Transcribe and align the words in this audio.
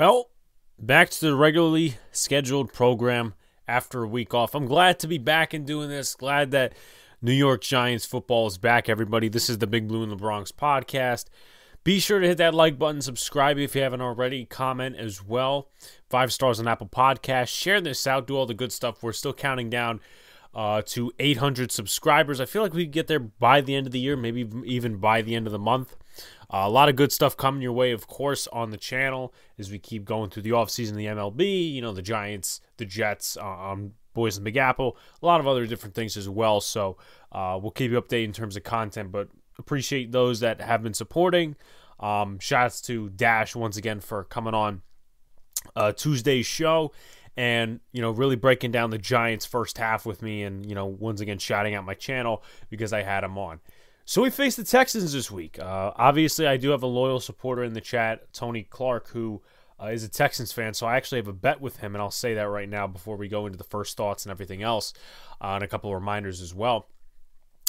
Well, 0.00 0.30
back 0.78 1.10
to 1.10 1.20
the 1.20 1.36
regularly 1.36 1.98
scheduled 2.10 2.72
program 2.72 3.34
after 3.68 4.02
a 4.02 4.08
week 4.08 4.32
off. 4.32 4.54
I'm 4.54 4.64
glad 4.64 4.98
to 5.00 5.06
be 5.06 5.18
back 5.18 5.52
and 5.52 5.66
doing 5.66 5.90
this. 5.90 6.14
Glad 6.14 6.52
that 6.52 6.72
New 7.20 7.34
York 7.34 7.60
Giants 7.60 8.06
football 8.06 8.46
is 8.46 8.56
back, 8.56 8.88
everybody. 8.88 9.28
This 9.28 9.50
is 9.50 9.58
the 9.58 9.66
Big 9.66 9.88
Blue 9.88 10.02
in 10.02 10.08
the 10.08 10.16
Bronx 10.16 10.52
podcast. 10.52 11.26
Be 11.84 12.00
sure 12.00 12.18
to 12.18 12.26
hit 12.26 12.38
that 12.38 12.54
like 12.54 12.78
button, 12.78 13.02
subscribe 13.02 13.58
if 13.58 13.74
you 13.74 13.82
haven't 13.82 14.00
already, 14.00 14.46
comment 14.46 14.96
as 14.96 15.22
well. 15.22 15.68
Five 16.08 16.32
stars 16.32 16.58
on 16.58 16.66
Apple 16.66 16.88
Podcasts. 16.88 17.48
Share 17.48 17.82
this 17.82 18.06
out, 18.06 18.26
do 18.26 18.38
all 18.38 18.46
the 18.46 18.54
good 18.54 18.72
stuff. 18.72 19.02
We're 19.02 19.12
still 19.12 19.34
counting 19.34 19.68
down 19.68 20.00
uh, 20.54 20.80
to 20.86 21.12
800 21.18 21.70
subscribers. 21.70 22.40
I 22.40 22.46
feel 22.46 22.62
like 22.62 22.72
we 22.72 22.86
could 22.86 22.94
get 22.94 23.06
there 23.06 23.20
by 23.20 23.60
the 23.60 23.74
end 23.74 23.84
of 23.86 23.92
the 23.92 24.00
year, 24.00 24.16
maybe 24.16 24.48
even 24.64 24.96
by 24.96 25.20
the 25.20 25.34
end 25.34 25.46
of 25.46 25.52
the 25.52 25.58
month. 25.58 25.94
Uh, 26.52 26.64
a 26.64 26.68
lot 26.68 26.88
of 26.88 26.96
good 26.96 27.12
stuff 27.12 27.36
coming 27.36 27.62
your 27.62 27.72
way, 27.72 27.92
of 27.92 28.08
course, 28.08 28.48
on 28.48 28.70
the 28.70 28.76
channel 28.76 29.32
as 29.58 29.70
we 29.70 29.78
keep 29.78 30.04
going 30.04 30.30
through 30.30 30.42
the 30.42 30.50
offseason, 30.50 30.94
the 30.94 31.06
MLB, 31.06 31.72
you 31.72 31.80
know, 31.80 31.92
the 31.92 32.02
Giants, 32.02 32.60
the 32.76 32.84
Jets, 32.84 33.36
um, 33.36 33.92
Boys 34.12 34.36
in 34.36 34.42
Big 34.42 34.56
Apple, 34.56 34.96
a 35.22 35.26
lot 35.26 35.38
of 35.38 35.46
other 35.46 35.64
different 35.66 35.94
things 35.94 36.16
as 36.16 36.28
well. 36.28 36.60
So 36.60 36.96
uh, 37.30 37.58
we'll 37.62 37.70
keep 37.70 37.92
you 37.92 38.00
updated 38.00 38.24
in 38.24 38.32
terms 38.32 38.56
of 38.56 38.64
content, 38.64 39.12
but 39.12 39.28
appreciate 39.58 40.10
those 40.10 40.40
that 40.40 40.60
have 40.60 40.82
been 40.82 40.94
supporting. 40.94 41.54
Um, 42.00 42.40
shouts 42.40 42.80
to 42.82 43.10
Dash 43.10 43.54
once 43.54 43.76
again 43.76 44.00
for 44.00 44.24
coming 44.24 44.54
on 44.54 44.82
uh, 45.76 45.92
Tuesday's 45.92 46.46
show 46.46 46.92
and 47.36 47.80
you 47.92 48.02
know 48.02 48.10
really 48.10 48.36
breaking 48.36 48.72
down 48.72 48.90
the 48.90 48.98
Giants 48.98 49.46
first 49.46 49.78
half 49.78 50.04
with 50.04 50.22
me 50.22 50.42
and 50.42 50.66
you 50.66 50.74
know 50.74 50.86
once 50.86 51.20
again 51.20 51.38
shouting 51.38 51.74
out 51.74 51.84
my 51.84 51.94
channel 51.94 52.42
because 52.70 52.92
I 52.92 53.02
had 53.02 53.22
him 53.22 53.38
on. 53.38 53.60
So 54.04 54.22
we 54.22 54.30
face 54.30 54.56
the 54.56 54.64
Texans 54.64 55.12
this 55.12 55.30
week. 55.30 55.58
Uh, 55.58 55.92
obviously, 55.94 56.46
I 56.46 56.56
do 56.56 56.70
have 56.70 56.82
a 56.82 56.86
loyal 56.86 57.20
supporter 57.20 57.62
in 57.62 57.74
the 57.74 57.80
chat, 57.80 58.32
Tony 58.32 58.64
Clark, 58.64 59.08
who 59.08 59.40
uh, 59.80 59.86
is 59.86 60.02
a 60.02 60.08
Texans 60.08 60.52
fan. 60.52 60.74
So 60.74 60.86
I 60.86 60.96
actually 60.96 61.18
have 61.18 61.28
a 61.28 61.32
bet 61.32 61.60
with 61.60 61.76
him, 61.78 61.94
and 61.94 62.02
I'll 62.02 62.10
say 62.10 62.34
that 62.34 62.48
right 62.48 62.68
now 62.68 62.86
before 62.86 63.16
we 63.16 63.28
go 63.28 63.46
into 63.46 63.58
the 63.58 63.64
first 63.64 63.96
thoughts 63.96 64.24
and 64.24 64.30
everything 64.30 64.62
else, 64.62 64.92
uh, 65.40 65.52
and 65.54 65.64
a 65.64 65.68
couple 65.68 65.90
of 65.90 65.94
reminders 65.94 66.40
as 66.40 66.54
well. 66.54 66.88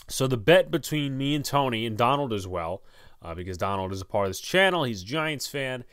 So 0.07 0.27
the 0.27 0.37
bet 0.37 0.71
between 0.71 1.17
me 1.17 1.35
and 1.35 1.45
Tony 1.45 1.85
and 1.85 1.97
Donald 1.97 2.33
as 2.33 2.47
well, 2.47 2.83
uh, 3.21 3.35
because 3.35 3.57
Donald 3.57 3.93
is 3.93 4.01
a 4.01 4.05
part 4.05 4.25
of 4.25 4.31
this 4.31 4.41
channel, 4.41 4.83
he's 4.83 5.03
a 5.03 5.05
Giants 5.05 5.47
fan, 5.47 5.83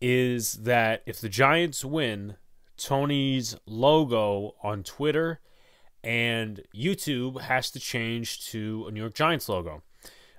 is 0.00 0.54
that 0.54 1.02
if 1.06 1.20
the 1.20 1.28
Giants 1.28 1.84
win, 1.84 2.36
Tony's 2.76 3.56
logo 3.64 4.54
on 4.62 4.82
Twitter 4.82 5.40
and 6.04 6.62
YouTube 6.74 7.40
has 7.40 7.70
to 7.70 7.80
change 7.80 8.46
to 8.50 8.84
a 8.86 8.90
New 8.90 9.00
York 9.00 9.14
Giants 9.14 9.48
logo. 9.48 9.82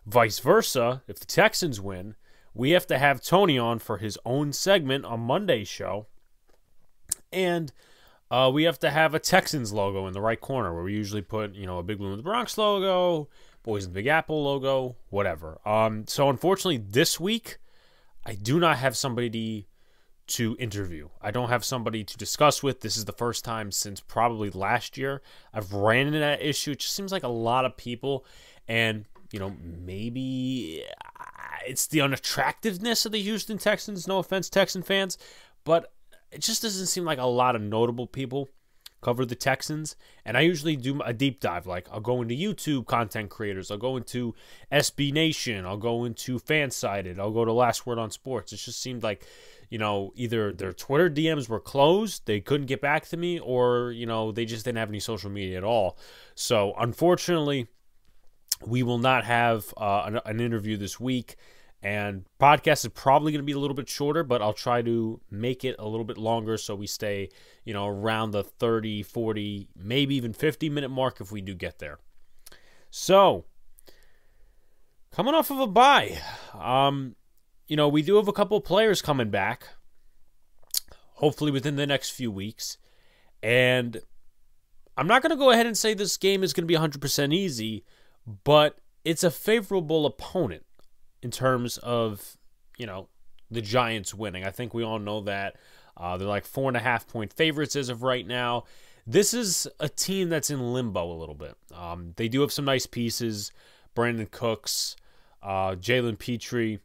Vice 0.06 0.40
versa, 0.40 1.02
if 1.08 1.20
the 1.20 1.26
Texans 1.26 1.82
win, 1.82 2.16
we 2.54 2.72
have 2.72 2.88
to 2.88 2.98
have 2.98 3.22
Tony 3.22 3.58
on 3.58 3.80
for 3.80 3.98
his 3.98 4.18
own 4.24 4.54
segment 4.54 5.04
on 5.04 5.20
Monday's 5.20 5.68
show. 5.68 6.06
And 7.34 7.74
uh, 8.32 8.50
we 8.54 8.64
have 8.64 8.80
to 8.80 8.90
have 8.90 9.14
a 9.14 9.20
Texans 9.20 9.74
logo 9.74 10.08
in 10.08 10.14
the 10.14 10.22
right 10.22 10.40
corner 10.40 10.74
where 10.74 10.84
we 10.84 10.94
usually 10.94 11.22
put, 11.22 11.56
you 11.56 11.66
know, 11.66 11.80
a 11.80 11.84
Big 11.84 11.98
Blue 11.98 12.12
in 12.12 12.18
the 12.18 12.24
Bronx 12.24 12.58
logo, 12.58 13.28
Boys 13.64 13.86
in 13.86 13.92
the 13.92 13.96
Big 13.96 14.08
Apple 14.08 14.44
logo, 14.44 14.96
whatever. 15.10 15.60
Um, 15.68 16.06
so 16.08 16.30
unfortunately, 16.30 16.78
this 16.78 17.20
week, 17.20 17.58
I 18.26 18.36
do 18.36 18.60
not 18.60 18.78
have 18.78 18.96
somebody 18.96 19.68
to 20.28 20.56
interview. 20.60 21.10
I 21.22 21.32
don't 21.32 21.50
have 21.50 21.64
somebody 21.64 22.04
to 22.04 22.18
discuss 22.18 22.64
with. 22.64 22.82
This 22.82 22.98
is 22.98 23.06
the 23.06 23.14
first 23.14 23.46
time 23.46 23.72
since 23.72 24.00
probably 24.00 24.50
last 24.50 24.98
year 24.98 25.22
I've 25.54 25.74
ran 25.74 26.08
into 26.08 26.20
that 26.20 26.42
issue. 26.42 26.72
It 26.72 26.80
just 26.80 26.96
seems 26.96 27.12
like 27.12 27.24
a 27.24 27.28
lot 27.28 27.66
of 27.66 27.78
people, 27.78 28.26
and 28.68 29.06
you 29.32 29.40
know, 29.40 29.56
maybe 29.62 30.84
uh, 31.20 31.24
it's 31.68 31.88
the 31.88 32.02
unattractiveness 32.02 33.06
of 33.06 33.12
the 33.12 33.22
Houston 33.22 33.58
Texans. 33.58 34.08
No 34.08 34.20
offense, 34.20 34.50
Texan 34.50 34.82
fans, 34.82 35.18
but 35.64 35.94
it 36.32 36.42
just 36.42 36.62
doesn't 36.62 36.88
seem 36.88 37.06
like 37.06 37.20
a 37.20 37.26
lot 37.26 37.56
of 37.56 37.62
notable 37.62 38.08
people 38.08 38.50
cover 39.06 39.24
the 39.24 39.36
Texans. 39.36 39.96
And 40.26 40.36
I 40.36 40.42
usually 40.42 40.76
do 40.76 41.00
a 41.02 41.14
deep 41.14 41.40
dive. 41.40 41.68
Like 41.68 41.88
I'll 41.92 42.00
go 42.00 42.24
into 42.24 42.34
YouTube 42.34 42.88
content 42.88 43.30
creators, 43.30 43.70
I'll 43.70 43.78
go 43.78 43.98
into 43.98 44.34
SB 44.72 45.14
Nation, 45.14 45.64
I'll 45.64 45.78
go 45.78 46.06
into 46.06 46.40
Fansided, 46.40 47.20
I'll 47.20 47.32
go 47.32 47.46
to 47.46 47.54
Last 47.54 47.86
Word 47.86 48.00
on 48.00 48.10
Sports. 48.10 48.52
It 48.52 48.58
just 48.58 48.82
seemed 48.82 49.04
like 49.04 49.24
you 49.70 49.78
know, 49.78 50.12
either 50.16 50.52
their 50.52 50.74
Twitter 50.74 51.10
DMs 51.10 51.50
were 51.50 51.60
closed, 51.60 52.26
they 52.26 52.40
couldn't 52.40 52.68
get 52.68 52.82
back 52.82 53.08
to 53.10 53.18
me, 53.18 53.40
or, 53.40 53.92
you 53.92 54.06
know, 54.06 54.32
they 54.32 54.46
just 54.46 54.66
didn't 54.66 54.78
have 54.78 54.90
any 54.90 55.00
social 55.00 55.30
media 55.30 55.58
at 55.58 55.64
all. 55.64 55.98
So, 56.36 56.74
unfortunately, 56.78 57.68
we 58.66 58.84
will 58.84 58.98
not 58.98 59.26
have 59.26 59.74
uh, 59.78 60.04
an, 60.06 60.20
an, 60.26 60.40
interview 60.40 60.78
this 60.78 61.00
week. 61.00 61.36
And 61.82 62.26
podcast 62.40 62.86
is 62.86 62.92
probably 62.94 63.32
going 63.32 63.44
to 63.44 63.46
be 63.46 63.52
a 63.52 63.60
little 63.60 63.76
bit 63.76 63.88
shorter, 63.88 64.24
but 64.24 64.42
I'll 64.42 64.54
try 64.54 64.82
to 64.82 65.20
make 65.30 65.64
it 65.64 65.76
a 65.78 65.88
little 65.88 66.06
bit 66.06 66.18
longer 66.18 66.58
so 66.58 66.74
we 66.74 66.88
stay, 66.88 67.30
you 67.64 67.74
know, 67.74 67.86
around 67.86 68.32
the 68.32 68.44
30, 68.44 69.04
40, 69.04 69.68
maybe 69.76 70.16
even 70.16 70.34
50 70.34 70.70
minute 70.70 70.90
mark 70.90 71.22
if 71.22 71.32
we 71.32 71.42
do 71.42 71.54
get 71.54 71.80
there. 71.80 72.00
So, 72.90 73.46
coming 75.12 75.36
off 75.36 75.52
of 75.52 75.60
a 75.60 75.68
bye, 75.68 76.18
um, 76.54 77.16
you 77.68 77.76
know, 77.76 77.88
we 77.88 78.02
do 78.02 78.16
have 78.16 78.28
a 78.28 78.34
couple 78.34 78.60
players 78.62 79.02
coming 79.02 79.30
back, 79.30 79.70
hopefully 81.14 81.52
within 81.52 81.76
the 81.76 81.88
next 81.88 82.12
few 82.12 82.32
weeks. 82.32 82.78
And 83.42 84.02
I'm 84.98 85.08
not 85.08 85.22
going 85.22 85.32
to 85.32 85.36
go 85.36 85.52
ahead 85.52 85.66
and 85.66 85.78
say 85.78 85.94
this 85.94 86.18
game 86.18 86.44
is 86.44 86.54
going 86.54 86.64
to 86.64 86.68
be 86.68 86.76
100% 86.76 87.34
easy, 87.34 87.84
but 88.44 88.80
it's 89.04 89.24
a 89.24 89.32
favorable 89.32 90.06
opponent 90.06 90.66
in 91.22 91.32
terms 91.32 91.78
of, 91.80 92.38
you 92.78 92.86
know, 92.86 93.08
the 93.52 93.62
Giants 93.62 94.14
winning. 94.14 94.46
I 94.46 94.52
think 94.52 94.74
we 94.74 94.84
all 94.84 95.00
know 95.00 95.22
that. 95.22 95.56
Uh, 95.98 96.18
they're 96.18 96.28
like 96.28 96.46
four 96.46 96.70
and 96.70 96.78
a 96.78 96.82
half 96.82 97.08
point 97.08 97.32
favorites 97.32 97.76
as 97.76 97.90
of 97.90 98.04
right 98.04 98.28
now. 98.28 98.66
This 99.08 99.34
is 99.34 99.68
a 99.80 99.88
team 99.88 100.30
that's 100.30 100.50
in 100.50 100.74
limbo 100.74 101.12
a 101.12 101.18
little 101.18 101.36
bit. 101.36 101.56
Um, 101.74 102.14
they 102.16 102.28
do 102.28 102.42
have 102.42 102.52
some 102.52 102.66
nice 102.66 102.86
pieces. 102.86 103.52
Brandin 103.96 104.30
Cooks, 104.30 104.96
uh, 105.42 105.76
Jalen 105.76 106.20
Pitre, 106.20 106.80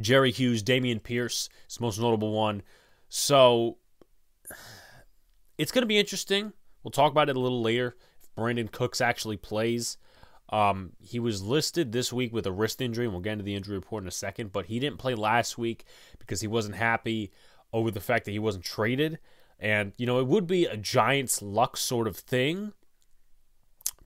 Jerry 0.00 0.30
Hughes, 0.30 0.62
Dameon 0.62 1.02
Pierce 1.02 1.48
is 1.68 1.76
the 1.76 1.82
most 1.82 1.98
notable 1.98 2.32
one. 2.32 2.62
So 3.08 3.78
it's 5.58 5.72
going 5.72 5.82
to 5.82 5.86
be 5.86 5.98
interesting. 5.98 6.52
We'll 6.82 6.90
talk 6.90 7.12
about 7.12 7.28
it 7.28 7.36
a 7.36 7.40
little 7.40 7.62
later. 7.62 7.96
If 8.22 8.34
Brandin 8.34 8.70
Cooks 8.70 9.00
actually 9.00 9.36
plays, 9.36 9.98
um, 10.48 10.92
he 11.00 11.18
was 11.18 11.42
listed 11.42 11.92
this 11.92 12.12
week 12.12 12.32
with 12.32 12.46
a 12.46 12.52
wrist 12.52 12.80
injury, 12.80 13.06
and 13.06 13.12
we'll 13.12 13.22
get 13.22 13.32
into 13.32 13.44
the 13.44 13.54
injury 13.54 13.76
report 13.76 14.02
in 14.02 14.08
a 14.08 14.12
second. 14.12 14.52
But 14.52 14.66
he 14.66 14.78
didn't 14.78 14.98
play 14.98 15.14
last 15.14 15.56
week 15.58 15.84
because 16.18 16.40
he 16.40 16.48
wasn't 16.48 16.76
happy 16.76 17.30
over 17.72 17.90
the 17.90 18.00
fact 18.00 18.24
that 18.24 18.32
he 18.32 18.38
wasn't 18.38 18.64
traded. 18.64 19.18
And 19.58 19.92
you 19.96 20.06
know, 20.06 20.18
it 20.18 20.26
would 20.26 20.46
be 20.46 20.66
a 20.66 20.76
Giants 20.76 21.40
luck 21.40 21.76
sort 21.76 22.06
of 22.06 22.16
thing 22.16 22.72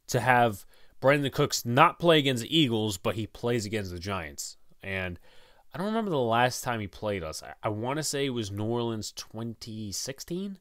to 0.09 0.21
have 0.21 0.65
Brandin 1.01 1.33
Cooks 1.33 1.65
not 1.65 1.99
play 1.99 2.19
against 2.19 2.43
the 2.43 2.57
Eagles, 2.57 2.97
but 2.97 3.17
he 3.17 3.27
plays 3.27 3.65
against 3.67 3.91
the 3.91 3.99
Giants. 3.99 4.57
And 4.83 5.19
I 5.77 5.79
don't 5.79 5.89
remember 5.89 6.11
the 6.11 6.17
last 6.17 6.65
time 6.65 6.81
he 6.81 6.87
played 6.87 7.23
us. 7.23 7.43
I, 7.43 7.53
I 7.63 7.69
want 7.69 7.99
to 7.99 8.03
say 8.03 8.25
it 8.25 8.31
was 8.31 8.51
New 8.51 8.65
Orleans 8.65 9.13
2016, 9.13 10.57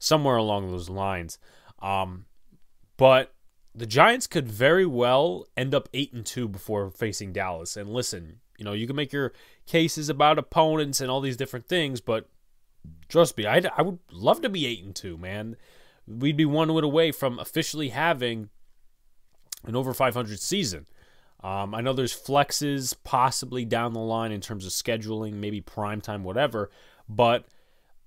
somewhere 0.00 0.34
along 0.34 0.72
those 0.72 0.88
lines. 0.88 1.38
Um, 1.78 2.24
but 2.96 3.32
the 3.76 3.86
Giants 3.86 4.26
could 4.26 4.48
very 4.48 4.84
well 4.84 5.46
end 5.56 5.72
up 5.72 5.88
eight 5.94 6.12
and 6.12 6.26
two 6.26 6.48
before 6.48 6.90
facing 6.90 7.32
Dallas. 7.32 7.76
And 7.76 7.90
listen, 7.90 8.40
you 8.58 8.64
know 8.64 8.72
you 8.72 8.88
can 8.88 8.96
make 8.96 9.12
your 9.12 9.32
cases 9.66 10.08
about 10.08 10.36
opponents 10.36 11.00
and 11.00 11.12
all 11.12 11.20
these 11.20 11.36
different 11.36 11.68
things, 11.68 12.00
but 12.00 12.28
trust 13.08 13.38
me, 13.38 13.46
I 13.46 13.62
I 13.76 13.82
would 13.82 14.00
love 14.10 14.40
to 14.40 14.48
be 14.48 14.66
eight 14.66 14.82
and 14.82 14.96
two, 14.96 15.16
man. 15.16 15.54
We'd 16.08 16.36
be 16.36 16.44
one 16.44 16.74
win 16.74 16.82
away 16.82 17.12
from 17.12 17.38
officially 17.38 17.90
having 17.90 18.48
an 19.64 19.76
over 19.76 19.94
500 19.94 20.40
season. 20.40 20.86
Um, 21.46 21.76
I 21.76 21.80
know 21.80 21.92
there's 21.92 22.12
flexes 22.12 22.92
possibly 23.04 23.64
down 23.64 23.92
the 23.92 24.00
line 24.00 24.32
in 24.32 24.40
terms 24.40 24.66
of 24.66 24.72
scheduling, 24.72 25.34
maybe 25.34 25.60
prime 25.60 26.00
time, 26.00 26.24
whatever. 26.24 26.72
But 27.08 27.46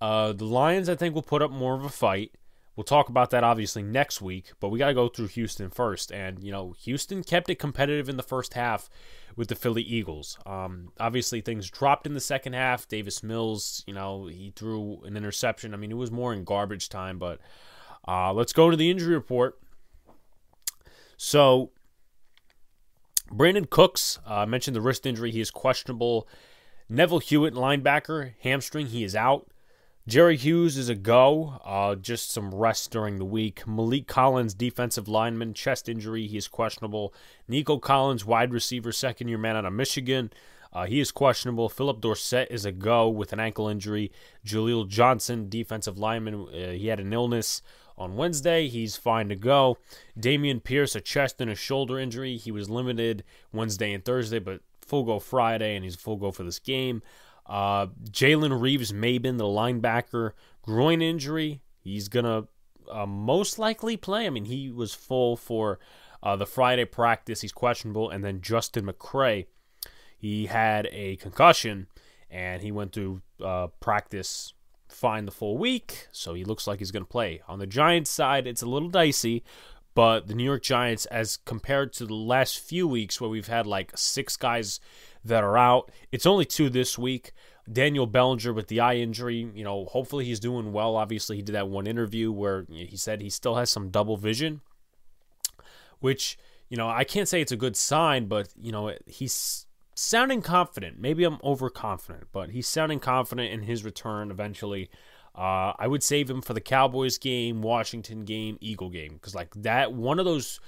uh, 0.02 0.34
the 0.34 0.44
Lions, 0.44 0.90
I 0.90 0.96
think, 0.96 1.16
will 1.16 1.22
put 1.22 1.42
up 1.42 1.50
more 1.50 1.74
of 1.74 1.86
a 1.86 1.90
fight. 1.90 2.34
We'll 2.76 2.84
talk 2.84 3.08
about 3.08 3.30
that 3.30 3.46
obviously 3.46 3.82
next 3.82 4.22
week, 4.22 4.52
but 4.60 4.68
we 4.68 4.80
got 4.80 4.88
to 4.88 4.94
go 4.94 5.08
through 5.08 5.28
Houston 5.28 5.70
first. 5.70 6.12
And, 6.12 6.44
you 6.44 6.52
know, 6.52 6.76
Houston 6.82 7.24
kept 7.24 7.50
it 7.50 7.56
competitive 7.56 8.10
in 8.10 8.18
the 8.18 8.24
first 8.24 8.56
half 8.56 8.90
with 9.38 9.48
the 9.48 9.56
Philly 9.56 9.84
Eagles. 9.84 10.38
Um, 10.46 10.92
obviously, 11.00 11.40
things 11.40 11.70
dropped 11.70 12.06
in 12.06 12.16
the 12.16 12.20
second 12.20 12.54
half. 12.54 12.90
Davis 12.90 13.24
Mills, 13.24 13.86
you 13.88 13.94
know, 13.94 14.28
he 14.28 14.52
threw 14.54 15.02
an 15.06 15.16
interception. 15.16 15.74
I 15.74 15.78
mean, 15.78 15.92
it 15.92 15.98
was 15.98 16.12
more 16.12 16.34
in 16.34 16.44
garbage 16.44 16.90
time, 16.90 17.18
but 17.18 17.40
uh, 18.06 18.34
let's 18.34 18.52
go 18.52 18.70
to 18.70 18.76
the 18.76 18.92
injury 18.92 19.16
report. 19.16 19.58
So, 21.16 21.72
Brandin 23.32 23.70
Cooks, 23.70 24.20
uh, 24.26 24.46
mentioned 24.46 24.76
the 24.76 24.82
wrist 24.82 25.06
injury. 25.06 25.32
He 25.32 25.42
is 25.42 25.52
questionable. 25.52 26.28
Neville 26.90 27.20
Hewitt, 27.20 27.54
linebacker, 27.54 28.34
hamstring. 28.42 28.88
He 28.88 29.04
is 29.04 29.16
out. 29.16 29.48
Jerry 30.08 30.38
Hughes 30.38 30.76
is 30.76 30.90
a 30.90 30.96
go. 30.96 31.60
Uh, 31.64 31.94
just 31.94 32.32
some 32.32 32.54
rest 32.54 32.90
during 32.90 33.20
the 33.20 33.26
week. 33.26 33.64
Maliek 33.66 34.08
Collins, 34.08 34.56
defensive 34.56 35.08
lineman, 35.08 35.54
chest 35.54 35.88
injury. 35.88 36.26
He 36.26 36.38
is 36.38 36.48
questionable. 36.48 37.14
Nico 37.48 37.78
Collins, 37.78 38.26
wide 38.26 38.52
receiver, 38.52 38.92
second 38.92 39.28
year 39.28 39.38
man 39.38 39.56
out 39.56 39.66
of 39.66 39.74
Michigan. 39.74 40.32
Uh, 40.74 40.86
he 40.86 41.00
is 41.00 41.12
questionable. 41.12 41.70
Phillip 41.70 42.02
Dorsett 42.02 42.50
is 42.50 42.66
a 42.66 42.72
go 42.72 43.08
with 43.08 43.34
an 43.34 43.40
ankle 43.40 43.68
injury. 43.68 44.12
Jaleel 44.44 44.88
Johnson, 44.88 45.48
defensive 45.48 46.00
lineman, 46.00 46.48
uh, 46.48 46.72
he 46.72 46.88
had 46.88 47.00
an 47.00 47.14
illness 47.14 47.62
on 48.00 48.16
Wednesday. 48.16 48.68
He's 48.68 48.96
fine 48.96 49.30
to 49.30 49.36
go. 49.36 49.78
Dameon 50.18 50.64
Pierce, 50.64 50.96
a 50.96 51.02
chest 51.02 51.42
and 51.42 51.52
a 51.52 51.56
shoulder 51.56 52.00
injury. 52.00 52.38
He 52.38 52.52
was 52.52 52.70
limited 52.70 53.24
Wednesday 53.52 53.94
and 53.94 54.04
Thursday, 54.04 54.40
but 54.40 54.62
full 54.82 55.04
go 55.04 55.20
Friday, 55.20 55.76
and 55.76 55.84
he's 55.84 55.96
full 55.96 56.18
go 56.18 56.32
for 56.32 56.44
this 56.44 56.60
game. 56.60 57.04
Uh, 57.46 57.88
Jalen 58.10 58.60
Reeves-Maybin, 58.60 59.38
the 59.38 59.44
linebacker, 59.44 60.32
groin 60.62 61.02
injury. 61.02 61.62
He's 61.82 62.08
going 62.08 62.26
to 62.26 62.48
uh, 62.92 63.06
most 63.06 63.60
likely 63.60 63.98
play. 63.98 64.26
I 64.26 64.30
mean, 64.30 64.46
he 64.46 64.70
was 64.70 64.94
full 64.94 65.36
for 65.36 65.80
uh, 66.22 66.36
the 66.36 66.46
Friday 66.46 66.86
practice. 66.86 67.42
He's 67.42 67.52
questionable. 67.52 68.10
And 68.10 68.24
then 68.24 68.42
Justin 68.42 68.86
McCray, 68.86 69.48
he 70.18 70.48
had 70.48 70.88
a 70.92 71.16
concussion 71.18 71.88
and 72.30 72.62
he 72.62 72.72
went 72.72 72.94
through 72.94 73.22
uh, 73.44 73.68
practice 73.80 74.54
fine 74.90 75.26
the 75.26 75.32
full 75.32 75.58
week, 75.58 76.08
so 76.12 76.34
he 76.34 76.44
looks 76.44 76.68
like 76.68 76.80
he's 76.80 76.92
going 76.92 77.06
to 77.06 77.10
play. 77.10 77.42
On 77.48 77.60
the 77.60 77.68
Giants 77.68 78.10
side, 78.10 78.48
it's 78.48 78.62
a 78.62 78.70
little 78.70 78.90
dicey, 78.90 79.44
but 79.96 80.28
the 80.28 80.34
New 80.34 80.44
York 80.44 80.64
Giants, 80.64 81.06
as 81.08 81.38
compared 81.38 81.94
to 81.94 82.06
the 82.06 82.14
last 82.14 82.60
few 82.60 82.88
weeks 82.88 83.20
where 83.20 83.30
we've 83.30 83.48
had 83.48 83.68
like 83.68 83.92
six 83.96 84.38
guys 84.38 84.80
that 85.24 85.44
are 85.44 85.58
out, 85.58 85.92
it's 86.12 86.26
only 86.26 86.46
two 86.46 86.70
this 86.70 86.98
week. 86.98 87.34
Daniel 87.72 88.08
Bellinger 88.08 88.52
with 88.52 88.68
the 88.68 88.80
eye 88.80 88.96
injury, 88.96 89.50
you 89.54 89.64
know, 89.64 89.86
hopefully 89.86 90.26
he's 90.26 90.40
doing 90.40 90.72
well. 90.72 90.96
Obviously, 90.96 91.36
he 91.36 91.42
did 91.44 91.54
that 91.54 91.70
one 91.70 91.86
interview 91.86 92.32
where 92.32 92.66
he 92.70 92.98
said 92.98 93.22
he 93.22 93.30
still 93.30 93.56
has 93.56 93.70
some 93.70 93.90
double 93.90 94.18
vision, 94.18 94.62
which, 96.00 96.38
you 96.68 96.78
know, 96.78 96.90
I 96.90 97.04
can't 97.04 97.28
say 97.28 97.42
it's 97.42 97.52
a 97.52 97.58
good 97.58 97.76
sign, 97.76 98.26
but, 98.26 98.50
you 98.60 98.72
know, 98.72 98.94
he's 99.06 99.68
sounding 100.00 100.42
confident. 100.42 101.00
Maybe 101.00 101.24
I'm 101.24 101.40
overconfident, 101.44 102.28
but 102.32 102.52
he's 102.52 102.68
sounding 102.68 103.00
confident 103.00 103.52
in 103.52 103.64
his 103.64 103.84
return 103.84 104.32
eventually. 104.32 104.90
Uh, 105.36 105.74
I 105.78 105.88
would 105.88 106.04
save 106.04 106.30
him 106.30 106.42
for 106.42 106.54
the 106.54 106.62
Cowboys 106.62 107.18
game, 107.18 107.62
Washington 107.62 108.26
game, 108.26 108.58
Eagle 108.62 108.90
game, 108.90 109.14
because 109.14 109.36
like 109.36 109.54
that 109.56 109.94
one 109.94 110.20
of 110.20 110.26
those 110.26 110.60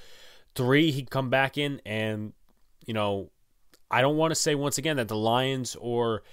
three 0.56 0.92
he'd 0.92 1.10
come 1.10 1.30
back 1.30 1.58
in, 1.58 1.82
and 1.86 2.34
you 2.86 2.94
know, 2.94 3.32
I 3.90 4.02
don't 4.02 4.18
want 4.18 4.32
to 4.32 4.36
say 4.36 4.56
once 4.56 4.78
again 4.78 4.98
that 4.98 5.08
the 5.08 5.16
Lions 5.16 5.76
or 5.80 6.24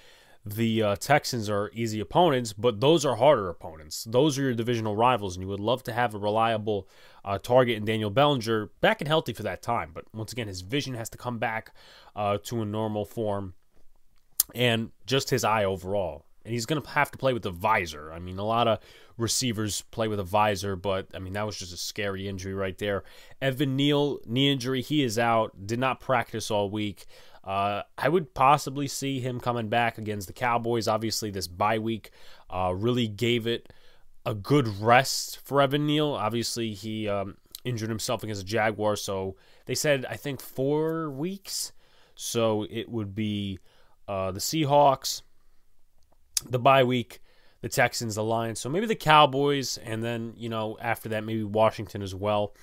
the 0.54 0.82
uh, 0.82 0.96
Texans 0.96 1.48
are 1.48 1.70
easy 1.74 2.00
opponents, 2.00 2.52
but 2.52 2.80
those 2.80 3.04
are 3.04 3.16
harder 3.16 3.48
opponents. 3.48 4.04
Those 4.04 4.38
are 4.38 4.42
your 4.42 4.54
divisional 4.54 4.96
rivals, 4.96 5.36
and 5.36 5.42
you 5.42 5.48
would 5.48 5.60
love 5.60 5.82
to 5.84 5.92
have 5.92 6.14
a 6.14 6.18
reliable 6.18 6.88
uh, 7.24 7.38
target 7.38 7.76
in 7.76 7.84
Daniel 7.84 8.10
Bellinger 8.10 8.70
back 8.80 9.00
and 9.00 9.08
healthy 9.08 9.32
for 9.32 9.42
that 9.44 9.62
time. 9.62 9.90
But 9.92 10.04
once 10.14 10.32
again, 10.32 10.48
his 10.48 10.60
vision 10.60 10.94
has 10.94 11.08
to 11.10 11.18
come 11.18 11.38
back 11.38 11.74
uh, 12.14 12.38
to 12.44 12.62
a 12.62 12.66
normal 12.66 13.04
form, 13.04 13.54
and 14.54 14.90
just 15.06 15.30
his 15.30 15.44
eye 15.44 15.64
overall. 15.64 16.24
And 16.44 16.54
he's 16.54 16.66
going 16.66 16.80
to 16.80 16.88
have 16.90 17.10
to 17.10 17.18
play 17.18 17.34
with 17.34 17.44
a 17.44 17.50
visor. 17.50 18.10
I 18.12 18.18
mean, 18.18 18.38
a 18.38 18.44
lot 18.44 18.68
of 18.68 18.78
receivers 19.18 19.82
play 19.90 20.08
with 20.08 20.18
a 20.18 20.24
visor, 20.24 20.76
but 20.76 21.08
I 21.12 21.18
mean, 21.18 21.34
that 21.34 21.44
was 21.44 21.58
just 21.58 21.74
a 21.74 21.76
scary 21.76 22.26
injury 22.26 22.54
right 22.54 22.78
there. 22.78 23.04
Evan 23.42 23.76
Neal, 23.76 24.20
knee 24.24 24.50
injury, 24.50 24.80
he 24.80 25.02
is 25.02 25.18
out, 25.18 25.66
did 25.66 25.78
not 25.78 26.00
practice 26.00 26.50
all 26.50 26.70
week. 26.70 27.06
Uh, 27.48 27.82
I 27.96 28.10
would 28.10 28.34
possibly 28.34 28.86
see 28.86 29.20
him 29.20 29.40
coming 29.40 29.70
back 29.70 29.96
against 29.96 30.26
the 30.26 30.34
Cowboys. 30.34 30.86
Obviously, 30.86 31.30
this 31.30 31.48
bye 31.48 31.78
week 31.78 32.10
uh, 32.50 32.74
really 32.76 33.08
gave 33.08 33.46
it 33.46 33.72
a 34.26 34.34
good 34.34 34.68
rest 34.82 35.40
for 35.42 35.62
Evan 35.62 35.86
Neal. 35.86 36.08
Obviously, 36.08 36.74
he 36.74 37.08
um, 37.08 37.38
injured 37.64 37.88
himself 37.88 38.22
against 38.22 38.42
the 38.42 38.46
Jaguars, 38.46 39.00
so 39.00 39.34
they 39.64 39.74
said 39.74 40.04
I 40.10 40.16
think 40.16 40.42
four 40.42 41.08
weeks. 41.10 41.72
So 42.14 42.66
it 42.68 42.90
would 42.90 43.14
be 43.14 43.60
uh, 44.06 44.30
the 44.32 44.40
Seahawks, 44.40 45.22
the 46.50 46.58
bye 46.58 46.84
week, 46.84 47.22
the 47.62 47.70
Texans, 47.70 48.16
the 48.16 48.24
Lions. 48.24 48.60
So 48.60 48.68
maybe 48.68 48.84
the 48.84 48.94
Cowboys, 48.94 49.78
and 49.78 50.04
then 50.04 50.34
you 50.36 50.50
know 50.50 50.76
after 50.82 51.08
that 51.08 51.24
maybe 51.24 51.44
Washington 51.44 52.02
as 52.02 52.14
well. 52.14 52.54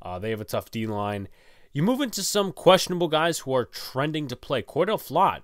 Uh, 0.00 0.18
they 0.18 0.30
have 0.30 0.40
a 0.40 0.46
tough 0.46 0.70
D 0.70 0.86
line. 0.86 1.28
You 1.72 1.82
move 1.82 2.00
into 2.00 2.22
some 2.22 2.52
questionable 2.52 3.08
guys 3.08 3.40
who 3.40 3.54
are 3.54 3.64
trending 3.64 4.26
to 4.28 4.36
play. 4.36 4.62
Cor'Dale 4.62 4.98
Flott. 4.98 5.42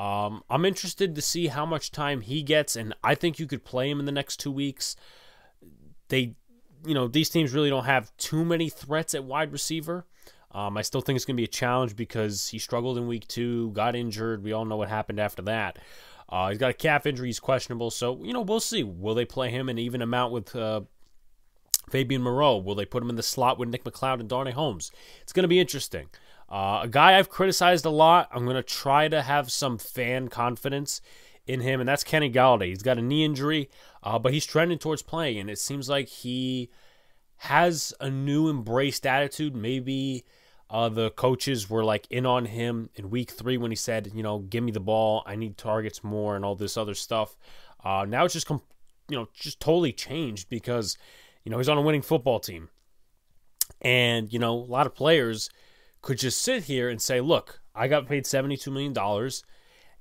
Um, 0.00 0.42
I'm 0.50 0.64
interested 0.64 1.14
to 1.14 1.22
see 1.22 1.48
how 1.48 1.66
much 1.66 1.90
time 1.90 2.20
he 2.20 2.42
gets, 2.42 2.76
and 2.76 2.94
I 3.02 3.14
think 3.14 3.38
you 3.38 3.46
could 3.46 3.64
play 3.64 3.90
him 3.90 3.98
in 3.98 4.06
the 4.06 4.12
next 4.12 4.38
two 4.38 4.50
weeks. 4.50 4.96
They, 6.08 6.34
you 6.86 6.94
know, 6.94 7.08
these 7.08 7.30
teams 7.30 7.52
really 7.52 7.70
don't 7.70 7.84
have 7.84 8.14
too 8.16 8.44
many 8.44 8.68
threats 8.68 9.14
at 9.14 9.24
wide 9.24 9.52
receiver. 9.52 10.06
Um, 10.52 10.76
I 10.76 10.82
still 10.82 11.00
think 11.00 11.16
it's 11.16 11.24
going 11.24 11.36
to 11.36 11.40
be 11.40 11.44
a 11.44 11.48
challenge 11.48 11.96
because 11.96 12.48
he 12.48 12.58
struggled 12.58 12.96
in 12.96 13.06
week 13.06 13.26
two, 13.28 13.70
got 13.72 13.94
injured. 13.96 14.42
We 14.42 14.52
all 14.52 14.64
know 14.64 14.76
what 14.76 14.88
happened 14.88 15.20
after 15.20 15.42
that. 15.42 15.78
Uh, 16.28 16.48
he's 16.48 16.58
got 16.58 16.70
a 16.70 16.74
calf 16.74 17.06
injury. 17.06 17.28
He's 17.28 17.40
questionable. 17.40 17.90
So, 17.90 18.22
you 18.22 18.32
know, 18.32 18.40
we'll 18.40 18.60
see. 18.60 18.82
Will 18.82 19.14
they 19.14 19.24
play 19.24 19.50
him 19.50 19.68
an 19.68 19.78
even 19.78 20.02
amount 20.02 20.32
with 20.32 20.56
uh, 20.56 20.82
Fabian 21.90 22.22
Moreau. 22.22 22.56
Will 22.58 22.74
they 22.74 22.84
put 22.84 23.02
him 23.02 23.10
in 23.10 23.16
the 23.16 23.22
slot 23.22 23.58
with 23.58 23.68
Nick 23.68 23.84
McCloud 23.84 24.20
and 24.20 24.28
Darnay 24.28 24.52
Holmes? 24.52 24.90
It's 25.22 25.32
going 25.32 25.44
to 25.44 25.48
be 25.48 25.60
interesting. 25.60 26.08
Uh, 26.48 26.80
a 26.82 26.88
guy 26.88 27.18
I've 27.18 27.28
criticized 27.28 27.84
a 27.84 27.90
lot. 27.90 28.28
I'm 28.32 28.44
going 28.44 28.56
to 28.56 28.62
try 28.62 29.08
to 29.08 29.22
have 29.22 29.50
some 29.50 29.78
fan 29.78 30.28
confidence 30.28 31.00
in 31.46 31.60
him, 31.60 31.80
and 31.80 31.88
that's 31.88 32.04
Kenny 32.04 32.30
Golladay. 32.30 32.68
He's 32.68 32.82
got 32.82 32.98
a 32.98 33.02
knee 33.02 33.24
injury, 33.24 33.70
uh, 34.02 34.18
but 34.18 34.32
he's 34.32 34.46
trending 34.46 34.78
towards 34.78 35.02
playing, 35.02 35.38
and 35.38 35.50
it 35.50 35.58
seems 35.58 35.88
like 35.88 36.08
he 36.08 36.70
has 37.38 37.92
a 38.00 38.10
new 38.10 38.48
embraced 38.48 39.06
attitude. 39.06 39.54
Maybe 39.54 40.24
uh, 40.70 40.88
the 40.88 41.10
coaches 41.10 41.70
were 41.70 41.84
like 41.84 42.06
in 42.10 42.26
on 42.26 42.46
him 42.46 42.90
in 42.94 43.10
week 43.10 43.30
three 43.30 43.56
when 43.56 43.70
he 43.70 43.76
said, 43.76 44.10
you 44.14 44.22
know, 44.22 44.40
give 44.40 44.64
me 44.64 44.72
the 44.72 44.80
ball. 44.80 45.22
I 45.26 45.36
need 45.36 45.56
targets 45.56 46.02
more 46.02 46.34
and 46.34 46.44
all 46.44 46.56
this 46.56 46.76
other 46.76 46.94
stuff. 46.94 47.36
Uh, 47.84 48.06
now 48.08 48.24
it's 48.24 48.34
just, 48.34 48.46
com- 48.46 48.62
you 49.08 49.16
know, 49.16 49.28
just 49.32 49.60
totally 49.60 49.92
changed 49.92 50.48
because 50.48 50.96
you 51.46 51.50
know, 51.50 51.58
he's 51.58 51.68
on 51.68 51.78
a 51.78 51.82
winning 51.82 52.02
football 52.02 52.40
team. 52.40 52.68
And, 53.80 54.32
you 54.32 54.40
know, 54.40 54.52
a 54.52 54.66
lot 54.66 54.86
of 54.86 54.96
players 54.96 55.48
could 56.02 56.18
just 56.18 56.42
sit 56.42 56.64
here 56.64 56.88
and 56.88 57.00
say, 57.00 57.20
look, 57.20 57.60
I 57.72 57.86
got 57.86 58.08
paid 58.08 58.24
$72 58.24 58.66
million 58.72 59.30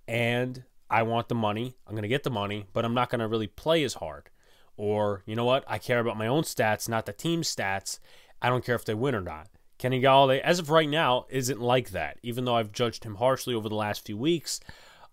and 0.08 0.64
I 0.90 1.04
want 1.04 1.30
the 1.30 1.36
money. 1.36 1.76
I'm 1.86 1.94
going 1.94 2.02
to 2.02 2.08
get 2.08 2.24
the 2.24 2.32
money, 2.32 2.66
but 2.74 2.84
I'm 2.84 2.96
not 2.96 3.12
going 3.12 3.20
to 3.20 3.28
really 3.28 3.46
play 3.46 3.84
as 3.84 3.94
hard. 3.94 4.32
Or, 4.76 5.22
you 5.28 5.36
know 5.36 5.46
what? 5.46 5.64
I 5.68 5.78
care 5.78 6.00
about 6.00 6.18
my 6.18 6.26
own 6.26 6.42
stats, 6.42 6.90
not 6.90 7.06
the 7.06 7.14
team 7.14 7.44
stats. 7.44 8.00
I 8.42 8.50
don't 8.50 8.66
care 8.66 8.76
if 8.76 8.86
they 8.86 8.96
win 8.96 9.14
or 9.14 9.22
not. 9.22 9.48
Kenny 9.78 10.02
Golladay, 10.02 10.40
as 10.40 10.58
of 10.58 10.72
right 10.72 10.90
now, 10.90 11.28
isn't 11.30 11.62
like 11.62 11.92
that. 11.92 12.18
Even 12.24 12.46
though 12.46 12.56
I've 12.56 12.72
judged 12.72 13.04
him 13.04 13.16
harshly 13.16 13.54
over 13.54 13.70
the 13.70 13.76
last 13.76 14.04
few 14.04 14.18
weeks, 14.18 14.60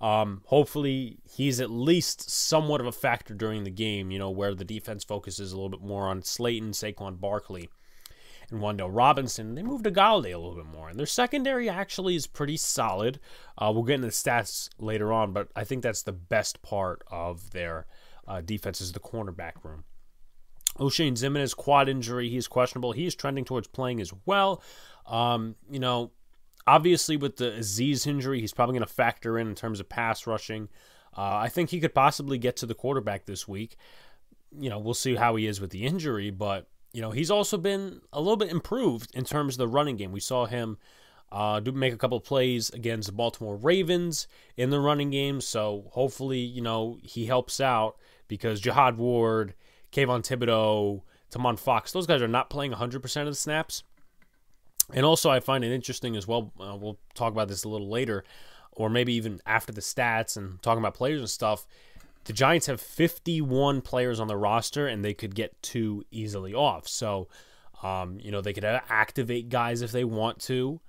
um, 0.03 0.43
hopefully, 0.47 1.21
he's 1.23 1.61
at 1.61 1.71
least 1.71 2.29
somewhat 2.29 2.81
of 2.81 2.87
a 2.89 2.93
factor 2.93 3.35
during 3.35 3.63
the 3.63 3.71
game, 3.71 4.11
you 4.11 4.19
know, 4.19 4.31
where 4.31 4.53
the 4.53 4.65
defense 4.65 5.05
focuses 5.05 5.53
a 5.53 5.55
little 5.55 5.69
bit 5.69 5.81
more 5.81 6.09
on 6.09 6.23
Slayton, 6.23 6.73
Saquon 6.73 7.21
Barkley, 7.21 7.71
and 8.51 8.61
Wan'Dale 8.61 8.91
Robinson. 8.93 9.55
They 9.55 9.63
moved 9.63 9.85
to 9.85 9.93
Golladay 9.93 10.35
a 10.35 10.39
little 10.39 10.57
bit 10.57 10.67
more. 10.67 10.89
And 10.89 10.99
their 10.99 11.07
secondary 11.07 11.69
actually 11.69 12.17
is 12.17 12.27
pretty 12.27 12.57
solid. 12.57 13.21
Uh, 13.57 13.71
we'll 13.73 13.85
get 13.85 13.95
into 13.95 14.09
the 14.09 14.13
stats 14.13 14.69
later 14.77 15.13
on, 15.13 15.33
but 15.33 15.49
I 15.55 15.63
think 15.63 15.85
that's 15.85 16.03
the 16.03 16.13
best 16.13 16.63
part 16.63 17.05
of 17.07 17.53
their 17.53 17.87
uh, 18.27 18.41
defense 18.41 18.81
is 18.81 18.91
the 18.91 19.01
cornerback 19.01 19.63
room. 19.63 19.85
Oshane 20.79 21.13
Ximines, 21.13 21.55
quad 21.55 21.89
injury. 21.89 22.29
He's 22.29 22.49
questionable. 22.49 22.91
He 22.91 23.07
is 23.07 23.15
trending 23.15 23.45
towards 23.45 23.69
playing 23.69 24.01
as 24.01 24.13
well. 24.27 24.63
Um, 25.07 25.55
you 25.71 25.79
know, 25.79 26.11
Obviously, 26.67 27.17
with 27.17 27.37
the 27.37 27.51
Azeez 27.51 28.07
injury, 28.07 28.41
he's 28.41 28.53
probably 28.53 28.75
going 28.75 28.87
to 28.87 28.93
factor 28.93 29.39
in 29.39 29.49
in 29.49 29.55
terms 29.55 29.81
of 29.81 29.89
pass 29.89 30.27
rushing. 30.27 30.69
Uh, 31.17 31.37
I 31.37 31.49
think 31.49 31.71
he 31.71 31.81
could 31.81 31.95
possibly 31.95 32.39
get 32.39 32.57
to 32.59 32.67
the 32.67 32.75
quarterback 32.75 33.27
this 33.27 33.47
week. 33.47 33.77
You 34.57 34.71
know, 34.71 34.79
we'll 34.79 34.95
see 34.95 35.17
how 35.17 35.37
he 35.37 35.47
is 35.47 35.61
with 35.61 35.71
the 35.71 35.85
injury, 35.85 36.31
but 36.31 36.69
you 36.93 37.01
know 37.01 37.11
he's 37.11 37.31
also 37.31 37.57
been 37.57 38.01
a 38.13 38.21
little 38.21 38.37
bit 38.37 38.51
improved 38.51 39.15
in 39.15 39.25
terms 39.25 39.55
of 39.55 39.59
the 39.59 39.69
running 39.69 39.97
game. 39.97 40.13
We 40.13 40.21
saw 40.21 40.47
him 40.47 40.79
uh, 41.33 41.61
do 41.61 41.73
make 41.73 41.95
a 41.95 41.99
couple 41.99 42.21
plays 42.21 42.69
against 42.71 43.07
the 43.07 43.13
Baltimore 43.13 43.57
Ravens 43.57 44.29
in 44.57 44.71
the 44.71 44.81
running 44.81 45.11
game, 45.11 45.41
so 45.41 45.85
hopefully 45.93 46.41
you 46.41 46.61
know 46.61 46.99
he 47.03 47.27
helps 47.27 47.61
out 47.61 47.97
because 48.29 48.61
Jihad 48.61 48.99
Ward, 48.99 49.55
Kayvon 49.93 50.23
Thibodeaux, 50.23 51.03
Tomon 51.31 51.59
Fox, 51.59 51.93
those 51.93 52.07
guys 52.07 52.23
are 52.23 52.29
not 52.29 52.51
playing 52.51 52.73
100% 52.73 53.21
of 53.23 53.27
the 53.27 53.35
snaps. 53.35 53.83
And 54.93 55.07
also, 55.07 55.31
I 55.31 55.41
find 55.41 55.65
it 55.65 55.73
interesting 55.73 56.17
as 56.17 56.27
well. 56.27 56.53
Uh, 56.61 56.77
we'll 56.77 56.99
talk 57.15 57.33
about 57.33 57.49
this 57.49 57.65
a 57.65 57.69
little 57.69 57.89
later, 57.89 58.25
or 58.73 58.91
maybe 58.91 59.15
even 59.15 59.41
after 59.47 59.73
the 59.73 59.81
stats 59.81 60.37
and 60.37 60.61
talking 60.63 60.81
about 60.81 60.95
players 60.95 61.21
and 61.21 61.31
stuff. 61.31 61.67
The 62.25 62.33
Giants 62.33 62.67
have 62.67 62.81
51 62.81 63.81
players 63.81 64.21
on 64.21 64.29
the 64.29 64.37
roster, 64.37 64.87
and 64.87 65.05
they 65.05 65.15
could 65.15 65.35
get 65.35 65.61
two 65.63 66.05
easily 66.11 66.55
off. 66.55 66.87
So, 66.87 67.29
um, 67.83 68.19
you 68.21 68.31
know, 68.31 68.41
they 68.41 68.53
could 68.53 68.65
activate 68.65 69.49
guys 69.49 69.83
if 69.83 69.91
they 69.91 70.05
want 70.05 70.39
to. 70.41 70.81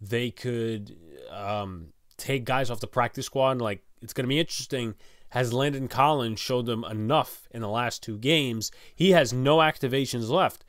They 0.00 0.30
could 0.30 0.96
um, 1.30 1.88
take 2.16 2.44
guys 2.44 2.70
off 2.70 2.80
the 2.80 2.86
practice 2.86 3.26
squad. 3.26 3.60
Like, 3.60 3.82
it's 4.02 4.12
going 4.12 4.24
to 4.24 4.28
be 4.28 4.40
interesting. 4.40 4.94
Has 5.28 5.52
Landon 5.52 5.86
Collins 5.86 6.40
showed 6.40 6.66
them 6.66 6.84
enough 6.84 7.46
in 7.52 7.60
the 7.60 7.68
last 7.68 8.02
two 8.02 8.18
games? 8.18 8.72
He 8.92 9.10
has 9.10 9.32
no 9.32 9.58
activations 9.58 10.28
left 10.28 10.64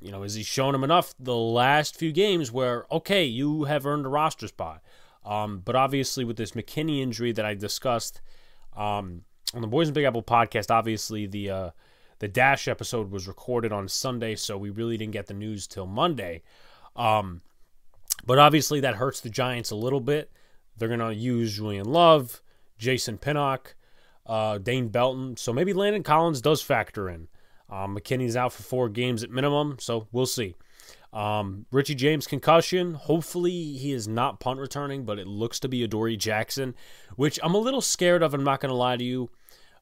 you 0.00 0.10
know, 0.10 0.22
has 0.22 0.34
he 0.34 0.42
shown 0.42 0.74
him 0.74 0.84
enough 0.84 1.14
the 1.18 1.36
last 1.36 1.96
few 1.96 2.12
games 2.12 2.50
where, 2.50 2.86
okay, 2.90 3.24
you 3.24 3.64
have 3.64 3.86
earned 3.86 4.06
a 4.06 4.08
roster 4.08 4.48
spot? 4.48 4.82
Um, 5.24 5.62
but 5.64 5.76
obviously, 5.76 6.24
with 6.24 6.36
this 6.36 6.52
McKinney 6.52 7.00
injury 7.00 7.32
that 7.32 7.44
I 7.44 7.54
discussed 7.54 8.20
um, 8.76 9.22
on 9.54 9.60
the 9.60 9.66
Boys 9.66 9.88
and 9.88 9.94
Big 9.94 10.04
Apple 10.04 10.22
podcast, 10.22 10.70
obviously 10.70 11.26
the 11.26 11.50
uh, 11.50 11.70
the 12.20 12.28
Dash 12.28 12.68
episode 12.68 13.10
was 13.10 13.28
recorded 13.28 13.72
on 13.72 13.88
Sunday, 13.88 14.34
so 14.36 14.56
we 14.56 14.70
really 14.70 14.96
didn't 14.96 15.12
get 15.12 15.26
the 15.26 15.34
news 15.34 15.66
till 15.66 15.86
Monday. 15.86 16.42
Um, 16.96 17.42
but 18.24 18.38
obviously, 18.38 18.80
that 18.80 18.96
hurts 18.96 19.20
the 19.20 19.30
Giants 19.30 19.70
a 19.70 19.76
little 19.76 20.00
bit. 20.00 20.30
They're 20.76 20.88
going 20.88 21.00
to 21.00 21.14
use 21.14 21.56
Julian 21.56 21.86
Love, 21.86 22.42
Jason 22.78 23.18
Pinnock, 23.18 23.74
uh, 24.26 24.58
Dane 24.58 24.88
Belton. 24.88 25.36
So 25.36 25.52
maybe 25.52 25.72
Landon 25.72 26.02
Collins 26.02 26.40
does 26.40 26.62
factor 26.62 27.08
in. 27.08 27.28
Um, 27.70 27.96
McKinney's 27.96 28.36
out 28.36 28.52
for 28.52 28.62
four 28.62 28.88
games 28.88 29.22
at 29.22 29.30
minimum, 29.30 29.76
so 29.78 30.08
we'll 30.12 30.26
see. 30.26 30.54
Um, 31.12 31.66
Richie 31.72 31.94
James 31.94 32.26
concussion. 32.26 32.94
Hopefully 32.94 33.72
he 33.72 33.92
is 33.92 34.06
not 34.06 34.40
punt 34.40 34.60
returning, 34.60 35.04
but 35.04 35.18
it 35.18 35.26
looks 35.26 35.60
to 35.60 35.68
be 35.68 35.82
Adoree 35.82 36.16
Jackson, 36.16 36.74
which 37.16 37.38
I'm 37.42 37.54
a 37.54 37.58
little 37.58 37.80
scared 37.80 38.22
of. 38.22 38.34
I'm 38.34 38.44
not 38.44 38.60
going 38.60 38.70
to 38.70 38.76
lie 38.76 38.96
to 38.96 39.04
you, 39.04 39.30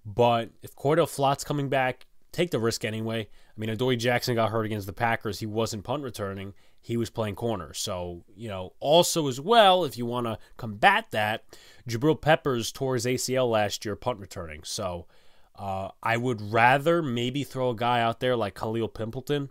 but 0.04 0.50
if 0.62 0.74
Cor'Dale 0.74 1.06
Flott's 1.06 1.44
coming 1.44 1.68
back, 1.68 2.06
take 2.32 2.50
the 2.50 2.58
risk 2.58 2.84
anyway. 2.84 3.22
I 3.22 3.60
mean, 3.60 3.70
Adoree 3.70 3.96
Jackson 3.96 4.34
got 4.34 4.50
hurt 4.50 4.66
against 4.66 4.86
the 4.86 4.92
Packers. 4.92 5.40
He 5.40 5.46
wasn't 5.46 5.84
punt 5.84 6.02
returning. 6.02 6.54
He 6.80 6.96
was 6.96 7.10
playing 7.10 7.34
corner. 7.34 7.74
So, 7.74 8.24
you 8.34 8.48
know, 8.48 8.72
also 8.80 9.28
as 9.28 9.40
well, 9.40 9.84
if 9.84 9.98
you 9.98 10.06
want 10.06 10.26
to 10.26 10.38
combat 10.56 11.06
that, 11.10 11.44
Jabril 11.88 12.20
Peppers 12.20 12.72
tore 12.72 12.94
his 12.94 13.04
ACL 13.04 13.50
last 13.50 13.84
year 13.84 13.96
punt 13.96 14.20
returning. 14.20 14.62
So 14.64 15.06
uh, 15.58 15.88
I 16.02 16.16
would 16.16 16.52
rather 16.52 17.02
maybe 17.02 17.44
throw 17.44 17.70
a 17.70 17.76
guy 17.76 18.00
out 18.00 18.20
there 18.20 18.36
like 18.36 18.54
Khalil 18.54 18.88
Pimpleton 18.88 19.48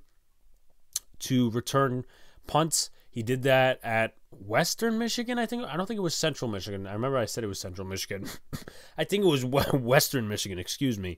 to 1.20 1.50
return 1.52 2.06
punts. 2.48 2.90
He 3.10 3.24
did 3.24 3.44
that 3.44 3.80
at 3.84 4.16
Western 4.32 4.98
Michigan, 4.98 5.38
I 5.38 5.46
think. 5.46 5.64
I 5.64 5.76
don't 5.76 5.86
think 5.86 5.98
it 5.98 6.04
was 6.04 6.16
Central 6.16 6.50
Michigan. 6.50 6.88
I 6.88 6.94
remember 6.94 7.18
I 7.18 7.26
said 7.26 7.44
it 7.44 7.48
was 7.48 7.60
Central 7.60 7.88
Michigan. 7.88 8.28
I 8.98 9.04
think 9.04 9.24
it 9.24 9.28
was 9.28 9.44
Western 9.74 10.28
Michigan, 10.28 10.60
excuse 10.60 10.98
me. 10.98 11.18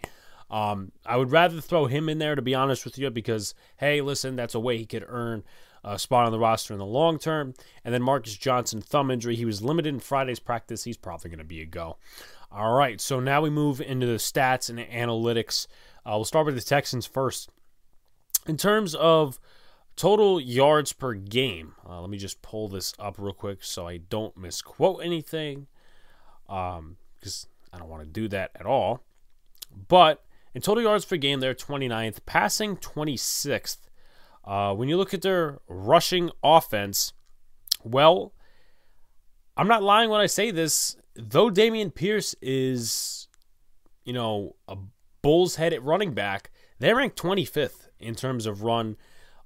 Um, 0.49 0.91
I 1.05 1.17
would 1.17 1.31
rather 1.31 1.61
throw 1.61 1.85
him 1.85 2.09
in 2.09 2.17
there, 2.17 2.33
to 2.33 2.41
be 2.41 2.55
honest 2.55 2.83
with 2.83 2.97
you, 2.97 3.09
because, 3.11 3.53
hey, 3.77 4.01
listen, 4.01 4.35
that's 4.35 4.55
a 4.55 4.59
way 4.59 4.77
he 4.77 4.85
could 4.85 5.05
earn 5.07 5.43
a 5.83 5.99
spot 5.99 6.25
on 6.25 6.31
the 6.31 6.39
roster 6.39 6.73
in 6.73 6.79
the 6.79 6.85
long 6.85 7.19
term. 7.19 7.53
And 7.85 7.93
then 7.93 8.01
Marcus 8.01 8.35
Johnson, 8.35 8.81
thumb 8.81 9.11
injury. 9.11 9.35
He 9.35 9.45
was 9.45 9.61
limited 9.61 9.93
in 9.93 9.99
Friday's 9.99 10.39
practice. 10.39 10.83
He's 10.83 10.97
probably 10.97 11.29
going 11.29 11.39
to 11.39 11.45
be 11.45 11.61
a 11.61 11.65
go. 11.65 11.97
All 12.51 12.73
right, 12.73 12.99
so 12.99 13.19
now 13.19 13.41
we 13.41 13.51
move 13.51 13.79
into 13.79 14.07
the 14.07 14.13
stats 14.15 14.69
and 14.69 14.79
analytics. 14.79 15.67
Uh, 16.03 16.13
we'll 16.15 16.25
start 16.25 16.47
with 16.47 16.55
the 16.55 16.61
Texans 16.61 17.05
first. 17.05 17.51
In 18.47 18.57
terms 18.57 18.95
of 18.95 19.39
total 19.95 20.41
yards 20.41 20.91
per 20.91 21.13
game, 21.13 21.75
uh, 21.87 22.01
let 22.01 22.09
me 22.09 22.17
just 22.17 22.41
pull 22.41 22.67
this 22.67 22.93
up 22.97 23.15
real 23.19 23.33
quick 23.33 23.63
so 23.63 23.87
I 23.87 23.97
don't 23.97 24.35
misquote 24.35 25.01
anything, 25.03 25.67
because 26.47 26.77
um, 26.79 26.97
I 27.71 27.77
don't 27.77 27.89
want 27.89 28.01
to 28.01 28.09
do 28.09 28.27
that 28.29 28.49
at 28.55 28.65
all. 28.65 29.03
But 29.87 30.23
in 30.55 30.61
total 30.63 30.83
yards 30.83 31.05
per 31.05 31.17
game, 31.17 31.41
they're 31.41 31.53
29th, 31.53 32.25
passing 32.25 32.77
26th. 32.77 33.77
Uh, 34.43 34.73
when 34.73 34.89
you 34.89 34.97
look 34.97 35.13
at 35.13 35.21
their 35.21 35.59
rushing 35.67 36.31
offense, 36.43 37.13
well, 37.83 38.33
I'm 39.55 39.67
not 39.67 39.83
lying 39.83 40.09
when 40.09 40.21
I 40.21 40.25
say 40.25 40.49
this. 40.49 40.95
Though 41.15 41.49
Dameon 41.49 41.93
Pierce 41.93 42.35
is, 42.41 43.27
you 44.03 44.13
know, 44.13 44.55
a 44.67 44.77
bull's 45.21 45.55
head 45.55 45.73
at 45.73 45.83
running 45.83 46.13
back, 46.13 46.51
they 46.79 46.93
rank 46.93 47.15
25th 47.15 47.89
in 47.99 48.15
terms 48.15 48.45
of 48.45 48.63
run 48.63 48.95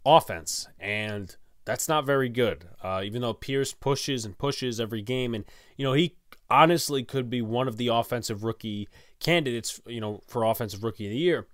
offense, 0.06 0.68
and 0.80 1.36
that's 1.66 1.88
not 1.88 2.06
very 2.06 2.30
good. 2.30 2.68
Uh, 2.84 3.02
even 3.04 3.22
though 3.22 3.34
Pierce 3.34 3.74
pushes 3.74 4.26
and 4.26 4.38
pushes 4.38 4.80
every 4.80 5.02
game, 5.02 5.34
and 5.34 5.46
you 5.78 5.86
know 5.86 5.94
he 5.94 6.16
honestly 6.50 7.04
could 7.04 7.30
be 7.30 7.42
one 7.42 7.68
of 7.68 7.78
the 7.78 7.88
offensive 7.88 8.44
rookie 8.44 8.88
candidates, 9.20 9.82
you 9.88 10.02
know, 10.02 10.22
for 10.28 10.44
offensive 10.44 10.84
rookie 10.84 11.06
of 11.06 11.12
the 11.12 11.18
year. 11.18 11.48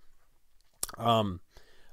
Um, 0.98 1.39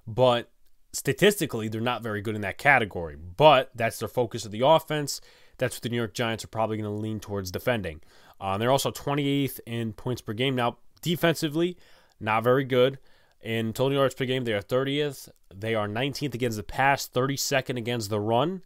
but 0.06 0.50
statistically, 0.92 1.68
they're 1.68 1.80
not 1.80 2.02
very 2.02 2.22
good 2.22 2.34
in 2.34 2.40
that 2.40 2.58
category. 2.58 3.16
But 3.16 3.70
that's 3.74 3.98
their 3.98 4.08
focus 4.08 4.44
of 4.44 4.50
the 4.50 4.66
offense. 4.66 5.20
That's 5.58 5.76
what 5.76 5.82
the 5.82 5.88
New 5.88 5.96
York 5.96 6.14
Giants 6.14 6.44
are 6.44 6.48
probably 6.48 6.76
going 6.76 6.90
to 6.90 7.02
lean 7.02 7.20
towards 7.20 7.50
defending. 7.50 8.00
Uh, 8.40 8.58
they're 8.58 8.70
also 8.70 8.90
28th 8.90 9.60
in 9.66 9.92
points 9.92 10.20
per 10.20 10.32
game. 10.32 10.54
Now, 10.54 10.78
defensively, 11.02 11.76
not 12.20 12.44
very 12.44 12.64
good. 12.64 12.98
In 13.42 13.72
total 13.72 13.98
yards 13.98 14.14
per 14.14 14.24
game, 14.24 14.44
they 14.44 14.52
are 14.52 14.60
30th. 14.60 15.28
They 15.54 15.74
are 15.74 15.88
19th 15.88 16.34
against 16.34 16.56
the 16.56 16.62
pass, 16.62 17.08
32nd 17.08 17.78
against 17.78 18.10
the 18.10 18.20
run, 18.20 18.62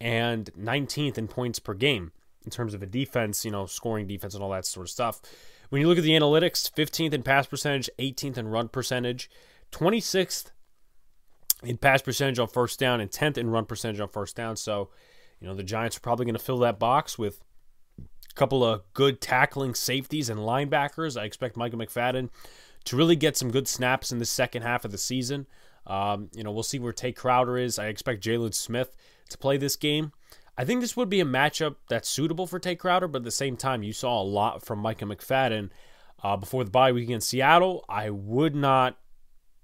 and 0.00 0.50
19th 0.58 1.16
in 1.16 1.28
points 1.28 1.58
per 1.58 1.74
game 1.74 2.12
in 2.44 2.50
terms 2.50 2.74
of 2.74 2.82
a 2.82 2.86
defense, 2.86 3.44
you 3.44 3.50
know, 3.50 3.66
scoring 3.66 4.06
defense 4.06 4.34
and 4.34 4.42
all 4.42 4.50
that 4.50 4.66
sort 4.66 4.86
of 4.86 4.90
stuff. 4.90 5.20
When 5.68 5.80
you 5.80 5.88
look 5.88 5.98
at 5.98 6.04
the 6.04 6.10
analytics, 6.10 6.70
15th 6.72 7.12
in 7.12 7.22
pass 7.22 7.46
percentage, 7.46 7.90
18th 7.98 8.38
in 8.38 8.48
run 8.48 8.68
percentage, 8.68 9.28
26th 9.72 10.50
in 11.62 11.76
pass 11.76 12.02
percentage 12.02 12.38
on 12.38 12.48
first 12.48 12.78
down, 12.78 13.00
and 13.00 13.10
10th 13.10 13.36
in 13.36 13.50
run 13.50 13.64
percentage 13.64 14.00
on 14.00 14.08
first 14.08 14.36
down. 14.36 14.56
So, 14.56 14.90
you 15.40 15.46
know, 15.46 15.54
the 15.54 15.62
Giants 15.62 15.96
are 15.96 16.00
probably 16.00 16.24
going 16.24 16.36
to 16.36 16.42
fill 16.42 16.58
that 16.58 16.78
box 16.78 17.18
with 17.18 17.42
a 17.98 18.34
couple 18.34 18.64
of 18.64 18.82
good 18.94 19.20
tackling 19.20 19.74
safeties 19.74 20.28
and 20.28 20.40
linebackers. 20.40 21.20
I 21.20 21.24
expect 21.24 21.56
Michael 21.56 21.78
McFadden 21.78 22.30
to 22.84 22.96
really 22.96 23.16
get 23.16 23.36
some 23.36 23.50
good 23.50 23.68
snaps 23.68 24.12
in 24.12 24.18
the 24.18 24.24
second 24.24 24.62
half 24.62 24.84
of 24.84 24.92
the 24.92 24.98
season. 24.98 25.46
Um, 25.86 26.30
you 26.34 26.42
know, 26.42 26.50
we'll 26.50 26.62
see 26.62 26.78
where 26.78 26.92
Tae 26.92 27.12
Crowder 27.12 27.58
is. 27.58 27.78
I 27.78 27.86
expect 27.86 28.24
Jaylon 28.24 28.54
Smith 28.54 28.96
to 29.30 29.38
play 29.38 29.56
this 29.56 29.76
game. 29.76 30.12
I 30.58 30.64
think 30.64 30.80
this 30.80 30.96
would 30.96 31.10
be 31.10 31.20
a 31.20 31.24
matchup 31.24 31.76
that's 31.88 32.08
suitable 32.08 32.46
for 32.46 32.58
Tae 32.58 32.76
Crowder, 32.76 33.08
but 33.08 33.18
at 33.18 33.24
the 33.24 33.30
same 33.30 33.56
time, 33.56 33.82
you 33.82 33.92
saw 33.92 34.20
a 34.20 34.24
lot 34.24 34.64
from 34.64 34.78
Micah 34.78 35.04
McFadden 35.04 35.70
uh, 36.22 36.36
before 36.36 36.64
the 36.64 36.70
bye 36.70 36.92
week 36.92 37.04
against 37.04 37.28
Seattle. 37.28 37.84
I 37.88 38.10
would 38.10 38.54
not 38.54 38.96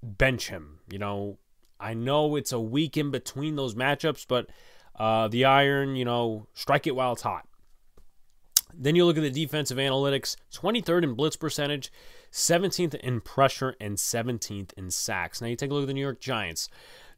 bench 0.03 0.49
him. 0.49 0.79
You 0.89 0.99
know, 0.99 1.39
I 1.79 1.93
know 1.93 2.35
it's 2.35 2.51
a 2.51 2.59
week 2.59 2.95
in 2.95 3.09
between 3.09 3.55
those 3.55 3.73
matchups, 3.73 4.25
but 4.27 4.49
uh, 4.97 5.27
the 5.27 5.45
iron, 5.45 5.95
you 5.95 6.05
know, 6.05 6.47
strike 6.53 6.87
it 6.87 6.95
while 6.95 7.13
it's 7.13 7.21
hot. 7.21 7.47
Then 8.73 8.95
you 8.95 9.05
look 9.05 9.17
at 9.17 9.23
the 9.23 9.29
defensive 9.29 9.77
analytics 9.77 10.35
23rd 10.53 11.03
in 11.03 11.13
blitz 11.13 11.35
percentage, 11.35 11.91
17th 12.31 12.95
in 12.95 13.21
pressure, 13.21 13.75
and 13.79 13.97
17th 13.97 14.73
in 14.73 14.89
sacks. 14.89 15.41
Now 15.41 15.47
you 15.47 15.55
take 15.55 15.69
a 15.69 15.73
look 15.73 15.83
at 15.83 15.87
the 15.87 15.93
New 15.93 16.01
York 16.01 16.19
Giants. 16.19 16.69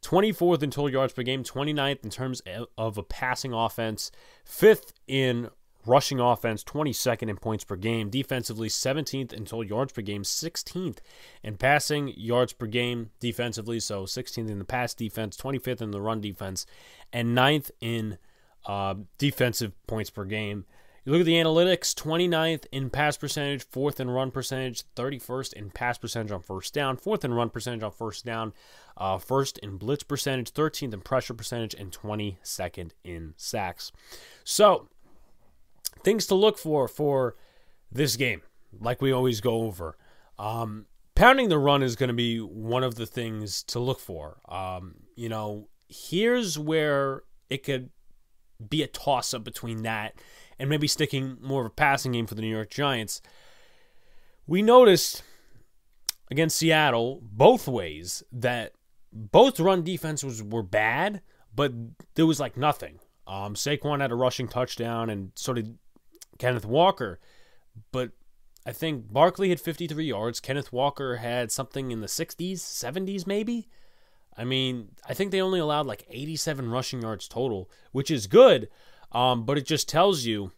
24th 0.02 0.62
in 0.62 0.70
total 0.70 0.90
yards 0.90 1.14
per 1.14 1.22
game, 1.22 1.42
29th 1.42 2.04
in 2.04 2.10
terms 2.10 2.42
of 2.76 2.98
a 2.98 3.02
passing 3.02 3.52
offense, 3.52 4.10
5th 4.46 4.92
in 5.08 5.48
rushing 5.86 6.20
offense, 6.20 6.64
22nd 6.64 7.28
in 7.28 7.36
points 7.36 7.64
per 7.64 7.76
game, 7.76 8.10
defensively 8.10 8.68
17th 8.68 9.32
in 9.32 9.44
total 9.44 9.64
yards 9.64 9.92
per 9.92 10.02
game, 10.02 10.22
16th 10.22 10.98
in 11.42 11.56
passing 11.56 12.12
yards 12.16 12.52
per 12.52 12.66
game 12.66 13.10
defensively, 13.20 13.80
so 13.80 14.04
16th 14.04 14.50
in 14.50 14.58
the 14.58 14.64
pass 14.64 14.94
defense, 14.94 15.36
25th 15.36 15.82
in 15.82 15.90
the 15.90 16.00
run 16.00 16.20
defense, 16.20 16.66
and 17.12 17.36
9th 17.36 17.70
in 17.80 18.18
uh, 18.66 18.94
defensive 19.18 19.72
points 19.86 20.10
per 20.10 20.24
game. 20.24 20.64
You 21.06 21.12
look 21.12 21.20
at 21.20 21.26
the 21.26 21.34
analytics 21.34 21.94
29th 21.94 22.66
in 22.72 22.90
pass 22.90 23.16
percentage, 23.16 23.64
4th 23.64 24.00
in 24.00 24.10
run 24.10 24.32
percentage, 24.32 24.82
31st 24.96 25.52
in 25.52 25.70
pass 25.70 25.98
percentage 25.98 26.32
on 26.32 26.42
first 26.42 26.74
down, 26.74 26.96
4th 26.96 27.24
in 27.24 27.32
run 27.32 27.48
percentage 27.48 27.84
on 27.84 27.92
first 27.92 28.26
down, 28.26 28.52
uh, 28.96 29.16
1st 29.16 29.58
in 29.58 29.76
blitz 29.76 30.02
percentage, 30.02 30.52
13th 30.52 30.92
in 30.92 31.00
pressure 31.00 31.32
percentage, 31.32 31.74
and 31.74 31.92
22nd 31.92 32.90
in 33.04 33.34
sacks. 33.36 33.92
So, 34.42 34.88
things 36.02 36.26
to 36.26 36.34
look 36.34 36.58
for 36.58 36.88
for 36.88 37.36
this 37.90 38.16
game, 38.16 38.42
like 38.78 39.00
we 39.00 39.12
always 39.12 39.40
go 39.40 39.62
over. 39.62 39.96
Um, 40.38 40.86
pounding 41.14 41.48
the 41.48 41.58
run 41.58 41.82
is 41.82 41.96
going 41.96 42.08
to 42.08 42.14
be 42.14 42.38
one 42.38 42.84
of 42.84 42.94
the 42.94 43.06
things 43.06 43.62
to 43.64 43.78
look 43.78 44.00
for. 44.00 44.38
Um, 44.48 44.96
you 45.14 45.28
know, 45.28 45.68
here's 45.88 46.58
where 46.58 47.22
it 47.48 47.62
could 47.62 47.90
be 48.68 48.82
a 48.82 48.86
toss 48.86 49.34
up 49.34 49.44
between 49.44 49.82
that 49.82 50.14
and 50.58 50.70
maybe 50.70 50.86
sticking 50.86 51.36
more 51.40 51.60
of 51.62 51.66
a 51.66 51.70
passing 51.70 52.12
game 52.12 52.26
for 52.26 52.34
the 52.34 52.42
New 52.42 52.54
York 52.54 52.70
Giants. 52.70 53.20
We 54.46 54.62
noticed 54.62 55.22
against 56.30 56.56
Seattle 56.56 57.20
both 57.22 57.68
ways 57.68 58.22
that 58.32 58.72
both 59.12 59.60
run 59.60 59.82
defenses 59.82 60.42
were 60.42 60.62
bad, 60.62 61.22
but 61.54 61.72
there 62.14 62.26
was 62.26 62.40
like 62.40 62.56
nothing. 62.56 62.98
Um, 63.26 63.54
Saquon 63.54 64.00
had 64.00 64.12
a 64.12 64.16
rushing 64.16 64.48
touchdown, 64.48 65.10
and 65.10 65.32
so 65.34 65.52
did 65.52 65.78
Kenneth 66.38 66.64
Walker. 66.64 67.20
But 67.92 68.10
I 68.64 68.72
think 68.72 69.12
Barkley 69.12 69.50
had 69.50 69.60
53 69.60 70.04
yards. 70.04 70.40
Kenneth 70.40 70.72
Walker 70.72 71.16
had 71.16 71.52
something 71.52 71.90
in 71.90 72.00
the 72.00 72.06
60s, 72.06 72.54
70s, 72.54 73.26
maybe. 73.26 73.68
I 74.36 74.44
mean, 74.44 74.88
I 75.08 75.14
think 75.14 75.30
they 75.30 75.40
only 75.40 75.60
allowed 75.60 75.86
like 75.86 76.06
87 76.10 76.70
rushing 76.70 77.02
yards 77.02 77.28
total, 77.28 77.70
which 77.92 78.10
is 78.10 78.26
good. 78.26 78.68
Um, 79.12 79.44
but 79.44 79.56
it 79.56 79.66
just 79.66 79.88
tells 79.88 80.24
you 80.24 80.52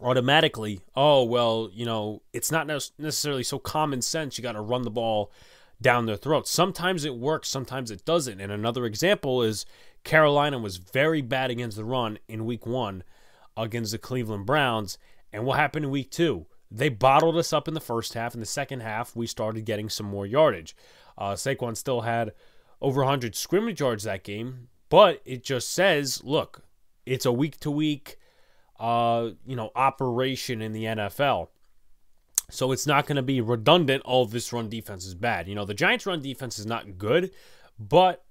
automatically, 0.00 0.82
oh, 0.94 1.24
well, 1.24 1.70
you 1.72 1.86
know, 1.86 2.22
it's 2.32 2.52
not 2.52 2.66
necessarily 2.66 3.42
so 3.42 3.58
common 3.58 4.02
sense. 4.02 4.36
You 4.36 4.42
got 4.42 4.52
to 4.52 4.60
run 4.60 4.82
the 4.82 4.90
ball 4.90 5.32
down 5.80 6.06
their 6.06 6.16
throats. 6.16 6.50
Sometimes 6.50 7.04
it 7.04 7.16
works, 7.16 7.48
sometimes 7.48 7.90
it 7.90 8.04
doesn't. 8.04 8.40
And 8.40 8.52
another 8.52 8.84
example 8.84 9.42
is 9.42 9.66
Carolina 10.04 10.58
was 10.58 10.76
very 10.76 11.22
bad 11.22 11.50
against 11.50 11.76
the 11.76 11.84
run 11.84 12.18
in 12.28 12.46
week 12.46 12.66
one. 12.66 13.02
Against 13.56 13.92
the 13.92 13.98
Cleveland 13.98 14.46
Browns. 14.46 14.98
And 15.32 15.44
what 15.44 15.58
happened 15.58 15.84
in 15.84 15.90
week 15.90 16.10
two? 16.10 16.46
They 16.70 16.88
bottled 16.88 17.36
us 17.36 17.52
up 17.52 17.68
in 17.68 17.74
the 17.74 17.80
first 17.80 18.14
half. 18.14 18.34
In 18.34 18.40
the 18.40 18.46
second 18.46 18.80
half, 18.80 19.14
we 19.14 19.26
started 19.26 19.64
getting 19.64 19.88
some 19.88 20.06
more 20.06 20.26
yardage. 20.26 20.74
Uh, 21.16 21.32
Saquon 21.32 21.76
still 21.76 22.02
had 22.02 22.32
over 22.80 23.02
100 23.02 23.34
scrimmage 23.34 23.80
yards 23.80 24.04
that 24.04 24.24
game, 24.24 24.68
but 24.88 25.22
it 25.24 25.44
just 25.44 25.72
says, 25.72 26.22
look, 26.24 26.62
it's 27.04 27.24
a 27.24 27.32
week 27.32 27.58
to 27.60 27.70
week, 27.70 28.18
you 28.80 29.36
know, 29.46 29.70
operation 29.74 30.60
in 30.60 30.72
the 30.72 30.84
NFL. 30.84 31.48
So 32.50 32.72
it's 32.72 32.86
not 32.86 33.06
going 33.06 33.16
to 33.16 33.22
be 33.22 33.40
redundant. 33.40 34.02
All 34.04 34.22
oh, 34.22 34.26
this 34.26 34.52
run 34.52 34.68
defense 34.68 35.04
is 35.04 35.14
bad. 35.14 35.48
You 35.48 35.54
know, 35.54 35.64
the 35.64 35.74
Giants' 35.74 36.06
run 36.06 36.22
defense 36.22 36.58
is 36.58 36.66
not 36.66 36.98
good, 36.98 37.30
but 37.78 38.24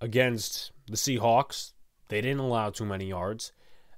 against 0.00 0.72
the 0.86 0.96
Seahawks, 0.96 1.72
they 2.08 2.20
didn't 2.20 2.40
allow 2.40 2.70
too 2.70 2.84
many 2.84 3.06
yards. 3.06 3.52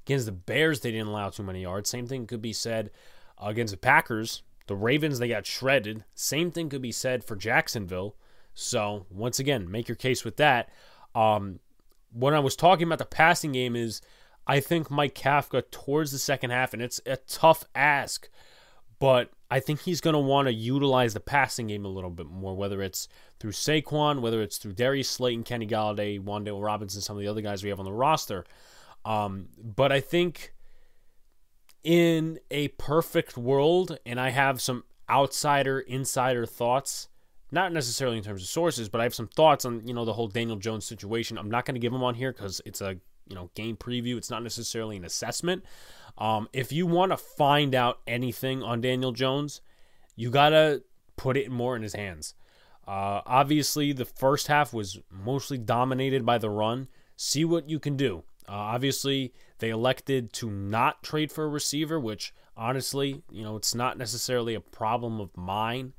Against 0.07 0.27
the 0.27 0.33
Bears, 0.33 0.81
they 0.81 0.91
didn't 0.91 1.09
allow 1.09 1.31
too 1.31 1.43
many 1.43 1.63
yards. 1.63 1.89
Same 1.89 2.07
thing 2.07 2.27
could 2.27 2.43
be 2.43 2.53
said 2.53 2.91
against 3.41 3.73
the 3.73 3.79
Packers. 3.79 4.43
The 4.67 4.77
Ravens, 4.77 5.19
they 5.19 5.29
got 5.29 5.47
shredded. 5.47 6.05
Same 6.15 6.51
thing 6.51 6.69
could 6.69 6.83
be 6.83 6.93
said 6.93 7.25
for 7.25 7.37
Jacksonville. 7.37 8.17
So, 8.55 9.07
once 9.11 9.39
again, 9.39 9.71
make 9.71 9.89
your 9.89 9.97
case 9.97 10.25
with 10.25 10.37
that. 10.37 10.71
Um, 11.15 11.61
when 12.13 12.35
I 12.35 12.39
was 12.39 12.57
talking 12.57 12.87
about 12.87 12.99
the 12.99 13.05
passing 13.05 13.53
game, 13.53 13.77
is 13.77 14.01
I 14.47 14.61
think 14.61 14.91
Mike 14.91 15.15
Kafka 15.15 15.63
towards 15.71 16.13
the 16.13 16.19
second 16.19 16.51
half, 16.51 16.73
and 16.73 16.83
it's 16.83 17.01
a 17.07 17.17
tough 17.17 17.65
ask, 17.75 18.29
but 18.99 19.31
I 19.51 19.61
think 19.61 19.81
he's 19.81 20.01
going 20.01 20.15
to 20.15 20.21
want 20.21 20.49
to 20.49 20.55
utilize 20.55 21.15
the 21.15 21.21
passing 21.21 21.67
game 21.69 21.85
a 21.85 21.89
little 21.89 22.11
bit 22.11 22.27
more, 22.27 22.55
whether 22.55 22.83
it's 22.83 23.09
through 23.41 23.53
Saquon, 23.53 24.21
whether 24.21 24.43
it's 24.43 24.59
through 24.59 24.73
Darius 24.75 25.09
Slayton, 25.09 25.45
Kenny 25.45 25.67
Golladay, 25.67 26.21
Wan'Dale 26.23 26.63
Robinson, 26.63 27.01
some 27.01 27.17
of 27.17 27.21
the 27.21 27.29
other 27.29 27.41
guys 27.41 27.63
we 27.63 27.71
have 27.71 27.79
on 27.79 27.85
the 27.85 27.93
roster. 27.93 28.45
Um, 29.05 29.49
but 29.63 29.93
I 29.93 30.01
think 30.01 30.55
in 31.83 32.39
a 32.51 32.69
perfect 32.69 33.37
world, 33.37 33.99
and 34.07 34.19
I 34.19 34.31
have 34.31 34.61
some 34.61 34.85
outsider, 35.09 35.81
insider 35.81 36.47
thoughts, 36.47 37.09
not 37.51 37.73
necessarily 37.73 38.17
in 38.17 38.25
terms 38.25 38.43
of 38.43 38.49
sources, 38.49 38.89
but 38.89 39.01
I 39.01 39.05
have 39.05 39.15
some 39.15 39.29
thoughts 39.29 39.65
on 39.65 39.87
you 39.87 39.95
know 39.95 40.05
the 40.05 40.15
whole 40.15 40.29
Daniel 40.29 40.57
Jones 40.57 40.85
situation. 40.87 41.39
I'm 41.39 41.51
not 41.51 41.65
going 41.67 41.75
to 41.75 41.81
give 41.81 41.93
them 41.93 42.03
on 42.03 42.15
here 42.15 42.33
because 42.33 42.61
it's 42.65 42.81
a 42.81 42.97
you 43.29 43.35
know 43.35 43.51
game 43.55 43.77
preview. 43.77 44.17
It's 44.17 44.31
not 44.31 44.43
necessarily 44.43 44.97
an 44.97 45.05
assessment. 45.05 45.65
Um, 46.17 46.49
if 46.53 46.73
you 46.73 46.87
want 46.87 47.13
to 47.13 47.17
find 47.17 47.75
out 47.75 48.01
anything 48.07 48.63
on 48.63 48.81
Daniel 48.81 49.13
Jones, 49.13 49.61
you 50.17 50.31
gotta 50.31 50.83
put 51.17 51.37
it 51.37 51.51
more 51.51 51.77
in 51.77 51.83
his 51.83 51.95
hands. 51.95 52.35
Uh, 52.87 53.21
obviously, 53.27 53.93
the 53.93 54.05
first 54.05 54.47
half 54.49 54.73
was 54.73 54.99
mostly 55.11 55.59
dominated 55.59 56.25
by 56.27 56.39
the 56.39 56.51
run. 56.51 56.89
See 57.17 57.45
what 57.45 57.69
you 57.69 57.79
can 57.79 57.97
do. 57.97 58.25
Uh, 58.49 58.53
obviously, 58.53 59.33
they 59.59 59.71
elected 59.71 60.33
to 60.35 60.51
not 60.51 61.03
trade 61.03 61.33
for 61.33 61.45
a 61.45 61.49
receiver, 61.49 61.99
which 61.99 62.35
honestly, 62.57 63.23
you 63.31 63.43
know, 63.43 63.57
it's 63.57 63.75
not 63.75 63.99
necessarily 63.99 64.55
a 64.55 64.61
problem 64.61 65.21
of 65.21 65.37
mine. 65.37 65.93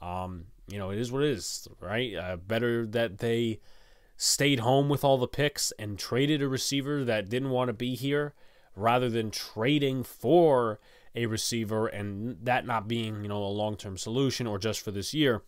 Um, 0.00 0.46
you 0.68 0.78
know, 0.78 0.90
it 0.90 0.98
is 0.98 1.10
what 1.10 1.22
it 1.22 1.30
is, 1.30 1.66
right? 1.80 2.14
Uh, 2.14 2.36
better 2.36 2.86
that 2.86 3.18
they 3.18 3.60
stayed 4.16 4.60
home 4.60 4.88
with 4.88 5.04
all 5.04 5.18
the 5.18 5.28
picks 5.28 5.72
and 5.78 5.98
traded 5.98 6.42
a 6.42 6.48
receiver 6.48 7.04
that 7.04 7.28
didn't 7.28 7.50
want 7.50 7.68
to 7.68 7.72
be 7.72 7.94
here 7.94 8.34
rather 8.74 9.08
than 9.08 9.30
trading 9.30 10.02
for 10.02 10.78
a 11.14 11.26
receiver 11.26 11.86
and 11.86 12.36
that 12.42 12.66
not 12.66 12.86
being, 12.86 13.22
you 13.22 13.28
know, 13.28 13.42
a 13.42 13.46
long-term 13.46 13.96
solution 13.96 14.46
or 14.46 14.58
just 14.58 14.80
for 14.80 14.90
this 14.90 15.14
year. 15.14 15.42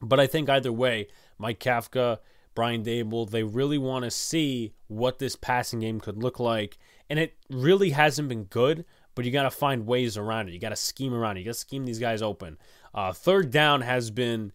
But 0.00 0.20
I 0.20 0.26
think 0.26 0.48
either 0.48 0.72
way, 0.72 1.08
Mike 1.38 1.58
Kafka 1.58 2.18
Brian 2.56 2.82
Daboll. 2.82 3.30
They 3.30 3.44
really 3.44 3.78
want 3.78 4.04
to 4.04 4.10
see 4.10 4.72
what 4.88 5.20
this 5.20 5.36
passing 5.36 5.78
game 5.78 6.00
could 6.00 6.20
look 6.20 6.40
like. 6.40 6.78
And 7.08 7.20
it 7.20 7.34
really 7.48 7.90
hasn't 7.90 8.28
been 8.28 8.44
good, 8.44 8.84
but 9.14 9.24
you 9.24 9.30
got 9.30 9.44
to 9.44 9.50
find 9.50 9.86
ways 9.86 10.16
around 10.16 10.48
it. 10.48 10.52
You 10.52 10.58
got 10.58 10.70
to 10.70 10.76
scheme 10.76 11.14
around 11.14 11.36
it. 11.36 11.40
You 11.40 11.46
got 11.46 11.54
to 11.54 11.60
scheme 11.60 11.84
these 11.84 12.00
guys 12.00 12.22
open. 12.22 12.58
Uh, 12.92 13.12
third 13.12 13.52
down 13.52 13.82
has 13.82 14.10
been 14.10 14.50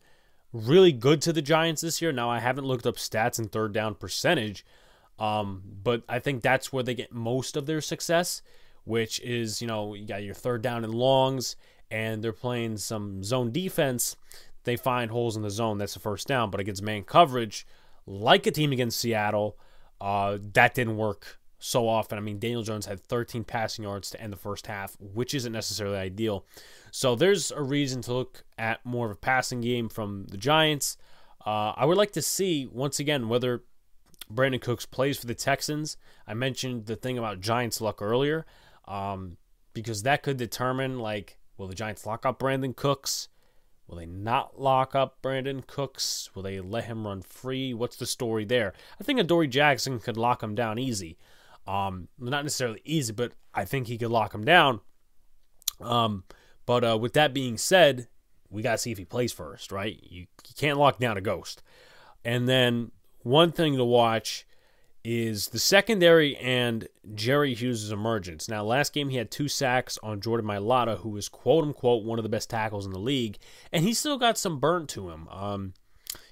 really 0.52 0.92
good 0.92 1.22
to 1.22 1.32
the 1.32 1.42
Giants 1.42 1.82
this 1.82 2.02
year. 2.02 2.12
Now, 2.12 2.30
I 2.30 2.40
haven't 2.40 2.66
looked 2.66 2.86
up 2.86 2.96
stats 2.96 3.40
and 3.40 3.50
third 3.50 3.72
down 3.72 3.96
percentage, 3.96 4.66
um, 5.18 5.62
but 5.84 6.04
I 6.10 6.20
think 6.20 6.42
that's 6.42 6.74
where 6.74 6.84
they 6.84 6.96
get 6.96 7.14
most 7.14 7.56
of 7.56 7.68
their 7.68 7.80
success, 7.80 8.42
which 8.84 9.22
is, 9.22 9.62
you 9.62 9.68
know, 9.68 9.94
you 9.94 10.06
got 10.06 10.24
your 10.24 10.34
third 10.34 10.62
down 10.62 10.84
and 10.84 10.94
longs, 10.94 11.56
and 11.90 12.24
they're 12.24 12.34
playing 12.34 12.78
some 12.78 13.24
zone 13.24 13.52
defense. 13.52 14.18
They 14.64 14.76
find 14.76 15.12
holes 15.12 15.36
in 15.38 15.44
the 15.44 15.50
zone. 15.50 15.78
That's 15.78 15.94
the 15.94 16.00
first 16.00 16.28
down. 16.28 16.52
But 16.52 16.60
against 16.60 16.84
man 16.84 17.04
coverage, 17.04 17.66
like 18.12 18.46
a 18.46 18.52
team 18.52 18.72
against 18.72 19.00
Seattle. 19.00 19.58
Uh, 20.00 20.38
that 20.54 20.74
didn't 20.74 20.98
work 20.98 21.40
so 21.60 21.88
often. 21.88 22.18
I 22.18 22.22
mean, 22.22 22.40
Daniel 22.40 22.64
Jones 22.64 22.88
had 22.88 23.00
13 23.00 23.44
passing 23.44 23.84
yards 23.84 24.10
to 24.12 24.22
end 24.22 24.34
the 24.34 24.38
first 24.38 24.68
half, 24.68 24.98
which 25.00 25.34
isn't 25.34 25.52
necessarily 25.52 25.98
ideal. 25.98 26.46
So 26.92 27.16
there's 27.16 27.52
a 27.52 27.62
reason 27.62 28.02
to 28.04 28.14
look 28.14 28.44
at 28.58 28.86
more 28.86 29.06
of 29.06 29.12
a 29.12 29.20
passing 29.20 29.62
game 29.62 29.88
from 29.88 30.26
the 30.30 30.38
Giants. 30.38 30.98
Uh, 31.46 31.74
I 31.76 31.86
would 31.86 31.98
like 31.98 32.12
to 32.14 32.22
see, 32.22 32.68
once 32.72 33.00
again, 33.00 33.30
whether 33.30 33.64
Brandin 34.32 34.62
Cooks 34.62 34.86
plays 34.86 35.20
for 35.20 35.28
the 35.28 35.36
Texans. 35.36 35.98
I 36.28 36.34
mentioned 36.34 36.88
the 36.88 36.96
thing 36.96 37.18
about 37.18 37.40
Giants 37.40 37.80
luck 37.80 38.02
earlier, 38.02 38.46
um, 38.88 39.38
because 39.74 40.04
that 40.04 40.24
could 40.24 40.38
determine, 40.38 41.00
like, 41.00 41.38
will 41.58 41.68
the 41.68 41.76
Giants 41.76 42.06
lock 42.06 42.26
up 42.26 42.40
Brandin 42.40 42.76
Cooks? 42.76 43.30
Will 43.88 43.98
they 43.98 44.06
not 44.06 44.60
lock 44.60 44.96
up 44.96 45.22
Brandin 45.22 45.66
Cooks? 45.68 46.30
Will 46.34 46.44
they 46.44 46.60
let 46.62 46.86
him 46.86 47.06
run 47.06 47.22
free? 47.22 47.74
What's 47.74 47.98
the 47.98 48.06
story 48.06 48.46
there? 48.46 48.74
I 49.00 49.04
think 49.04 49.20
Adoree 49.20 49.48
Jackson 49.48 50.00
could 50.00 50.18
lock 50.18 50.42
him 50.42 50.56
down 50.56 50.80
easy. 50.80 51.18
Um, 51.68 52.08
not 52.18 52.44
necessarily 52.44 52.82
easy, 52.86 53.14
but 53.14 53.34
I 53.54 53.66
think 53.66 53.88
he 53.88 53.98
could 53.98 54.12
lock 54.12 54.34
him 54.34 54.46
down. 54.46 54.80
Um, 55.80 56.24
but 56.66 56.84
uh, 56.84 56.98
with 56.98 57.14
that 57.14 57.34
being 57.34 57.58
said, 57.58 58.08
we 58.50 58.62
got 58.62 58.74
to 58.74 58.78
see 58.78 58.92
if 58.92 58.98
he 58.98 59.06
plays 59.06 59.34
first, 59.34 59.72
right? 59.72 60.00
You, 60.04 60.22
you 60.22 60.56
can't 60.58 60.78
lock 60.78 61.00
down 61.00 61.18
a 61.18 61.22
ghost. 61.22 61.62
And 62.24 62.48
then 62.48 62.92
one 63.24 63.52
thing 63.52 63.76
to 63.78 63.86
watch 63.86 64.46
is 65.04 65.48
the 65.48 65.60
secondary 65.60 66.38
and 66.38 66.88
Jerry 67.16 67.54
Hughes' 67.54 67.92
emergence. 67.92 68.48
Now, 68.48 68.64
last 68.64 68.94
game 68.94 69.10
he 69.10 69.18
had 69.18 69.32
two 69.32 69.48
sacks 69.48 69.98
on 70.04 70.22
Jordan 70.22 70.46
Mailata, 70.46 71.00
who 71.00 71.10
was 71.10 71.28
quote 71.28 71.64
unquote 71.64 72.04
one 72.04 72.20
of 72.20 72.24
the 72.24 72.30
best 72.30 72.50
tackles 72.50 72.86
in 72.86 72.92
the 72.92 73.00
league, 73.00 73.38
and 73.72 73.84
he 73.84 73.94
still 73.94 74.18
got 74.18 74.38
some 74.38 74.60
burnt 74.60 74.90
to 74.90 75.10
him. 75.10 75.28
Um, 75.30 75.74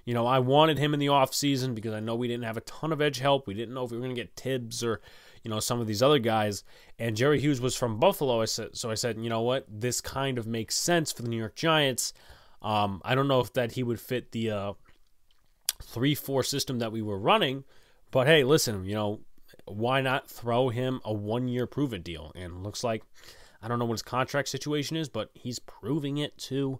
you 0.05 0.13
know, 0.13 0.25
I 0.25 0.39
wanted 0.39 0.77
him 0.77 0.93
in 0.93 0.99
the 0.99 1.07
offseason 1.07 1.73
because 1.75 1.93
I 1.93 1.99
know 1.99 2.15
we 2.15 2.27
didn't 2.27 2.45
have 2.45 2.57
a 2.57 2.61
ton 2.61 2.91
of 2.91 3.01
edge 3.01 3.19
help. 3.19 3.47
We 3.47 3.53
didn't 3.53 3.73
know 3.73 3.85
if 3.85 3.91
we 3.91 3.97
were 3.97 4.03
going 4.03 4.15
to 4.15 4.21
get 4.21 4.35
Tibbs 4.35 4.83
or, 4.83 5.01
you 5.43 5.51
know, 5.51 5.59
some 5.59 5.79
of 5.79 5.87
these 5.87 6.01
other 6.01 6.19
guys. 6.19 6.63
And 6.97 7.15
Jerry 7.15 7.39
Hughes 7.39 7.61
was 7.61 7.75
from 7.75 7.99
Buffalo. 7.99 8.41
I 8.41 8.45
said, 8.45 8.75
so 8.75 8.89
I 8.89 8.95
said, 8.95 9.17
you 9.19 9.29
know 9.29 9.41
what? 9.41 9.65
This 9.69 10.01
kind 10.01 10.37
of 10.37 10.47
makes 10.47 10.75
sense 10.75 11.11
for 11.11 11.21
the 11.21 11.29
New 11.29 11.37
York 11.37 11.55
Giants. 11.55 12.13
Um, 12.61 13.01
I 13.05 13.15
don't 13.15 13.27
know 13.27 13.39
if 13.39 13.53
that 13.53 13.73
he 13.73 13.83
would 13.83 13.99
fit 13.99 14.31
the 14.31 14.51
uh, 14.51 14.73
3 15.83 16.15
4 16.15 16.43
system 16.43 16.79
that 16.79 16.91
we 16.91 17.01
were 17.01 17.19
running 17.19 17.63
but 18.11 18.27
hey, 18.27 18.43
listen, 18.43 18.85
you 18.85 18.93
know, 18.93 19.21
why 19.65 20.01
not 20.01 20.29
throw 20.29 20.69
him 20.69 21.01
a 21.05 21.13
one 21.13 21.47
year 21.47 21.67
prove 21.67 21.93
it 21.93 22.03
deal? 22.03 22.31
And 22.35 22.63
looks 22.63 22.83
like, 22.83 23.03
I 23.61 23.67
don't 23.67 23.79
know 23.79 23.85
what 23.85 23.93
his 23.93 24.01
contract 24.01 24.49
situation 24.49 24.97
is, 24.97 25.09
but 25.09 25.29
he's 25.33 25.59
proving 25.59 26.17
it 26.17 26.37
to 26.39 26.79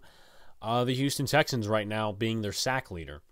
uh, 0.62 0.84
the 0.84 0.94
Houston 0.94 1.26
Texans 1.26 1.68
right 1.68 1.86
now, 1.86 2.12
being 2.12 2.42
their 2.42 2.52
sack 2.52 2.90
leader. 2.90 3.22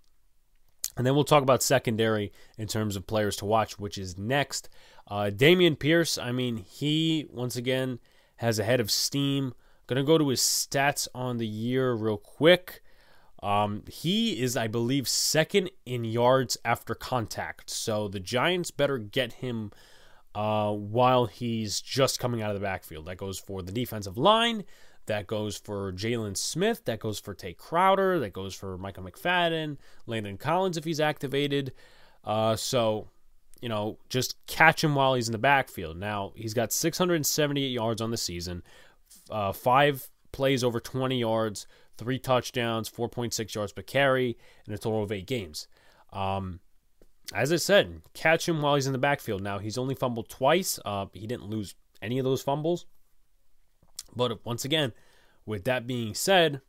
And 0.96 1.06
then 1.06 1.14
we'll 1.14 1.24
talk 1.24 1.42
about 1.42 1.62
secondary 1.62 2.32
in 2.56 2.66
terms 2.66 2.96
of 2.96 3.06
players 3.06 3.36
to 3.36 3.44
watch, 3.44 3.78
which 3.78 3.98
is 3.98 4.18
next. 4.18 4.68
Uh, 5.06 5.30
Dameon 5.32 5.78
Pierce, 5.78 6.18
I 6.18 6.32
mean, 6.32 6.56
he 6.56 7.26
once 7.30 7.56
again 7.56 8.00
has 8.36 8.58
a 8.58 8.64
head 8.64 8.80
of 8.80 8.90
steam. 8.90 9.54
Gonna 9.86 10.02
go 10.02 10.18
to 10.18 10.28
his 10.28 10.40
stats 10.40 11.08
on 11.14 11.38
the 11.38 11.46
year 11.46 11.92
real 11.92 12.18
quick. 12.18 12.82
Um, 13.42 13.84
he 13.88 14.40
is, 14.40 14.56
I 14.56 14.66
believe, 14.66 15.08
second 15.08 15.70
in 15.86 16.04
yards 16.04 16.56
after 16.64 16.94
contact. 16.94 17.70
So 17.70 18.08
the 18.08 18.20
Giants 18.20 18.70
better 18.70 18.98
get 18.98 19.34
him 19.34 19.70
uh, 20.34 20.72
while 20.72 21.26
he's 21.26 21.80
just 21.80 22.18
coming 22.18 22.42
out 22.42 22.50
of 22.50 22.54
the 22.54 22.64
backfield. 22.64 23.06
That 23.06 23.16
goes 23.16 23.38
for 23.38 23.62
the 23.62 23.72
defensive 23.72 24.18
line. 24.18 24.64
That 25.06 25.26
goes 25.26 25.56
for 25.56 25.92
Jaylon 25.92 26.36
Smith. 26.36 26.84
That 26.84 27.00
goes 27.00 27.18
for 27.18 27.32
Tae 27.32 27.54
Crowder. 27.54 28.18
That 28.18 28.32
goes 28.32 28.54
for 28.54 28.76
Michael 28.76 29.04
McFadden, 29.04 29.78
Landon 30.06 30.36
Collins 30.36 30.76
if 30.76 30.84
he's 30.84 31.00
activated. 31.00 31.72
Uh, 32.24 32.56
so, 32.56 33.08
you 33.62 33.70
know, 33.70 33.98
just 34.10 34.36
catch 34.46 34.84
him 34.84 34.94
while 34.94 35.14
he's 35.14 35.26
in 35.28 35.32
the 35.32 35.38
backfield. 35.38 35.96
Now, 35.96 36.32
he's 36.36 36.54
got 36.54 36.72
678 36.72 37.68
yards 37.68 38.02
on 38.02 38.10
the 38.10 38.16
season, 38.18 38.62
uh, 39.30 39.52
five 39.52 40.10
plays 40.30 40.62
over 40.62 40.78
20 40.78 41.18
yards, 41.18 41.66
three 41.98 42.18
touchdowns, 42.18 42.88
4.6 42.88 43.54
yards 43.54 43.72
per 43.72 43.82
carry, 43.82 44.38
and 44.64 44.74
a 44.74 44.78
total 44.78 45.02
of 45.02 45.12
eight 45.12 45.26
games. 45.26 45.68
Um, 46.12 46.60
as 47.34 47.52
I 47.52 47.56
said, 47.56 48.00
catch 48.14 48.48
him 48.48 48.62
while 48.62 48.76
he's 48.76 48.86
in 48.86 48.92
the 48.92 48.98
backfield. 48.98 49.42
Now, 49.42 49.58
he's 49.58 49.76
only 49.76 49.94
fumbled 49.94 50.30
twice. 50.30 50.78
Uh, 50.84 51.06
he 51.12 51.26
didn't 51.26 51.50
lose 51.50 51.74
any 52.00 52.18
of 52.18 52.24
those 52.24 52.40
fumbles. 52.40 52.86
But 54.16 54.44
once 54.46 54.64
again, 54.64 54.92
with 55.44 55.64
that 55.64 55.86
being 55.86 56.14
said, 56.14 56.62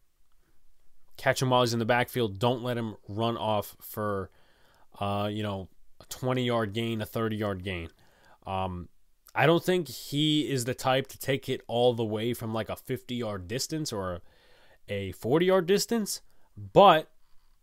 catch 1.16 1.42
him 1.42 1.52
while 1.52 1.62
he's 1.62 1.74
in 1.74 1.80
the 1.80 1.86
backfield. 1.86 2.40
Don't 2.40 2.64
let 2.64 2.78
him 2.78 2.96
run 3.08 3.38
off 3.38 3.78
for, 3.80 4.30
uh, 5.00 5.30
you 5.32 5.44
know, 5.44 5.70
a 6.02 6.06
20 6.06 6.44
yard 6.44 6.74
gain, 6.74 7.02
a 7.02 7.06
30 7.06 7.38
yard 7.38 7.64
gain. 7.64 7.90
Um, 8.46 8.90
I 9.34 9.46
don't 9.46 9.64
think 9.64 9.88
he 9.88 10.50
is 10.50 10.66
the 10.66 10.74
type 10.74 11.08
to 11.08 11.20
take 11.20 11.48
it 11.48 11.62
all 11.68 11.94
the 11.94 12.04
way 12.04 12.34
from 12.34 12.54
like 12.54 12.68
a 12.68 12.76
50 12.76 13.16
yard 13.16 13.48
distance 13.48 13.94
or 13.94 14.22
a 14.90 15.12
40 15.14 15.46
yard 15.46 15.66
distance, 15.66 16.22
but, 16.58 17.10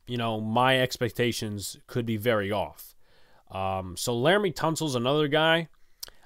you 0.07 0.17
know, 0.17 0.41
my 0.41 0.81
expectations 0.81 1.77
could 1.87 2.07
be 2.07 2.17
very 2.17 2.51
off. 2.51 2.95
Um, 3.51 3.97
so 3.97 4.15
Laremy 4.15 4.55
Tunsil's 4.55 4.95
another 4.95 5.29
guy. 5.29 5.69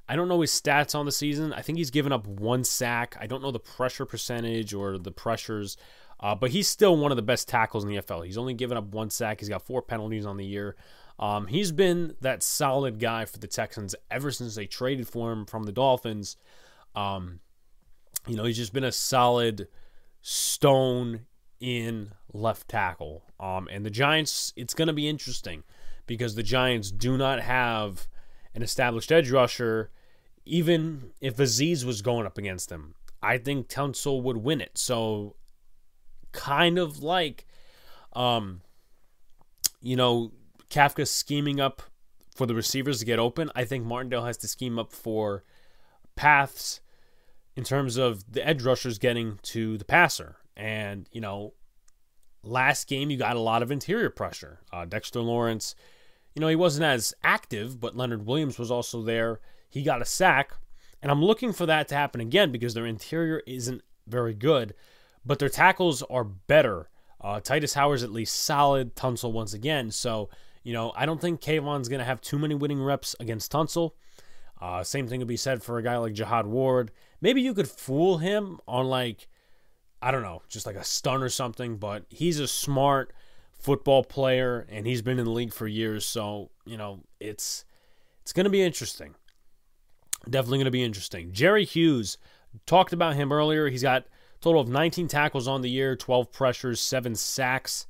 I 0.09 0.17
don't 0.17 0.29
know 0.29 0.41
his 0.41 0.51
stats 0.51 0.95
on 0.95 1.07
the 1.07 1.13
season. 1.13 1.53
I 1.53 1.63
think 1.63 1.79
he's 1.79 1.91
given 1.91 2.13
up 2.13 2.27
one 2.27 2.65
sack. 2.65 3.17
I 3.21 3.27
don't 3.27 3.43
know 3.43 3.53
the 3.53 3.61
pressure 3.61 4.05
percentage 4.05 4.75
or 4.75 4.99
the 4.99 5.13
pressures, 5.13 5.77
uh, 6.19 6.35
but 6.35 6.51
he's 6.51 6.67
still 6.67 6.97
one 6.97 7.13
of 7.13 7.17
the 7.17 7.23
best 7.23 7.49
tackles 7.49 7.85
in 7.85 7.91
the 7.91 7.97
NFL. 7.97 8.27
He's 8.27 8.39
only 8.39 8.55
given 8.55 8.77
up 8.77 8.87
one 8.87 9.11
sack. 9.11 9.39
He's 9.41 9.49
got 9.49 9.63
four 9.63 9.83
penalties 9.83 10.27
on 10.27 10.37
the 10.37 10.45
year. 10.45 10.75
Um, 11.21 11.47
he's 11.47 11.71
been 11.71 12.17
that 12.23 12.43
solid 12.43 12.99
guy 12.99 13.25
for 13.25 13.39
the 13.39 13.47
Texans 13.47 13.95
ever 14.11 14.31
since 14.33 14.55
they 14.55 14.67
traded 14.67 15.07
for 15.07 15.31
him 15.31 15.47
from 15.47 15.65
the 15.65 15.73
Dolphins. 15.73 16.37
Um, 16.97 17.41
you 18.27 18.37
know, 18.37 18.45
he's 18.45 18.57
just 18.57 18.73
been 18.73 18.85
a 18.85 18.91
solid 18.91 19.69
stone 20.21 21.27
in 21.61 22.13
left 22.33 22.69
tackle. 22.69 23.25
Um, 23.39 23.69
and 23.71 23.85
the 23.85 23.91
Giants, 23.91 24.53
it's 24.57 24.75
going 24.75 24.89
to 24.89 24.95
be 24.95 25.09
interesting 25.09 25.63
because 26.07 26.35
the 26.35 26.43
Giants 26.43 26.91
do 26.91 27.17
not 27.17 27.41
have 27.41 28.09
an 28.55 28.63
established 28.63 29.13
edge 29.13 29.31
rusher. 29.31 29.91
Even 30.45 31.13
if 31.21 31.37
Azeez 31.37 31.85
was 31.85 32.03
going 32.03 32.27
up 32.27 32.39
against 32.39 32.69
them, 32.69 32.95
I 33.23 33.39
think 33.39 33.69
Tunsil 33.69 34.23
would 34.23 34.39
win 34.39 34.61
it. 34.61 34.79
So, 34.79 35.37
kind 36.33 36.79
of 36.79 37.03
like, 37.03 37.47
um, 38.15 38.63
you 39.83 39.97
know, 39.97 40.33
Kafka 40.71 41.07
scheming 41.07 41.61
up 41.61 41.83
for 42.35 42.47
the 42.47 42.55
receivers 42.55 43.01
to 43.01 43.05
get 43.05 43.19
open. 43.19 43.51
I 43.55 43.65
think 43.65 43.85
Martindale 43.85 44.25
has 44.25 44.39
to 44.39 44.49
scheme 44.49 44.79
up 44.79 44.93
for 44.93 45.45
paths 46.17 46.81
in 47.61 47.65
terms 47.65 47.99
of 47.99 48.25
the 48.33 48.47
edge 48.49 48.63
rushers 48.63 48.97
getting 48.97 49.39
to 49.43 49.77
the 49.77 49.85
passer. 49.85 50.37
And, 50.57 51.07
you 51.13 51.21
know, 51.21 51.53
last 52.43 52.89
game 52.89 53.11
you 53.11 53.19
got 53.19 53.37
a 53.37 53.41
lot 53.41 53.63
of 53.63 53.71
interior 53.71 54.09
pressure. 54.09 54.61
Uh, 54.73 54.87
Dexter 54.87 55.21
Lawrence, 55.21 55.75
you 56.35 56.41
know, 56.41 56.49
he 56.49 56.57
wasn't 56.57 56.87
as 56.87 57.13
active, 57.23 57.79
but 57.79 57.95
Leonard 57.95 58.25
Williams 58.25 58.59
was 58.59 58.71
also 58.71 59.03
there. 59.03 59.41
He 59.69 59.83
got 59.83 60.01
a 60.01 60.07
sack. 60.07 60.53
And 61.03 61.13
I'm 61.13 61.23
looking 61.23 61.53
for 61.53 61.67
that 61.67 61.87
to 61.89 61.95
happen 61.95 62.23
again 62.23 62.51
because 62.51 62.73
their 62.73 62.87
interior 62.87 63.43
isn't 63.47 63.83
very 64.07 64.33
good, 64.33 64.73
but 65.27 65.39
their 65.39 65.51
tackles 65.51 66.03
are 66.05 66.25
better. 66.25 66.89
Uh, 67.21 67.41
Tytus 67.41 67.75
Howard's 67.75 68.03
at 68.03 68.11
least 68.11 68.37
solid. 68.37 68.97
Tunsil 68.97 69.33
once 69.33 69.53
again. 69.53 69.91
So, 69.91 70.31
you 70.63 70.73
know, 70.73 70.95
I 70.97 71.05
don't 71.05 71.21
think 71.21 71.43
Kayvon's 71.43 71.91
going 71.91 71.99
to 71.99 72.07
have 72.07 72.23
too 72.23 72.39
many 72.39 72.55
winning 72.55 72.83
reps 72.83 73.15
against 73.21 73.53
Tunsil. 73.53 73.91
Uh, 74.63 74.83
same 74.83 75.07
thing 75.07 75.21
could 75.21 75.29
be 75.29 75.37
said 75.37 75.63
for 75.63 75.77
a 75.77 75.83
guy 75.83 75.99
like 75.99 76.15
Jihad 76.15 76.47
Ward. 76.47 76.91
Maybe 77.21 77.43
you 77.43 77.55
could 77.55 77.69
fool 77.69 78.19
him 78.19 78.61
on 78.67 78.87
like, 78.87 79.29
I 80.01 80.11
don't 80.11 80.23
know, 80.23 80.43
just 80.49 80.67
like 80.67 80.77
a 80.77 80.85
stun 80.85 81.23
or 81.23 81.29
something, 81.29 81.77
but 81.77 82.05
he's 82.09 82.39
a 82.39 82.49
smart 82.49 83.13
football 83.53 84.03
player 84.03 84.67
and 84.71 84.87
he's 84.87 85.03
been 85.03 85.19
in 85.19 85.25
the 85.25 85.31
league 85.31 85.53
for 85.53 85.67
years. 85.67 86.07
So, 86.07 86.51
you 86.65 86.77
know, 86.77 87.01
it's 87.19 87.65
it's 88.23 88.33
going 88.33 88.45
to 88.45 88.51
be 88.51 88.63
interesting. 88.63 89.15
Definitely 90.29 90.59
going 90.59 90.65
to 90.67 90.71
be 90.71 90.85
interesting. 90.85 91.33
Jerry 91.33 91.65
Hughes, 91.65 92.19
talked 92.67 92.93
about 92.93 93.15
him 93.15 93.33
earlier. 93.33 93.69
He's 93.69 93.83
got 93.83 94.07
total 94.41 94.61
of 94.61 94.69
19 94.69 95.09
tackles 95.09 95.49
on 95.49 95.63
the 95.63 95.71
year, 95.71 95.97
12 95.97 96.33
pressures, 96.33 96.81
7 96.81 97.15
sacks. 97.15 97.87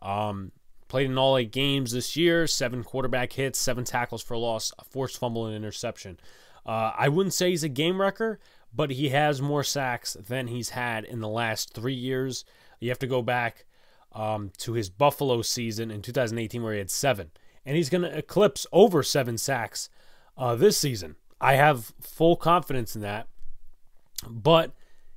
Um, 0.00 0.52
Played 0.92 1.06
in 1.06 1.16
all 1.16 1.38
eight 1.38 1.52
games 1.52 1.92
this 1.92 2.18
year, 2.18 2.46
seven 2.46 2.84
quarterback 2.84 3.32
hits, 3.32 3.58
seven 3.58 3.82
tackles 3.82 4.22
for 4.22 4.36
loss, 4.36 4.72
a 4.78 4.84
forced 4.84 5.16
fumble, 5.16 5.46
and 5.46 5.56
interception. 5.56 6.20
Uh, 6.66 6.92
I 6.94 7.08
wouldn't 7.08 7.32
say 7.32 7.48
he's 7.48 7.64
a 7.64 7.70
game 7.70 7.98
wrecker, 7.98 8.38
but 8.74 8.90
he 8.90 9.10
has 9.10 9.42
more 9.42 9.64
sacks 9.64 10.14
than 10.14 10.46
he's 10.46 10.70
had 10.70 11.04
in 11.04 11.20
the 11.20 11.28
last 11.28 11.74
three 11.74 11.94
years. 11.94 12.44
You 12.80 12.88
have 12.88 12.98
to 13.00 13.06
go 13.06 13.22
back 13.22 13.66
um, 14.12 14.50
to 14.58 14.72
his 14.72 14.90
Buffalo 14.90 15.42
season 15.42 15.90
in 15.90 16.02
2018 16.02 16.62
where 16.62 16.72
he 16.72 16.78
had 16.78 16.90
seven. 16.90 17.30
And 17.64 17.76
he's 17.76 17.90
going 17.90 18.02
to 18.02 18.16
eclipse 18.16 18.66
over 18.72 19.02
seven 19.02 19.38
sacks 19.38 19.88
uh, 20.36 20.56
this 20.56 20.78
season. 20.78 21.16
I 21.40 21.54
have 21.54 21.92
full 22.00 22.36
confidence 22.36 22.96
in 22.96 23.02
that. 23.02 23.28
But 24.28 24.72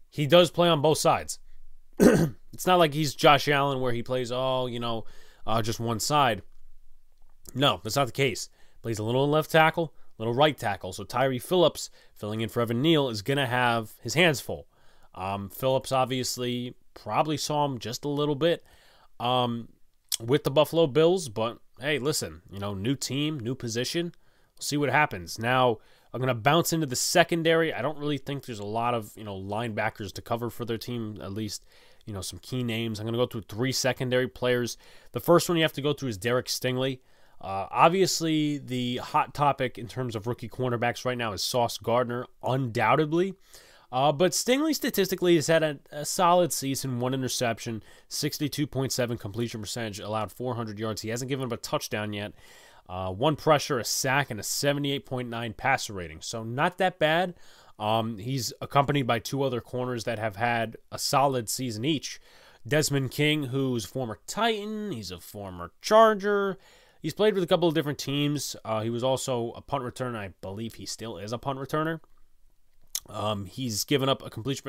he 0.10 0.28
does 0.28 0.52
play 0.52 0.68
on 0.68 0.82
both 0.82 0.98
sides. 0.98 1.40
it's 2.00 2.68
not 2.68 2.80
like 2.80 2.94
he's 2.94 3.16
Josh 3.16 3.48
Allen 3.48 3.80
where 3.80 3.94
he 3.94 4.04
plays, 4.04 4.32
all, 4.32 4.68
you 4.68 4.80
know, 4.80 5.06
uh, 5.46 5.62
just 5.62 5.80
one 5.80 6.00
side. 6.00 6.42
No, 7.54 7.80
that's 7.84 7.96
not 7.96 8.08
the 8.08 8.14
case. 8.14 8.50
Plays 8.82 9.00
a 9.00 9.04
little 9.04 9.30
left 9.30 9.52
tackle, 9.52 9.94
little 10.18 10.34
right 10.34 10.58
tackle. 10.58 10.94
So 10.94 11.04
Tyre 11.04 11.40
Phillips, 11.40 11.90
filling 12.14 12.42
in 12.42 12.50
for 12.50 12.62
Evan 12.62 12.82
Neal, 12.82 13.10
is 13.10 13.22
going 13.22 13.38
to 13.38 13.46
have 13.46 13.94
his 14.02 14.14
hands 14.14 14.40
full. 14.40 14.68
Um, 15.14 15.50
Phillips 15.50 15.92
obviously 15.92 16.76
probably 16.94 17.38
saw 17.38 17.66
him 17.66 17.80
just 17.80 18.06
a 18.06 18.10
little 18.10 18.36
bit 18.36 18.64
um, 19.20 19.70
with 20.20 20.44
the 20.44 20.52
Buffalo 20.52 20.88
Bills, 20.88 21.30
but 21.30 21.60
hey, 21.80 22.00
listen, 22.00 22.42
you 22.52 22.60
know, 22.60 22.74
new 22.74 22.96
team, 22.96 23.40
new 23.40 23.56
position. 23.56 24.14
We'll 24.56 24.62
see 24.64 24.78
what 24.78 24.90
happens. 24.90 25.40
Now, 25.40 25.78
I'm 26.14 26.20
going 26.20 26.28
to 26.28 26.34
bounce 26.34 26.72
into 26.72 26.86
the 26.86 26.96
secondary. 26.96 27.74
I 27.74 27.82
don't 27.82 27.98
really 27.98 28.18
think 28.18 28.46
there's 28.46 28.60
a 28.60 28.66
lot 28.66 28.94
of, 28.94 29.12
you 29.16 29.24
know, 29.24 29.36
linebackers 29.36 30.14
to 30.14 30.22
cover 30.22 30.50
for 30.50 30.64
their 30.64 30.78
team, 30.78 31.20
at 31.22 31.34
least 31.34 31.66
you 32.06 32.14
know, 32.14 32.22
some 32.22 32.40
key 32.40 32.64
names. 32.64 33.00
I'm 33.00 33.06
going 33.06 33.14
to 33.14 33.20
go 33.20 33.26
through 33.26 33.46
three 33.50 33.72
secondary 33.72 34.28
players. 34.28 34.78
The 35.12 35.20
first 35.20 35.50
one 35.50 35.58
you 35.58 35.64
have 35.64 35.74
to 35.74 35.82
go 35.82 35.94
through 35.94 36.10
is 36.10 36.18
Derek 36.18 36.46
Stingley. 36.48 37.00
Uh, 37.42 37.68
obviously, 37.70 38.58
the 38.58 38.98
hot 38.98 39.34
topic 39.34 39.78
in 39.78 39.88
terms 39.88 40.16
of 40.16 40.28
rookie 40.28 40.50
cornerbacks 40.50 41.06
right 41.06 41.18
now 41.18 41.34
is 41.34 41.44
Sauce 41.44 41.78
Gardner, 41.78 42.26
undoubtedly. 42.44 43.36
Uh, 43.92 44.12
but 44.12 44.32
Stingley 44.32 44.74
statistically 44.74 45.36
has 45.36 45.48
had 45.48 45.64
a, 45.64 45.80
a, 45.92 46.06
solid 46.06 46.52
season, 46.52 47.00
one 47.00 47.14
interception, 47.14 47.84
62.7 48.10 49.20
completion 49.20 49.62
percentage, 49.62 50.00
allowed 50.00 50.32
400 50.32 50.80
yards. 50.80 51.02
He 51.02 51.10
hasn't 51.10 51.30
given 51.30 51.46
up 51.46 51.52
a 51.52 51.58
touchdown 51.58 52.12
yet. 52.12 52.34
Uh, 52.90 53.12
one 53.12 53.36
pressure, 53.36 53.80
a 53.80 53.86
sack, 53.86 54.30
and 54.30 54.40
a 54.40 54.44
78.9 54.44 55.58
passer 55.58 55.94
rating. 55.94 56.22
So 56.22 56.44
not 56.44 56.78
that 56.78 57.00
bad. 57.00 57.36
Um, 57.80 58.18
he's 58.18 58.54
accompanied 58.62 59.08
by 59.08 59.20
two 59.20 59.44
other 59.44 59.62
corners 59.62 60.04
that 60.06 60.20
have 60.20 60.36
had 60.36 60.78
a 60.92 61.00
solid 61.00 61.50
season 61.50 61.86
each. 61.86 62.20
Desmond 62.68 63.12
King, 63.12 63.46
who's 63.46 63.86
former 63.86 64.20
Titan, 64.28 64.92
he's 64.92 65.12
a 65.12 65.20
former 65.20 65.72
Charger. 65.82 66.58
He's 67.06 67.14
played 67.14 67.36
with 67.36 67.44
a 67.44 67.48
couple 67.48 67.68
of 67.68 67.76
different 67.76 68.00
teams. 68.00 68.56
Uh, 68.66 68.82
he 68.82 68.90
was 68.90 69.04
also 69.04 69.52
a 69.52 69.62
punt 69.62 69.84
returner. 69.84 70.18
I 70.18 70.34
believe 70.42 70.74
he 70.74 70.88
still 70.88 71.20
is 71.20 71.32
a 71.32 71.38
punt 71.38 71.60
returner. 71.60 72.00
Um, 73.08 73.46
he's 73.46 73.84
given 73.84 74.10
up 74.10 74.26
a 74.26 74.32
completion 74.32 74.64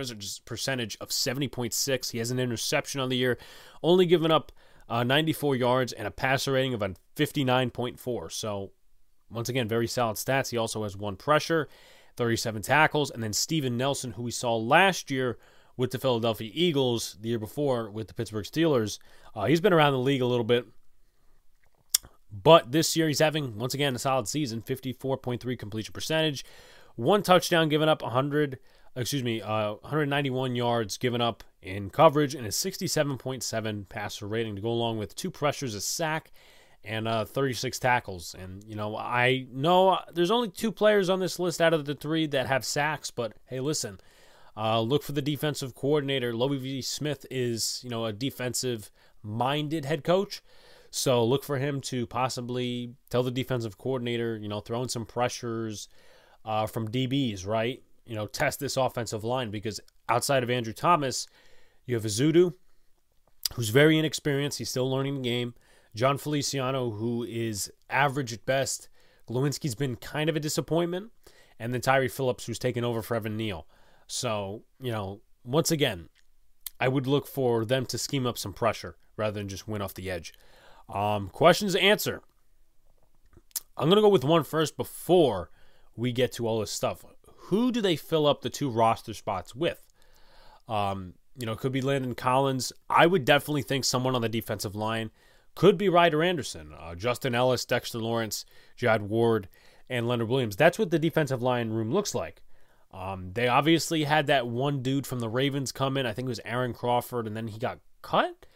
percentage 0.44 0.99
of 1.01 1.09
70.6. 1.09 2.11
He 2.11 2.18
has 2.18 2.31
an 2.31 2.38
interception 2.38 3.01
on 3.01 3.09
the 3.09 3.16
year, 3.16 3.38
only 3.83 4.05
given 4.05 4.31
up 4.31 4.53
uh, 4.87 5.03
94 5.03 5.57
yards 5.57 5.94
and 5.94 6.07
a 6.07 6.11
passer 6.11 6.53
rating 6.53 6.75
of 6.75 6.83
a 6.83 6.94
59.4. 7.16 8.31
So, 8.31 8.72
once 9.31 9.49
again, 9.49 9.66
very 9.66 9.87
solid 9.87 10.18
stats. 10.18 10.51
He 10.51 10.59
also 10.59 10.83
has 10.83 10.94
one 10.94 11.16
pressure 11.16 11.70
37 12.18 12.61
tackles. 12.61 13.11
And 13.11 13.22
then 13.22 13.33
Steven 13.33 13.79
Nelson, 13.79 14.12
who 14.12 14.22
we 14.25 14.31
saw 14.31 14.55
last 14.55 15.11
year 15.11 15.38
with 15.79 15.90
the 15.90 15.99
Philadelphia 15.99 16.51
Eagles, 16.53 17.16
the 17.18 17.31
year 17.31 17.38
before 17.38 17.88
with 17.90 18.09
the 18.09 18.14
Pittsburgh 18.14 18.44
Steelers. 18.44 18.99
Uh, 19.35 19.46
he's 19.46 19.62
been 19.62 19.72
around 19.72 19.94
the 19.94 19.99
league 20.01 20.20
a 20.20 20.27
little 20.27 20.44
bit. 20.44 20.66
But 22.42 22.72
this 22.72 22.96
year 22.96 23.09
he's 23.09 23.20
having, 23.20 23.59
once 23.59 23.72
again, 23.72 23.94
a 23.94 23.99
solid 23.99 24.29
season 24.29 24.61
54.3 24.61 25.59
completion 25.59 25.92
percentage, 25.92 26.44
one 26.94 27.22
touchdown 27.22 27.68
given 27.68 27.88
up, 27.88 28.03
100, 28.03 28.59
excuse 28.94 29.22
me, 29.22 29.40
uh, 29.40 29.75
191 29.75 30.55
yards 30.55 30.99
given 30.99 31.20
up 31.20 31.44
in 31.62 31.88
coverage, 31.88 32.35
and 32.35 32.46
a 32.46 32.51
67.7 32.51 33.88
passer 33.88 34.27
rating 34.27 34.55
to 34.57 34.62
go 34.62 34.70
along 34.70 34.99
with 34.99 35.14
two 35.14 35.31
pressures, 35.31 35.75
a 35.75 35.81
sack, 35.81 36.31
and 36.85 37.09
uh, 37.09 37.25
36 37.25 37.79
tackles. 37.79 38.35
And, 38.38 38.62
you 38.64 38.77
know, 38.77 38.96
I 38.96 39.46
know 39.51 39.99
there's 40.12 40.31
only 40.31 40.49
two 40.49 40.72
players 40.72 41.09
on 41.09 41.20
this 41.20 41.38
list 41.38 41.61
out 41.61 41.75
of 41.75 41.85
the 41.87 41.94
three 41.94 42.27
that 42.29 42.46
have 42.46 42.64
sacks, 42.64 43.11
but 43.11 43.33
hey, 43.46 43.61
listen, 43.61 43.99
uh, 44.57 44.81
look 44.81 45.03
for 45.03 45.12
the 45.12 45.22
defensive 45.22 45.75
coordinator. 45.75 46.35
Lovie 46.35 46.59
V. 46.59 46.83
Smith 46.83 47.25
is, 47.31 47.81
you 47.83 47.90
know, 47.90 48.05
a 48.05 48.12
defensive 48.12 48.90
minded 49.22 49.85
head 49.85 50.05
coach. 50.05 50.42
So 50.97 51.23
look 51.23 51.45
for 51.45 51.59
him 51.59 51.83
to 51.83 52.07
possibly 52.07 52.95
tell 53.11 53.23
the 53.23 53.31
defensive 53.31 53.77
coordinator, 53.77 54.39
you 54.39 54.49
know, 54.49 54.61
throw 54.61 54.83
in 54.83 54.89
some 54.89 55.05
pressures 55.05 55.89
uh, 56.43 56.67
from 56.67 56.89
DBs, 56.89 57.47
right? 57.47 57.83
You 58.07 58.15
know, 58.15 58.27
test 58.27 58.61
this 58.61 58.79
offensive 58.79 59.23
line 59.23 59.51
because 59.51 59.79
outside 60.09 60.43
of 60.43 60.49
Andrew 60.49 60.73
Thomas, 60.73 61.27
you 61.85 61.97
have 61.97 62.05
Ezeudu, 62.05 62.55
who's 63.55 63.69
very 63.69 63.99
inexperienced. 63.99 64.57
He's 64.57 64.71
still 64.71 64.91
learning 64.91 65.17
the 65.17 65.29
game. 65.29 65.53
Jon 65.95 66.17
Feliciano, 66.17 66.93
who 66.93 67.25
is 67.25 67.71
average 67.91 68.33
at 68.33 68.47
best. 68.47 68.89
Glowinski's 69.29 69.75
been 69.75 69.97
kind 69.97 70.31
of 70.31 70.37
a 70.37 70.41
disappointment. 70.41 71.11
And 71.59 71.75
then 71.75 71.83
Tyre 71.83 72.09
Phillips, 72.09 72.47
who's 72.47 72.59
taken 72.59 72.85
over 72.85 73.03
for 73.03 73.17
Evan 73.17 73.37
Neal. 73.37 73.67
So, 74.07 74.63
you 74.81 74.93
know, 74.93 75.21
once 75.45 75.71
again, 75.71 76.09
I 76.81 76.89
would 76.89 77.07
look 77.07 77.27
for 77.27 77.67
them 77.67 77.85
to 77.85 77.99
scheme 77.99 78.27
up 78.27 78.39
some 78.39 78.55
pressure 78.55 78.97
rather 79.19 79.39
than 79.39 79.49
just 79.49 79.69
win 79.69 79.83
off 79.83 79.93
the 79.93 80.11
edge. 80.11 80.33
Um, 80.88 81.29
questions 81.29 81.72
to 81.72 81.81
answer. 81.81 82.22
I'm 83.77 83.90
to 83.90 84.01
go 84.01 84.09
with 84.09 84.25
one 84.25 84.44
first 84.44 84.77
before 84.77 85.51
we 85.96 86.12
get 86.12 86.33
to 86.33 86.46
all 86.46 86.61
this 86.61 86.70
stuff. 86.70 87.05
who 87.49 87.70
do 87.70 87.81
they 87.81 87.96
fill 87.96 88.27
up 88.27 88.42
the 88.42 88.51
two 88.51 88.68
roster 88.68 89.14
spots 89.14 89.55
with? 89.55 89.87
Um, 90.68 91.14
you 91.38 91.46
know, 91.46 91.53
it 91.53 91.59
could 91.59 91.72
be 91.72 91.81
Landon 91.81 92.14
Collins. 92.14 92.72
I 92.88 93.07
would 93.07 93.25
definitely 93.25 93.62
think 93.62 93.85
someone 93.85 94.14
on 94.14 94.22
the 94.22 94.29
defensive 94.29 94.75
line 94.75 95.11
could 95.55 95.79
be 95.79 95.88
Ryder 95.88 96.22
Anderson, 96.22 96.72
uh, 96.79 96.94
Justin 96.94 97.35
Ellis, 97.35 97.64
Dexter 97.64 97.99
Lawrence, 97.99 98.44
Jad 98.77 99.03
Ward, 99.03 99.49
and 99.88 100.09
Leonard 100.09 100.29
Williams. 100.29 100.57
That's 100.57 100.79
what 100.79 100.90
the 100.90 100.99
defensive 100.99 101.42
line 101.42 101.70
room 101.70 101.92
looks 101.92 102.14
like. 102.14 102.42
Um, 102.92 103.33
they 103.35 103.49
obviously 103.49 104.05
had 104.05 104.27
that 104.27 104.46
one 104.46 104.83
dude 104.83 105.07
from 105.07 105.20
the 105.20 105.29
Ravens 105.29 105.72
come 105.72 105.96
in. 105.96 106.07
I 106.07 106.12
think 106.12 106.27
it 106.27 106.31
was 106.31 106.40
Aaron 106.44 106.72
Crawford, 106.72 107.27
and 107.27 107.37
then 107.37 107.49
he 107.49 107.59
got 107.59 107.79
cut. 108.03 108.46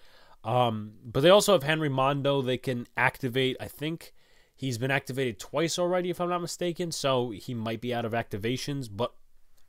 Um, 0.43 0.93
but 1.05 1.21
they 1.21 1.31
also 1.31 1.53
have 1.53 1.63
Henry 1.63 1.91
Mondeaux 1.91 2.45
They 2.45 2.59
can 2.59 2.87
activate. 2.97 3.57
I 3.61 3.69
think 3.69 4.13
he's 4.57 4.79
been 4.79 4.91
activated 4.91 5.39
twice 5.39 5.79
already, 5.79 6.11
if 6.11 6.21
I'm 6.21 6.31
not 6.31 6.41
mistaken. 6.41 6.93
So 6.93 7.31
he 7.31 7.55
might 7.55 7.81
be 7.81 7.93
out 7.95 8.05
of 8.05 8.13
activations. 8.13 8.89
But 8.91 9.13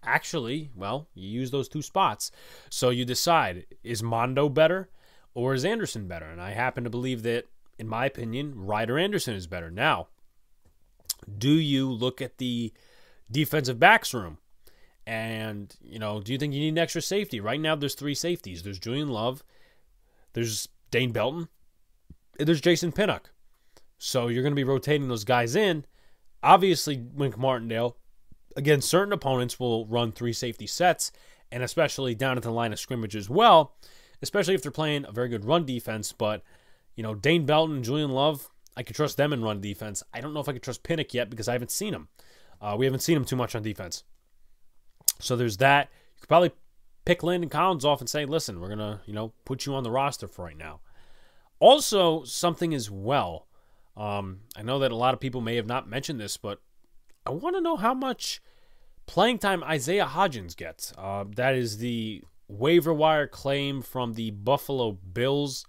actually, 0.03 0.71
well, 0.75 1.07
you 1.13 1.29
use 1.29 1.51
those 1.51 1.67
two 1.67 1.81
spots. 1.81 2.31
So 2.69 2.89
you 2.89 3.05
decide 3.05 3.65
is 3.83 4.01
Mondeaux 4.01 4.53
better 4.53 4.89
or 5.33 5.53
is 5.53 5.65
Anderson 5.65 6.07
better? 6.07 6.25
And 6.25 6.41
I 6.41 6.51
happen 6.51 6.83
to 6.83 6.89
believe 6.89 7.23
that, 7.23 7.45
in 7.77 7.87
my 7.87 8.05
opinion, 8.05 8.53
Ryder 8.55 8.97
Anderson 8.97 9.35
is 9.35 9.47
better. 9.47 9.69
Now, 9.69 10.07
do 11.37 11.51
you 11.51 11.91
look 11.91 12.21
at 12.21 12.37
the 12.37 12.73
defensive 13.29 13.79
backs 13.79 14.13
room? 14.13 14.37
And, 15.07 15.75
you 15.81 15.99
know, 15.99 16.21
do 16.21 16.31
you 16.31 16.37
think 16.37 16.53
you 16.53 16.59
need 16.59 16.69
an 16.69 16.77
extra 16.77 17.01
safety? 17.01 17.39
Right 17.39 17.59
now, 17.59 17.75
there's 17.75 17.95
three 17.95 18.13
safeties. 18.13 18.63
There's 18.63 18.79
Julian 18.79 19.07
Love, 19.09 19.43
there's 20.33 20.67
Dane 20.89 21.11
Belton, 21.11 21.47
there's 22.37 22.61
Jason 22.61 22.91
Pinnock. 22.91 23.31
So 23.97 24.27
you're 24.27 24.43
going 24.43 24.53
to 24.53 24.55
be 24.55 24.63
rotating 24.63 25.07
those 25.07 25.23
guys 25.23 25.55
in. 25.55 25.85
Obviously, 26.41 27.03
Wink 27.13 27.37
Martindale, 27.37 27.97
again, 28.57 28.81
certain 28.81 29.13
opponents 29.13 29.59
will 29.59 29.85
run 29.85 30.11
three 30.11 30.33
safety 30.33 30.65
sets, 30.65 31.11
and 31.51 31.61
especially 31.61 32.15
down 32.15 32.37
at 32.37 32.43
the 32.43 32.51
line 32.51 32.73
of 32.73 32.79
scrimmage 32.79 33.15
as 33.15 33.29
well, 33.29 33.75
especially 34.21 34.55
if 34.55 34.63
they're 34.63 34.71
playing 34.71 35.05
a 35.07 35.11
very 35.11 35.29
good 35.29 35.45
run 35.45 35.65
defense. 35.65 36.13
But, 36.13 36.41
you 36.95 37.03
know, 37.03 37.13
Dane 37.13 37.45
Belton 37.45 37.75
and 37.75 37.85
Julian 37.85 38.09
Love, 38.09 38.49
I 38.75 38.83
could 38.83 38.95
trust 38.95 39.17
them 39.17 39.33
in 39.33 39.43
run 39.43 39.61
defense. 39.61 40.01
I 40.13 40.21
don't 40.21 40.33
know 40.33 40.39
if 40.39 40.49
I 40.49 40.53
could 40.53 40.63
trust 40.63 40.83
Pinnock 40.83 41.13
yet 41.13 41.29
because 41.29 41.47
I 41.47 41.53
haven't 41.53 41.71
seen 41.71 41.93
him. 41.93 42.07
Uh, 42.59 42.75
we 42.77 42.85
haven't 42.85 43.01
seen 43.01 43.17
him 43.17 43.25
too 43.25 43.35
much 43.35 43.53
on 43.53 43.61
defense. 43.61 44.03
So 45.19 45.35
there's 45.35 45.57
that. 45.57 45.89
You 46.15 46.21
could 46.21 46.29
probably 46.29 46.51
pick 47.05 47.23
Landon 47.23 47.49
Collins 47.49 47.85
off 47.85 47.99
and 47.99 48.09
say, 48.09 48.25
listen, 48.25 48.59
we're 48.59 48.67
going 48.67 48.79
to, 48.79 48.99
you 49.05 49.13
know, 49.13 49.33
put 49.45 49.65
you 49.65 49.73
on 49.75 49.83
the 49.83 49.91
roster 49.91 50.27
for 50.27 50.45
right 50.45 50.57
now. 50.57 50.79
Also, 51.59 52.23
something 52.23 52.73
as 52.73 52.89
well. 52.89 53.47
Um, 53.95 54.41
I 54.55 54.63
know 54.63 54.79
that 54.79 54.91
a 54.91 54.95
lot 54.95 55.13
of 55.13 55.19
people 55.19 55.41
may 55.41 55.55
have 55.55 55.67
not 55.67 55.89
mentioned 55.89 56.19
this, 56.19 56.37
but 56.37 56.59
I 57.25 57.31
want 57.31 57.55
to 57.55 57.61
know 57.61 57.75
how 57.75 57.93
much 57.93 58.41
playing 59.05 59.39
time 59.39 59.63
Isaiah 59.63 60.05
Hodgins 60.05 60.55
gets. 60.55 60.93
Uh, 60.97 61.25
that 61.35 61.55
is 61.55 61.77
the 61.77 62.23
waiver 62.47 62.93
wire 62.93 63.27
claim 63.27 63.81
from 63.81 64.13
the 64.13 64.31
Buffalo 64.31 64.91
Bills. 64.91 65.65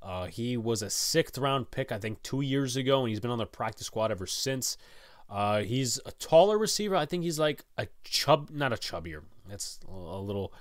Uh, 0.00 0.26
he 0.26 0.56
was 0.56 0.82
a 0.82 0.90
sixth 0.90 1.38
round 1.38 1.70
pick, 1.70 1.92
I 1.92 1.98
think, 1.98 2.22
two 2.22 2.40
years 2.40 2.76
ago, 2.76 3.00
and 3.00 3.08
he's 3.08 3.20
been 3.20 3.30
on 3.30 3.38
the 3.38 3.46
practice 3.46 3.86
squad 3.86 4.10
ever 4.10 4.26
since. 4.26 4.76
Uh, 5.30 5.62
he's 5.62 5.98
a 6.04 6.12
taller 6.12 6.58
receiver. 6.58 6.96
I 6.96 7.06
think 7.06 7.22
he's 7.22 7.38
like 7.38 7.64
a 7.78 7.86
chub, 8.04 8.50
not 8.50 8.72
a 8.72 8.76
chubbier. 8.76 9.22
That's 9.48 9.80
a 9.88 10.18
little, 10.18 10.52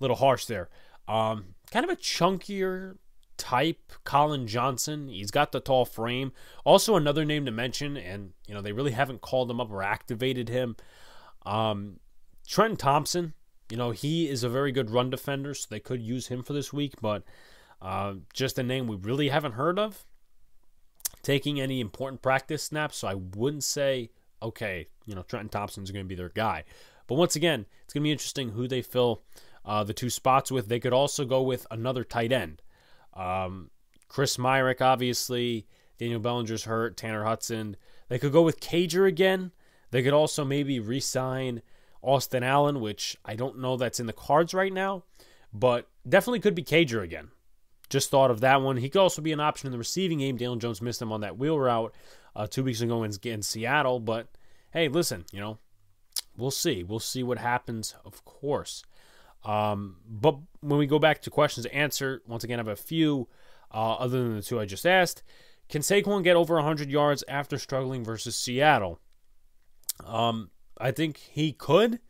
little 0.00 0.16
harsh 0.16 0.46
there. 0.46 0.68
Um, 1.08 1.54
kind 1.70 1.84
of 1.84 1.90
a 1.90 1.96
chunkier 1.96 2.96
type, 3.36 3.92
Collin 4.04 4.46
Johnson. 4.46 5.08
He's 5.08 5.30
got 5.30 5.52
the 5.52 5.60
tall 5.60 5.84
frame. 5.84 6.32
Also, 6.64 6.96
another 6.96 7.24
name 7.24 7.44
to 7.46 7.52
mention, 7.52 7.96
and 7.96 8.32
you 8.46 8.54
know 8.54 8.60
they 8.60 8.72
really 8.72 8.92
haven't 8.92 9.20
called 9.20 9.50
him 9.50 9.60
up 9.60 9.70
or 9.70 9.82
activated 9.82 10.48
him. 10.48 10.76
Um, 11.44 12.00
Trent 12.46 12.78
Thompson. 12.78 13.34
You 13.70 13.76
know 13.76 13.90
he 13.90 14.28
is 14.28 14.44
a 14.44 14.48
very 14.48 14.70
good 14.72 14.90
run 14.90 15.10
defender, 15.10 15.54
so 15.54 15.66
they 15.68 15.80
could 15.80 16.00
use 16.00 16.28
him 16.28 16.42
for 16.42 16.52
this 16.52 16.72
week. 16.72 16.94
But 17.00 17.24
uh, 17.82 18.14
just 18.32 18.58
a 18.58 18.62
name 18.62 18.86
we 18.86 18.96
really 18.96 19.28
haven't 19.28 19.52
heard 19.52 19.78
of 19.78 20.04
taking 21.22 21.60
any 21.60 21.80
important 21.80 22.22
practice 22.22 22.62
snaps. 22.62 22.98
So 22.98 23.08
I 23.08 23.14
wouldn't 23.14 23.64
say 23.64 24.10
okay, 24.42 24.86
you 25.06 25.14
know, 25.14 25.22
Trenton 25.22 25.48
Thompson's 25.48 25.90
going 25.90 26.04
to 26.04 26.08
be 26.08 26.14
their 26.14 26.28
guy. 26.28 26.64
But 27.06 27.16
once 27.16 27.36
again, 27.36 27.66
it's 27.84 27.94
going 27.94 28.02
to 28.02 28.08
be 28.08 28.12
interesting 28.12 28.50
who 28.50 28.68
they 28.68 28.82
fill 28.82 29.22
uh, 29.66 29.84
the 29.84 29.92
two 29.92 30.08
spots 30.08 30.50
with. 30.50 30.68
They 30.68 30.80
could 30.80 30.92
also 30.92 31.24
go 31.24 31.42
with 31.42 31.66
another 31.70 32.04
tight 32.04 32.32
end. 32.32 32.62
Um, 33.12 33.70
Chris 34.08 34.36
Myarick, 34.36 34.80
obviously. 34.80 35.66
Daniel 35.98 36.20
Bellinger's 36.20 36.64
hurt. 36.64 36.96
Tanner 36.96 37.24
Hudson. 37.24 37.76
They 38.08 38.18
could 38.18 38.32
go 38.32 38.42
with 38.42 38.60
Cager 38.60 39.06
again. 39.08 39.52
They 39.90 40.02
could 40.02 40.12
also 40.12 40.44
maybe 40.44 40.78
re 40.78 41.00
sign 41.00 41.62
Austin 42.02 42.42
Allen, 42.42 42.80
which 42.80 43.16
I 43.24 43.34
don't 43.34 43.58
know 43.58 43.76
that's 43.76 44.00
in 44.00 44.06
the 44.06 44.12
cards 44.12 44.54
right 44.54 44.72
now, 44.72 45.04
but 45.52 45.88
definitely 46.08 46.40
could 46.40 46.54
be 46.54 46.62
Cager 46.62 47.02
again. 47.02 47.30
Just 47.88 48.10
thought 48.10 48.30
of 48.30 48.40
that 48.40 48.62
one. 48.62 48.76
He 48.76 48.88
could 48.88 49.00
also 49.00 49.22
be 49.22 49.32
an 49.32 49.40
option 49.40 49.68
in 49.68 49.72
the 49.72 49.78
receiving 49.78 50.18
game. 50.18 50.36
Daniel 50.36 50.56
Jones 50.56 50.82
missed 50.82 51.02
him 51.02 51.12
on 51.12 51.20
that 51.20 51.38
wheel 51.38 51.58
route 51.58 51.94
uh, 52.34 52.46
two 52.46 52.64
weeks 52.64 52.80
ago 52.80 53.02
in, 53.02 53.12
in 53.22 53.42
Seattle. 53.42 54.00
But 54.00 54.28
hey, 54.72 54.88
listen, 54.88 55.24
you 55.32 55.40
know, 55.40 55.58
we'll 56.36 56.50
see. 56.50 56.82
We'll 56.82 56.98
see 56.98 57.22
what 57.22 57.38
happens, 57.38 57.94
of 58.04 58.24
course. 58.24 58.82
Um, 59.46 59.96
but 60.08 60.36
when 60.60 60.78
we 60.78 60.86
go 60.86 60.98
back 60.98 61.22
to 61.22 61.30
questions 61.30 61.66
to 61.66 61.74
answer, 61.74 62.22
once 62.26 62.44
again, 62.44 62.58
I 62.58 62.60
have 62.60 62.68
a 62.68 62.76
few 62.76 63.28
uh, 63.72 63.94
other 63.94 64.22
than 64.22 64.36
the 64.36 64.42
two 64.42 64.60
I 64.60 64.66
just 64.66 64.86
asked. 64.86 65.22
Can 65.68 65.82
Saquon 65.82 66.22
get 66.22 66.36
over 66.36 66.54
100 66.56 66.90
yards 66.90 67.24
after 67.28 67.58
struggling 67.58 68.04
versus 68.04 68.36
Seattle? 68.36 69.00
Um, 70.04 70.50
I 70.78 70.90
think 70.90 71.16
he 71.16 71.52
could. 71.52 72.00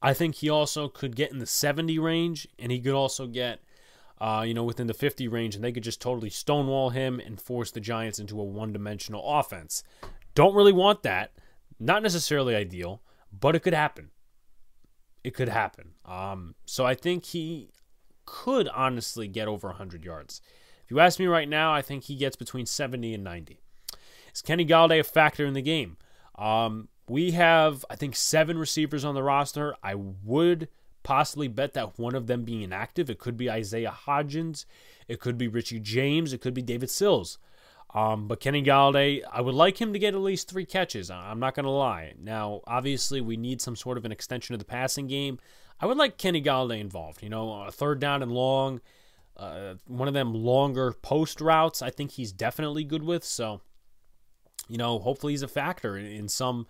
I 0.00 0.14
think 0.14 0.36
he 0.36 0.48
also 0.48 0.88
could 0.88 1.16
get 1.16 1.32
in 1.32 1.38
the 1.38 1.46
70 1.46 1.98
range, 1.98 2.46
and 2.58 2.70
he 2.70 2.80
could 2.80 2.94
also 2.94 3.26
get 3.26 3.60
uh, 4.20 4.44
you 4.46 4.54
know, 4.54 4.64
within 4.64 4.86
the 4.86 4.94
50 4.94 5.28
range, 5.28 5.54
and 5.54 5.64
they 5.64 5.72
could 5.72 5.82
just 5.82 6.00
totally 6.00 6.30
stonewall 6.30 6.90
him 6.90 7.20
and 7.20 7.40
force 7.40 7.70
the 7.70 7.80
Giants 7.80 8.18
into 8.18 8.40
a 8.40 8.44
one 8.44 8.72
dimensional 8.72 9.22
offense. 9.26 9.82
Don't 10.34 10.54
really 10.54 10.72
want 10.72 11.02
that. 11.02 11.32
Not 11.78 12.02
necessarily 12.02 12.54
ideal, 12.54 13.02
but 13.32 13.56
it 13.56 13.60
could 13.60 13.74
happen. 13.74 14.10
It 15.24 15.34
could 15.34 15.48
happen. 15.48 15.92
Um, 16.04 16.54
so 16.66 16.84
I 16.84 16.94
think 16.94 17.24
he 17.24 17.70
could 18.26 18.68
honestly 18.68 19.26
get 19.26 19.48
over 19.48 19.68
100 19.68 20.04
yards. 20.04 20.40
If 20.84 20.90
you 20.90 21.00
ask 21.00 21.18
me 21.18 21.26
right 21.26 21.48
now, 21.48 21.72
I 21.72 21.82
think 21.82 22.04
he 22.04 22.14
gets 22.14 22.36
between 22.36 22.66
70 22.66 23.14
and 23.14 23.24
90. 23.24 23.58
Is 24.34 24.42
Kenny 24.42 24.66
Golladay 24.66 25.00
a 25.00 25.04
factor 25.04 25.46
in 25.46 25.54
the 25.54 25.62
game? 25.62 25.96
Um, 26.36 26.88
we 27.08 27.32
have, 27.32 27.84
I 27.88 27.96
think, 27.96 28.16
seven 28.16 28.58
receivers 28.58 29.04
on 29.04 29.14
the 29.14 29.22
roster. 29.22 29.74
I 29.82 29.94
would 29.94 30.68
possibly 31.02 31.48
bet 31.48 31.74
that 31.74 31.98
one 31.98 32.14
of 32.14 32.26
them 32.26 32.44
being 32.44 32.62
inactive. 32.62 33.08
It 33.08 33.18
could 33.18 33.36
be 33.36 33.50
Isaiah 33.50 33.94
Hodgins. 34.06 34.64
It 35.08 35.20
could 35.20 35.38
be 35.38 35.48
Richie 35.48 35.80
James. 35.80 36.32
It 36.32 36.40
could 36.40 36.54
be 36.54 36.62
David 36.62 36.90
Sills. 36.90 37.38
Um, 37.94 38.26
but 38.26 38.40
Kenny 38.40 38.62
Golladay, 38.62 39.22
I 39.32 39.40
would 39.40 39.54
like 39.54 39.80
him 39.80 39.92
to 39.92 40.00
get 40.00 40.14
at 40.14 40.20
least 40.20 40.50
three 40.50 40.66
catches. 40.66 41.10
I'm 41.10 41.38
not 41.38 41.54
going 41.54 41.64
to 41.64 41.70
lie. 41.70 42.14
Now, 42.18 42.60
obviously, 42.66 43.20
we 43.20 43.36
need 43.36 43.60
some 43.60 43.76
sort 43.76 43.96
of 43.96 44.04
an 44.04 44.10
extension 44.10 44.52
of 44.52 44.58
the 44.58 44.64
passing 44.64 45.06
game. 45.06 45.38
I 45.80 45.86
would 45.86 45.96
like 45.96 46.18
Kenny 46.18 46.42
Golladay 46.42 46.80
involved. 46.80 47.22
You 47.22 47.28
know, 47.28 47.62
a 47.62 47.70
third 47.70 48.00
down 48.00 48.20
and 48.20 48.32
long, 48.32 48.80
uh, 49.36 49.74
one 49.86 50.08
of 50.08 50.14
them 50.14 50.34
longer 50.34 50.92
post 50.92 51.40
routes. 51.40 51.82
I 51.82 51.90
think 51.90 52.12
he's 52.12 52.32
definitely 52.32 52.82
good 52.82 53.04
with. 53.04 53.22
So, 53.22 53.60
you 54.68 54.76
know, 54.76 54.98
hopefully 54.98 55.32
he's 55.32 55.42
a 55.42 55.48
factor 55.48 55.96
in, 55.96 56.06
in 56.06 56.28
some 56.28 56.66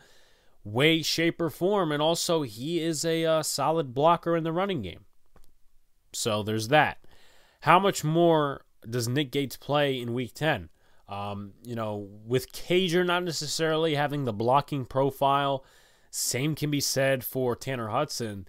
way, 0.62 1.00
shape, 1.00 1.40
or 1.40 1.48
form. 1.48 1.90
And 1.90 2.02
also, 2.02 2.42
he 2.42 2.80
is 2.80 3.02
a 3.02 3.24
uh, 3.24 3.42
solid 3.42 3.94
blocker 3.94 4.36
in 4.36 4.44
the 4.44 4.52
running 4.52 4.82
game. 4.82 5.06
So 6.12 6.42
there's 6.42 6.68
that. 6.68 6.98
How 7.62 7.78
much 7.78 8.04
more 8.04 8.66
does 8.88 9.08
Nick 9.08 9.30
Gates 9.30 9.56
play 9.56 9.98
in 9.98 10.12
week 10.12 10.34
10? 10.34 10.68
Um, 11.08 11.52
you 11.62 11.74
know, 11.74 12.08
with 12.26 12.52
Cager 12.52 13.04
not 13.04 13.24
necessarily 13.24 13.94
having 13.94 14.24
the 14.24 14.32
blocking 14.32 14.86
profile, 14.86 15.64
same 16.10 16.54
can 16.54 16.70
be 16.70 16.80
said 16.80 17.24
for 17.24 17.54
Tanner 17.54 17.88
Hudson. 17.88 18.48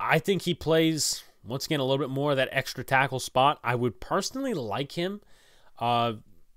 I 0.00 0.18
think 0.18 0.42
he 0.42 0.54
plays, 0.54 1.22
once 1.44 1.66
again, 1.66 1.80
a 1.80 1.84
little 1.84 2.04
bit 2.04 2.12
more 2.12 2.34
that 2.34 2.48
extra 2.50 2.82
tackle 2.82 3.20
spot. 3.20 3.60
I 3.62 3.74
would 3.74 4.00
personally 4.00 4.54
like 4.54 4.92
him 4.92 5.20
uh, 5.78 6.14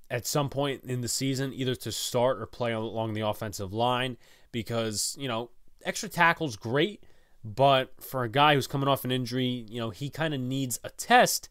at 0.10 0.26
some 0.26 0.50
point 0.50 0.84
in 0.86 1.02
the 1.02 1.08
season, 1.08 1.54
either 1.54 1.76
to 1.76 1.92
start 1.92 2.42
or 2.42 2.46
play 2.46 2.72
along 2.72 3.14
the 3.14 3.22
offensive 3.22 3.74
line 3.74 4.18
because, 4.52 5.16
you 5.20 5.28
know, 5.28 5.52
extra 5.84 6.10
tackle's 6.10 6.56
great, 6.56 7.04
but 7.44 7.94
for 8.02 8.24
a 8.24 8.30
guy 8.30 8.56
who's 8.56 8.68
coming 8.68 8.88
off 8.88 9.06
an 9.06 9.12
injury, 9.12 9.66
you 9.70 9.80
know, 9.80 9.90
he 9.90 10.10
kind 10.10 10.34
of 10.34 10.40
needs 10.40 10.80
a 10.84 10.90
test 10.90 11.50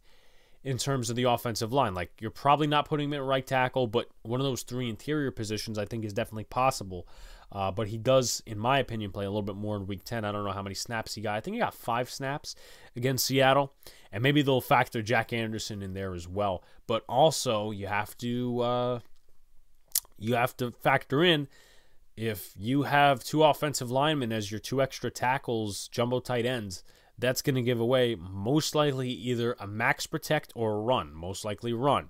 in 0.63 0.77
terms 0.77 1.11
of 1.11 1.17
the 1.17 1.25
offensive 1.25 1.73
line. 1.73 1.95
Like 1.95 2.13
you're 2.21 2.31
probably 2.31 2.67
not 2.67 2.89
putting 2.89 3.09
him 3.09 3.15
at 3.15 3.23
right 3.23 3.47
tackle, 3.47 3.87
but 3.87 4.09
one 4.23 4.41
of 4.41 4.45
those 4.45 4.63
three 4.63 4.89
interior 4.89 5.31
positions 5.31 5.79
I 5.79 5.85
think 5.85 6.05
is 6.05 6.13
definitely 6.13 6.45
possible. 6.45 7.07
Uh, 7.53 7.71
but 7.71 7.89
he 7.89 7.99
does, 7.99 8.43
in 8.47 8.59
my 8.59 8.79
opinion, 8.79 9.11
play 9.11 9.25
a 9.25 9.29
little 9.29 9.43
bit 9.43 9.57
more 9.57 9.77
in 9.77 9.87
Week 9.87 10.05
10. 10.05 10.25
I 10.25 10.31
don't 10.31 10.45
know 10.45 10.53
how 10.53 10.63
many 10.63 10.75
snaps 10.75 11.15
he 11.15 11.21
got. 11.21 11.35
I 11.35 11.41
think 11.41 11.55
he 11.55 11.61
got 11.61 11.75
five 11.75 12.09
snaps 12.09 12.55
against 12.95 13.27
Seattle, 13.27 13.73
and 14.13 14.23
maybe 14.23 14.41
they'll 14.41 14.61
factor 14.61 15.03
Jack 15.03 15.33
Anderson 15.33 15.83
in 15.83 15.93
there 15.93 16.15
as 16.15 16.29
well. 16.29 16.63
But 16.87 17.05
also, 17.09 17.73
you 17.73 17.89
have 17.89 18.17
to 18.19 18.61
uh, 18.61 19.01
you 20.17 20.35
have 20.35 20.57
to 20.59 20.71
factor 20.71 21.25
in 21.25 21.49
if 22.17 22.53
you 22.55 22.83
have 22.83 23.25
two 23.25 23.43
offensive 23.43 23.91
linemen 23.91 24.31
as 24.31 24.51
your 24.51 24.61
two 24.61 24.83
extra 24.83 25.11
tackles, 25.11 25.89
jumbo 25.89 26.21
tight 26.21 26.45
ends, 26.45 26.85
that's 27.21 27.43
going 27.43 27.55
to 27.55 27.63
give 27.63 27.81
away 27.81 28.17
most 28.17 28.75
likely 28.75 29.11
either 29.11 29.57
a 29.59 29.67
max 29.67 30.07
protect 30.07 30.53
or 30.55 30.75
a 30.75 30.81
run, 30.81 31.13
most 31.15 31.45
likely 31.45 31.73
run. 31.73 32.09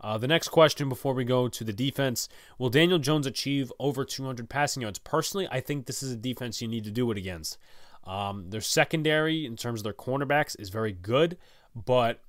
Uh, 0.00 0.18
the 0.18 0.26
next 0.26 0.48
question 0.48 0.88
before 0.88 1.14
we 1.14 1.24
go 1.24 1.48
to 1.48 1.62
the 1.62 1.72
defense 1.72 2.28
Will 2.58 2.70
Daniel 2.70 2.98
Jones 2.98 3.26
achieve 3.26 3.72
over 3.78 4.04
200 4.04 4.48
passing 4.48 4.82
yards? 4.82 4.98
Personally, 4.98 5.48
I 5.50 5.60
think 5.60 5.86
this 5.86 6.02
is 6.02 6.12
a 6.12 6.16
defense 6.16 6.60
you 6.60 6.68
need 6.68 6.84
to 6.84 6.90
do 6.90 7.10
it 7.10 7.18
against. 7.18 7.56
Um, 8.04 8.50
their 8.50 8.60
secondary, 8.60 9.46
in 9.46 9.56
terms 9.56 9.80
of 9.80 9.84
their 9.84 9.92
cornerbacks, 9.92 10.58
is 10.58 10.70
very 10.70 10.92
good, 10.92 11.38
but 11.74 12.20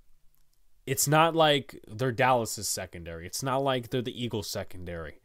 it's 0.86 1.08
not 1.08 1.36
like 1.36 1.80
they're 1.88 2.12
Dallas's 2.12 2.68
secondary. 2.68 3.26
It's 3.26 3.42
not 3.42 3.64
like 3.64 3.90
they're 3.90 4.04
the 4.04 4.24
Eagles' 4.24 4.50
secondary. 4.50 5.20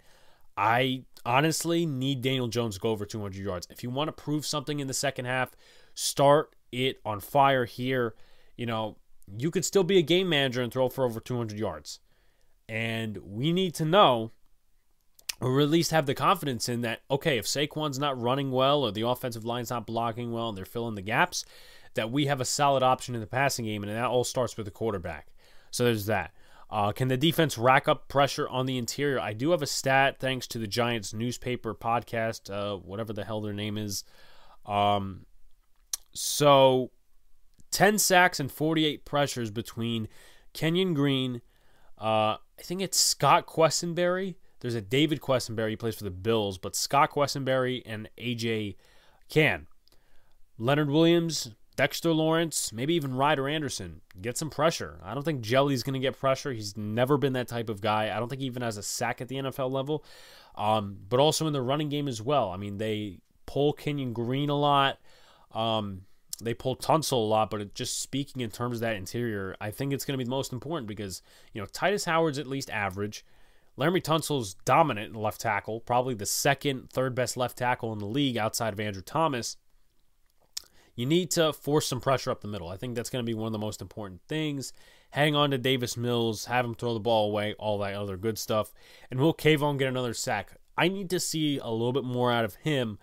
I 0.56 1.04
honestly 1.24 1.87
need 1.87 2.22
Daniel 2.22 2.48
Jones 2.48 2.76
to 2.76 2.80
go 2.80 2.90
over 2.90 3.04
200 3.04 3.37
yards. 3.37 3.68
If 3.70 3.82
you 3.82 3.90
want 3.90 4.08
to 4.08 4.12
prove 4.12 4.46
something 4.46 4.80
in 4.80 4.87
the 4.87 4.94
second 4.94 5.26
half, 5.26 5.50
start 5.94 6.54
it 6.72 7.00
on 7.04 7.20
fire 7.20 7.64
here. 7.64 8.14
You 8.57 8.66
know, 8.66 8.96
you 9.37 9.50
could 9.50 9.64
still 9.64 9.85
be 9.85 9.98
a 9.98 10.02
game 10.02 10.28
manager 10.28 10.62
and 10.62 10.72
throw 10.72 10.88
for 10.88 11.04
over 11.04 11.20
200 11.20 11.59
yards. 11.59 12.00
And 12.68 13.18
we 13.18 13.52
need 13.52 13.74
to 13.76 13.85
know, 13.85 14.33
or 15.40 15.61
at 15.61 15.70
least 15.70 15.90
have 15.90 16.07
the 16.07 16.14
confidence 16.14 16.68
in 16.68 16.83
that, 16.83 17.00
okay, 17.11 17.38
if 17.38 17.46
Saquon's 17.46 17.98
not 17.98 18.20
running 18.20 18.50
well 18.50 18.83
or 18.83 18.92
the 18.92 19.07
offensive 19.07 19.44
line's 19.44 19.70
not 19.70 19.87
blocking 19.87 20.33
well 20.33 20.50
and 20.50 20.59
they're 20.59 20.64
filling 20.64 20.94
the 20.94 21.02
gaps, 21.02 21.44
that 21.94 22.11
we 22.11 22.26
have 22.26 22.40
a 22.40 22.44
solid 22.44 22.83
option 22.83 23.14
in 23.14 23.20
the 23.20 23.26
passing 23.26 23.64
game. 23.64 23.83
And 23.83 23.92
that 23.92 24.04
all 24.04 24.24
starts 24.24 24.57
with 24.57 24.66
the 24.66 24.72
quarterback. 24.72 25.28
So 25.70 25.85
there's 25.85 26.07
that. 26.07 26.33
Uh, 26.70 26.92
can 26.92 27.09
the 27.09 27.16
defense 27.16 27.57
rack 27.57 27.88
up 27.88 28.09
pressure 28.09 28.46
on 28.48 28.66
the 28.66 28.76
interior? 28.76 29.18
I 29.18 29.33
do 29.33 29.52
have 29.52 29.62
a 29.62 29.66
stat 29.66 30.18
thanks 30.20 30.46
to 30.48 30.59
the 30.59 30.66
Giants 30.66 31.14
newspaper 31.14 31.74
podcast, 31.74 32.50
uh, 32.50 32.76
whatever 32.76 33.14
the 33.14 33.24
hell 33.24 33.40
their 33.40 33.54
name 33.54 33.78
is. 33.78 34.04
Um, 34.66 35.24
so 36.18 36.90
10 37.70 37.98
sacks 37.98 38.40
and 38.40 38.50
48 38.50 39.04
pressures 39.04 39.50
between 39.50 40.09
Kenyon 40.52 40.94
Green, 40.94 41.42
uh, 42.00 42.37
I 42.59 42.62
think 42.62 42.81
it's 42.81 42.98
Scott 42.98 43.46
Quessenberry. 43.46 44.37
There's 44.61 44.74
a 44.74 44.81
David 44.81 45.20
Quessenberry, 45.20 45.70
he 45.70 45.76
plays 45.76 45.94
for 45.94 46.04
the 46.04 46.11
Bills, 46.11 46.59
but 46.59 46.74
Scott 46.74 47.12
Quessenberry 47.12 47.83
and 47.87 48.09
AJ 48.18 48.76
Cann. 49.28 49.66
Leonard 50.59 50.90
Williams, 50.90 51.52
Dexter 51.76 52.12
Lawrence, 52.12 52.72
maybe 52.72 52.94
even 52.94 53.14
Ryder 53.14 53.48
Anderson, 53.48 54.00
get 54.20 54.37
some 54.37 54.50
pressure. 54.50 54.98
I 55.04 55.14
don't 55.14 55.22
think 55.22 55.42
Jelly's 55.42 55.85
going 55.85 55.94
to 55.94 56.04
get 56.04 56.18
pressure. 56.18 56.52
He's 56.52 56.76
never 56.76 57.16
been 57.16 57.35
that 57.35 57.46
type 57.46 57.68
of 57.68 57.81
guy. 57.81 58.12
I 58.12 58.18
don't 58.18 58.28
think 58.28 58.40
he 58.40 58.46
even 58.46 58.62
has 58.62 58.76
a 58.76 58.83
sack 58.83 59.20
at 59.20 59.28
the 59.28 59.37
NFL 59.37 59.70
level, 59.70 60.04
um, 60.57 60.96
but 61.09 61.20
also 61.20 61.46
in 61.46 61.52
the 61.52 61.62
running 61.62 61.88
game 61.88 62.09
as 62.09 62.20
well. 62.20 62.50
I 62.50 62.57
mean, 62.57 62.78
they 62.78 63.20
pull 63.46 63.72
Kenyon 63.72 64.12
Green 64.12 64.50
a 64.50 64.59
lot. 64.59 64.98
Um, 65.52 66.02
they 66.42 66.54
pull 66.54 66.76
Tunsil 66.76 67.12
a 67.12 67.16
lot, 67.16 67.50
but 67.50 67.74
just 67.74 68.00
speaking 68.00 68.42
in 68.42 68.50
terms 68.50 68.76
of 68.76 68.80
that 68.82 68.96
interior, 68.96 69.56
I 69.61 69.70
think 69.70 69.92
it's 69.92 70.04
going 70.04 70.14
to 70.14 70.18
be 70.18 70.24
the 70.24 70.30
most 70.30 70.52
important 70.52 70.87
because, 70.87 71.22
you 71.52 71.61
know, 71.61 71.66
Tytus 71.66 72.04
Howard's 72.04 72.38
at 72.38 72.46
least 72.46 72.70
average. 72.70 73.24
Laremy 73.76 74.02
Tunsil's 74.02 74.54
dominant 74.64 75.14
in 75.14 75.20
left 75.20 75.40
tackle, 75.40 75.80
probably 75.80 76.14
the 76.14 76.26
second, 76.26 76.90
third 76.90 77.14
best 77.14 77.37
left 77.37 77.58
tackle 77.58 77.92
in 77.92 77.98
the 77.98 78.06
league 78.06 78.37
outside 78.37 78.72
of 78.72 78.80
Andrew 78.80 79.02
Thomas. 79.02 79.56
You 80.94 81.06
need 81.06 81.30
to 81.32 81.52
force 81.52 81.87
some 81.87 82.00
pressure 82.00 82.32
up 82.32 82.40
the 82.40 82.48
middle. 82.48 82.68
I 82.68 82.76
think 82.76 82.96
that's 82.96 83.11
going 83.11 83.24
to 83.24 83.30
be 83.30 83.34
one 83.34 83.46
of 83.46 83.52
the 83.52 83.58
most 83.58 83.80
important 83.80 84.20
things. 84.28 84.72
Hang 85.11 85.37
on 85.37 85.52
to 85.52 85.58
Davis 85.58 85.96
Mills, 85.96 86.46
have 86.46 86.64
him 86.64 86.74
throw 86.74 86.92
the 86.92 87.00
ball 87.00 87.30
away, 87.30 87.54
all 87.58 87.78
that 87.78 87.94
other 87.94 88.16
good 88.16 88.37
stuff. 88.37 88.72
And 89.11 89.20
will 89.20 89.32
Kayvon 89.32 89.78
get 89.78 89.88
another 89.88 90.12
sack? 90.12 90.56
I 90.76 90.88
need 90.88 91.08
to 91.11 91.20
see 91.20 91.58
a 91.58 91.70
little 91.70 91.92
bit 91.92 92.04
more 92.04 92.32
out 92.32 92.44
of 92.44 92.56
him 92.56 92.98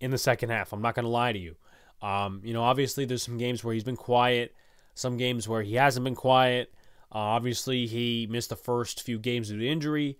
in 0.00 0.12
the 0.12 0.18
second 0.18 0.50
half. 0.50 0.72
I'm 0.72 0.80
not 0.80 0.94
going 0.94 1.04
to 1.04 1.10
lie 1.10 1.32
to 1.32 1.38
you. 1.38 1.56
Um, 2.02 2.40
you 2.44 2.52
know, 2.52 2.62
obviously 2.62 3.04
there's 3.04 3.22
some 3.22 3.38
games 3.38 3.62
where 3.62 3.74
he's 3.74 3.84
been 3.84 3.96
quiet, 3.96 4.54
some 4.94 5.16
games 5.16 5.48
where 5.48 5.62
he 5.62 5.74
hasn't 5.74 6.04
been 6.04 6.14
quiet. 6.14 6.72
Uh, 7.12 7.18
obviously, 7.18 7.86
he 7.86 8.26
missed 8.30 8.50
the 8.50 8.56
first 8.56 9.02
few 9.02 9.18
games 9.18 9.48
due 9.48 9.58
to 9.58 9.66
injury. 9.66 10.16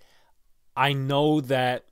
I 0.76 0.92
know 0.92 1.40
that 1.42 1.84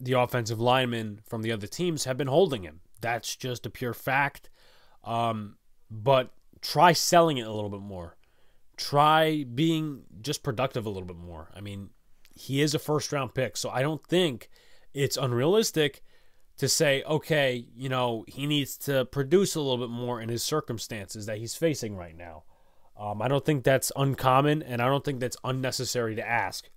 the 0.00 0.12
offensive 0.12 0.60
linemen 0.60 1.20
from 1.26 1.42
the 1.42 1.52
other 1.52 1.66
teams 1.66 2.04
have 2.04 2.16
been 2.16 2.28
holding 2.28 2.62
him. 2.62 2.80
That's 3.00 3.34
just 3.34 3.66
a 3.66 3.70
pure 3.70 3.94
fact. 3.94 4.50
Um, 5.04 5.56
but 5.90 6.30
try 6.60 6.92
selling 6.92 7.38
it 7.38 7.46
a 7.46 7.52
little 7.52 7.70
bit 7.70 7.80
more. 7.80 8.16
Try 8.76 9.44
being 9.44 10.02
just 10.20 10.42
productive 10.42 10.86
a 10.86 10.90
little 10.90 11.06
bit 11.06 11.16
more. 11.16 11.50
I 11.54 11.60
mean, 11.60 11.90
he 12.34 12.60
is 12.60 12.74
a 12.74 12.78
first 12.78 13.12
round 13.12 13.34
pick, 13.34 13.56
so 13.56 13.70
I 13.70 13.82
don't 13.82 14.06
think 14.06 14.48
it's 14.94 15.16
unrealistic 15.16 16.02
to 16.58 16.68
say, 16.68 17.02
okay, 17.04 17.64
you 17.76 17.88
know, 17.88 18.24
he 18.26 18.46
needs 18.46 18.76
to 18.76 19.04
produce 19.06 19.54
a 19.54 19.60
little 19.60 19.78
bit 19.78 19.92
more 19.92 20.20
in 20.20 20.28
his 20.28 20.42
circumstances 20.42 21.26
that 21.26 21.38
he's 21.38 21.54
facing 21.54 21.96
right 21.96 22.16
now. 22.16 22.42
Um, 22.98 23.22
I 23.22 23.28
don't 23.28 23.44
think 23.44 23.62
that's 23.62 23.92
uncommon, 23.94 24.62
and 24.62 24.82
I 24.82 24.86
don't 24.86 25.04
think 25.04 25.20
that's 25.20 25.36
unnecessary 25.44 26.16
to 26.16 26.28
ask. 26.28 26.68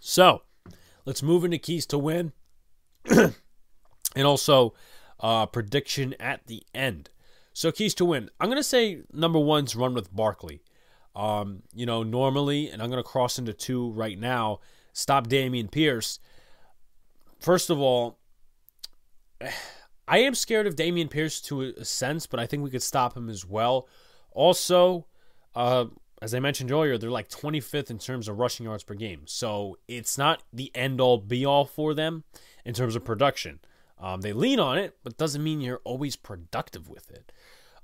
So, 0.00 0.42
let's 1.04 1.22
move 1.22 1.44
into 1.44 1.58
keys 1.58 1.86
to 1.86 1.98
win, 1.98 2.32
and 3.04 3.32
also 4.16 4.74
uh, 5.20 5.46
prediction 5.46 6.14
at 6.18 6.48
the 6.48 6.64
end. 6.74 7.10
So, 7.52 7.70
keys 7.70 7.94
to 7.94 8.04
win. 8.04 8.28
I'm 8.40 8.48
to 8.56 8.64
say 8.64 9.02
number 9.12 9.38
one's 9.38 9.76
run 9.76 9.94
with 9.94 10.14
Barkley. 10.14 10.62
Um, 11.14 11.62
you 11.72 11.86
know, 11.86 12.02
normally, 12.02 12.70
and 12.70 12.82
I'm 12.82 12.90
to 13.00 13.08
cross 13.08 13.38
into 13.38 13.52
two 13.52 13.92
right 13.92 14.18
now 14.18 14.58
stop 14.94 15.26
Dameon 15.26 15.70
Pierce. 15.70 16.18
First 17.40 17.68
of 17.68 17.78
all, 17.78 18.18
I 20.08 20.18
am 20.18 20.34
scared 20.34 20.66
of 20.66 20.76
Dameon 20.76 21.10
Pierce 21.10 21.42
to 21.42 21.62
a 21.62 21.84
sense, 21.84 22.26
but 22.26 22.40
I 22.40 22.46
think 22.46 22.62
we 22.62 22.70
could 22.70 22.82
stop 22.82 23.14
him 23.14 23.28
as 23.28 23.44
well. 23.44 23.86
Also, 24.30 25.06
uh, 25.54 25.86
as 26.22 26.34
I 26.34 26.40
mentioned 26.40 26.72
earlier, 26.72 26.96
they're 26.96 27.10
like 27.10 27.28
25th 27.28 27.90
in 27.90 27.98
terms 27.98 28.28
of 28.28 28.38
rushing 28.38 28.64
yards 28.64 28.82
per 28.82 28.94
game. 28.94 29.22
So 29.26 29.76
it's 29.88 30.16
not 30.16 30.42
the 30.52 30.70
end 30.74 31.00
all 31.00 31.18
be 31.18 31.44
all 31.44 31.66
for 31.66 31.92
them 31.92 32.24
in 32.64 32.72
terms 32.72 32.96
of 32.96 33.04
production. 33.04 33.60
Um, 33.98 34.22
they 34.22 34.32
lean 34.32 34.58
on 34.58 34.78
it, 34.78 34.96
but 35.02 35.18
doesn't 35.18 35.42
mean 35.42 35.60
you're 35.60 35.80
always 35.84 36.16
productive 36.16 36.88
with 36.88 37.10
it. 37.10 37.30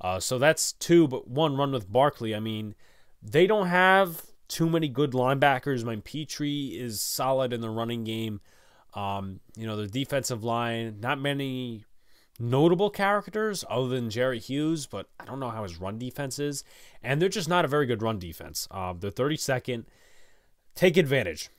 Uh, 0.00 0.20
so 0.20 0.38
that's 0.38 0.72
two, 0.72 1.06
but 1.06 1.28
one 1.28 1.56
run 1.56 1.72
with 1.72 1.92
Barkley. 1.92 2.34
I 2.34 2.40
mean, 2.40 2.74
they 3.22 3.46
don't 3.46 3.66
have 3.66 4.22
too 4.50 4.68
many 4.68 4.88
good 4.88 5.12
linebackers. 5.12 5.84
My 5.84 5.96
Petrie 5.96 6.78
is 6.78 7.00
solid 7.00 7.52
in 7.52 7.60
the 7.60 7.70
running 7.70 8.04
game. 8.04 8.40
Um, 8.94 9.40
you 9.56 9.66
know, 9.66 9.76
the 9.76 9.86
defensive 9.86 10.42
line, 10.42 10.98
not 11.00 11.20
many 11.20 11.84
notable 12.38 12.90
characters 12.90 13.64
other 13.70 13.88
than 13.88 14.10
Jerry 14.10 14.40
Hughes, 14.40 14.86
but 14.86 15.08
I 15.20 15.24
don't 15.24 15.38
know 15.38 15.50
how 15.50 15.62
his 15.62 15.80
run 15.80 15.98
defense 15.98 16.38
is. 16.38 16.64
And 17.02 17.22
they're 17.22 17.28
just 17.28 17.48
not 17.48 17.64
a 17.64 17.68
very 17.68 17.86
good 17.86 18.02
run 18.02 18.18
defense. 18.18 18.66
Uh, 18.70 18.92
they're 18.98 19.10
32nd. 19.10 19.84
Take 20.74 20.96
advantage. 20.96 21.50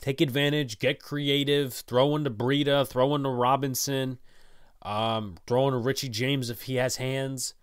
Take 0.00 0.20
advantage, 0.20 0.78
get 0.78 1.02
creative, 1.02 1.74
throw 1.74 2.14
into 2.14 2.30
Breida, 2.30 2.86
throw 2.86 3.14
into 3.14 3.28
Robinson, 3.28 4.18
um, 4.82 5.34
throw 5.46 5.66
into 5.66 5.78
Richie 5.78 6.08
James 6.08 6.48
if 6.48 6.62
he 6.62 6.76
has 6.76 6.96
hands. 6.96 7.54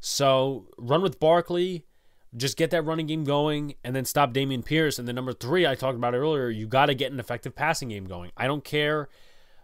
So 0.00 0.66
run 0.78 1.02
with 1.02 1.20
Barkley 1.20 1.84
just 2.36 2.56
get 2.56 2.70
that 2.70 2.84
running 2.84 3.06
game 3.06 3.24
going 3.24 3.74
and 3.84 3.94
then 3.94 4.04
stop 4.04 4.32
Dameon 4.32 4.64
Pierce. 4.64 4.98
And 4.98 5.06
then 5.06 5.14
number 5.14 5.32
three, 5.32 5.66
I 5.66 5.74
talked 5.74 5.96
about 5.96 6.14
earlier, 6.14 6.48
you 6.48 6.66
got 6.66 6.86
to 6.86 6.94
get 6.94 7.12
an 7.12 7.20
effective 7.20 7.54
passing 7.54 7.88
game 7.90 8.06
going. 8.06 8.32
I 8.36 8.46
don't 8.46 8.64
care, 8.64 9.08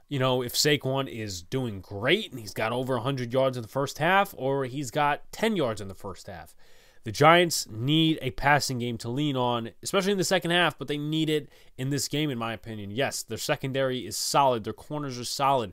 you 0.08 0.18
know, 0.18 0.42
if 0.42 0.54
Saquon 0.54 1.08
is 1.08 1.42
doing 1.42 1.80
great 1.80 2.30
and 2.30 2.40
he's 2.40 2.54
got 2.54 2.72
over 2.72 2.94
100 2.94 3.32
yards 3.32 3.56
in 3.56 3.62
the 3.62 3.68
first 3.68 3.98
half 3.98 4.34
or 4.36 4.64
he's 4.66 4.90
got 4.90 5.30
10 5.32 5.56
yards 5.56 5.80
in 5.80 5.88
the 5.88 5.94
first 5.94 6.26
half. 6.26 6.54
The 7.02 7.12
Giants 7.12 7.66
need 7.70 8.18
a 8.20 8.30
passing 8.32 8.78
game 8.78 8.98
to 8.98 9.08
lean 9.08 9.34
on, 9.34 9.70
especially 9.82 10.12
in 10.12 10.18
the 10.18 10.24
second 10.24 10.50
half, 10.50 10.78
but 10.78 10.86
they 10.86 10.98
need 10.98 11.30
it 11.30 11.48
in 11.78 11.88
this 11.88 12.08
game, 12.08 12.28
in 12.28 12.36
my 12.36 12.52
opinion. 12.52 12.90
Yes, 12.90 13.22
their 13.22 13.38
secondary 13.38 14.06
is 14.06 14.18
solid, 14.18 14.64
their 14.64 14.74
corners 14.74 15.18
are 15.18 15.24
solid, 15.24 15.72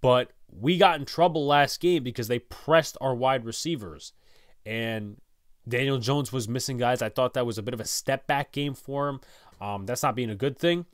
but 0.00 0.32
we 0.50 0.78
got 0.78 0.98
in 0.98 1.04
trouble 1.04 1.46
last 1.46 1.78
game 1.78 2.02
because 2.02 2.28
they 2.28 2.38
pressed 2.38 2.96
our 3.02 3.14
wide 3.14 3.44
receivers. 3.44 4.14
And 4.64 5.20
Daniel 5.68 5.98
Jones 5.98 6.32
was 6.32 6.48
missing 6.48 6.76
guys. 6.76 7.02
I 7.02 7.08
thought 7.08 7.34
that 7.34 7.46
was 7.46 7.58
a 7.58 7.62
bit 7.62 7.74
of 7.74 7.80
a 7.80 7.84
step 7.84 8.26
back 8.26 8.52
game 8.52 8.74
for 8.74 9.08
him. 9.08 9.20
Um, 9.60 9.86
that's 9.86 10.02
not 10.02 10.16
being 10.16 10.30
a 10.30 10.34
good 10.34 10.58
thing, 10.58 10.86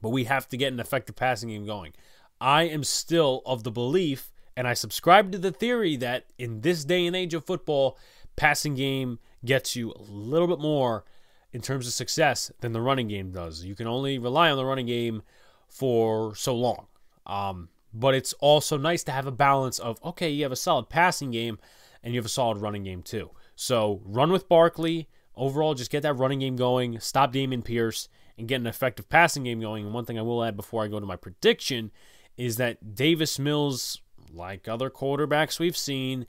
but 0.00 0.10
we 0.10 0.24
have 0.24 0.48
to 0.50 0.56
get 0.56 0.72
an 0.72 0.80
effective 0.80 1.16
passing 1.16 1.48
game 1.48 1.66
going. 1.66 1.92
I 2.40 2.64
am 2.64 2.84
still 2.84 3.42
of 3.44 3.64
the 3.64 3.72
belief, 3.72 4.30
and 4.56 4.68
I 4.68 4.74
subscribe 4.74 5.32
to 5.32 5.38
the 5.38 5.50
theory 5.50 5.96
that 5.96 6.26
in 6.38 6.60
this 6.60 6.84
day 6.84 7.06
and 7.06 7.16
age 7.16 7.34
of 7.34 7.44
football, 7.44 7.98
passing 8.36 8.74
game 8.74 9.18
gets 9.44 9.74
you 9.74 9.92
a 9.92 10.02
little 10.02 10.46
bit 10.46 10.60
more 10.60 11.04
in 11.52 11.60
terms 11.60 11.86
of 11.86 11.92
success 11.92 12.52
than 12.60 12.72
the 12.72 12.80
running 12.80 13.08
game 13.08 13.32
does. 13.32 13.64
You 13.64 13.74
can 13.74 13.86
only 13.86 14.18
rely 14.18 14.50
on 14.50 14.56
the 14.56 14.64
running 14.64 14.86
game 14.86 15.22
for 15.68 16.34
so 16.34 16.54
long. 16.54 16.86
Um, 17.24 17.70
but 17.92 18.14
it's 18.14 18.34
also 18.34 18.76
nice 18.76 19.02
to 19.04 19.12
have 19.12 19.26
a 19.26 19.32
balance 19.32 19.78
of 19.78 19.98
okay, 20.04 20.28
you 20.28 20.42
have 20.42 20.52
a 20.52 20.56
solid 20.56 20.88
passing 20.88 21.30
game 21.30 21.58
and 22.02 22.12
you 22.12 22.18
have 22.18 22.26
a 22.26 22.30
solid 22.30 22.58
running 22.58 22.84
game 22.84 23.02
too. 23.02 23.30
So 23.56 24.02
run 24.04 24.30
with 24.30 24.48
Barkley. 24.48 25.08
Overall, 25.34 25.74
just 25.74 25.90
get 25.90 26.02
that 26.02 26.14
running 26.14 26.38
game 26.38 26.56
going. 26.56 27.00
Stop 27.00 27.32
Dameon 27.32 27.64
Pierce, 27.64 28.08
and 28.38 28.48
get 28.48 28.60
an 28.60 28.66
effective 28.66 29.08
passing 29.08 29.44
game 29.44 29.60
going. 29.60 29.84
And 29.84 29.94
one 29.94 30.04
thing 30.04 30.18
I 30.18 30.22
will 30.22 30.44
add 30.44 30.56
before 30.56 30.84
I 30.84 30.88
go 30.88 31.00
to 31.00 31.06
my 31.06 31.16
prediction 31.16 31.90
is 32.36 32.56
that 32.56 32.94
Davis 32.94 33.38
Mills, 33.38 34.00
like 34.32 34.68
other 34.68 34.90
quarterbacks 34.90 35.58
we've 35.58 35.76
seen, 35.76 36.26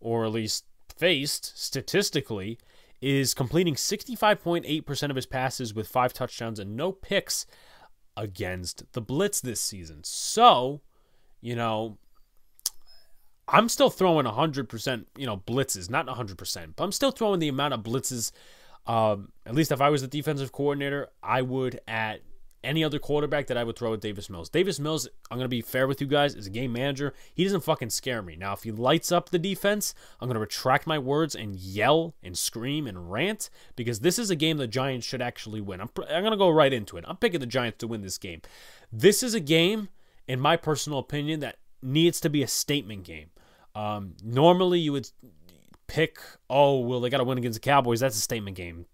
or 0.00 0.24
at 0.24 0.32
least 0.32 0.64
faced 0.96 1.58
statistically, 1.58 2.58
is 3.00 3.34
completing 3.34 3.74
65.8% 3.74 5.10
of 5.10 5.16
his 5.16 5.26
passes 5.26 5.74
with 5.74 5.88
five 5.88 6.12
touchdowns 6.12 6.58
and 6.58 6.76
no 6.76 6.92
picks 6.92 7.46
against 8.16 8.92
the 8.92 9.00
Blitz 9.00 9.40
this 9.40 9.60
season. 9.60 10.00
So, 10.02 10.80
you 11.40 11.54
know, 11.54 11.98
I'm 13.48 13.68
still 13.68 13.90
throwing 13.90 14.26
100%, 14.26 15.06
you 15.16 15.26
know, 15.26 15.38
blitzes, 15.38 15.88
not 15.88 16.06
100%, 16.06 16.74
but 16.76 16.84
I'm 16.84 16.92
still 16.92 17.10
throwing 17.10 17.40
the 17.40 17.48
amount 17.48 17.74
of 17.74 17.82
blitzes. 17.82 18.30
Um, 18.86 19.32
at 19.46 19.54
least 19.54 19.72
if 19.72 19.80
I 19.80 19.88
was 19.88 20.02
the 20.02 20.08
defensive 20.08 20.52
coordinator, 20.52 21.08
I 21.22 21.42
would 21.42 21.80
at 21.88 22.20
any 22.64 22.82
other 22.82 22.98
quarterback 22.98 23.46
that 23.46 23.56
I 23.56 23.64
would 23.64 23.76
throw 23.76 23.94
at 23.94 24.00
Davis 24.00 24.28
Mills. 24.28 24.48
Davis 24.48 24.80
Mills, 24.80 25.08
I'm 25.30 25.38
going 25.38 25.44
to 25.44 25.48
be 25.48 25.62
fair 25.62 25.86
with 25.86 26.00
you 26.00 26.06
guys, 26.06 26.34
is 26.34 26.46
a 26.46 26.50
game 26.50 26.72
manager. 26.72 27.14
He 27.34 27.44
doesn't 27.44 27.62
fucking 27.62 27.90
scare 27.90 28.20
me. 28.20 28.36
Now, 28.36 28.52
if 28.52 28.64
he 28.64 28.72
lights 28.72 29.12
up 29.12 29.30
the 29.30 29.38
defense, 29.38 29.94
I'm 30.20 30.28
going 30.28 30.34
to 30.34 30.40
retract 30.40 30.86
my 30.86 30.98
words 30.98 31.34
and 31.34 31.54
yell 31.56 32.14
and 32.22 32.36
scream 32.36 32.86
and 32.86 33.10
rant 33.10 33.48
because 33.76 34.00
this 34.00 34.18
is 34.18 34.30
a 34.30 34.36
game 34.36 34.56
the 34.56 34.66
Giants 34.66 35.06
should 35.06 35.22
actually 35.22 35.60
win. 35.60 35.80
I'm, 35.80 35.90
I'm 36.10 36.22
going 36.22 36.32
to 36.32 36.36
go 36.36 36.50
right 36.50 36.72
into 36.72 36.96
it. 36.96 37.04
I'm 37.06 37.16
picking 37.16 37.40
the 37.40 37.46
Giants 37.46 37.78
to 37.78 37.86
win 37.86 38.02
this 38.02 38.18
game. 38.18 38.42
This 38.92 39.22
is 39.22 39.34
a 39.34 39.40
game, 39.40 39.88
in 40.26 40.40
my 40.40 40.56
personal 40.56 40.98
opinion, 40.98 41.40
that 41.40 41.58
needs 41.80 42.20
to 42.20 42.30
be 42.30 42.42
a 42.42 42.48
statement 42.48 43.04
game. 43.04 43.30
Um, 43.74 44.14
normally, 44.22 44.80
you 44.80 44.92
would 44.92 45.10
pick, 45.86 46.18
oh, 46.48 46.80
well, 46.80 47.00
they 47.00 47.10
got 47.10 47.18
to 47.18 47.24
win 47.24 47.38
against 47.38 47.60
the 47.60 47.64
Cowboys. 47.64 48.00
That's 48.00 48.16
a 48.16 48.20
statement 48.20 48.56
game. 48.56 48.86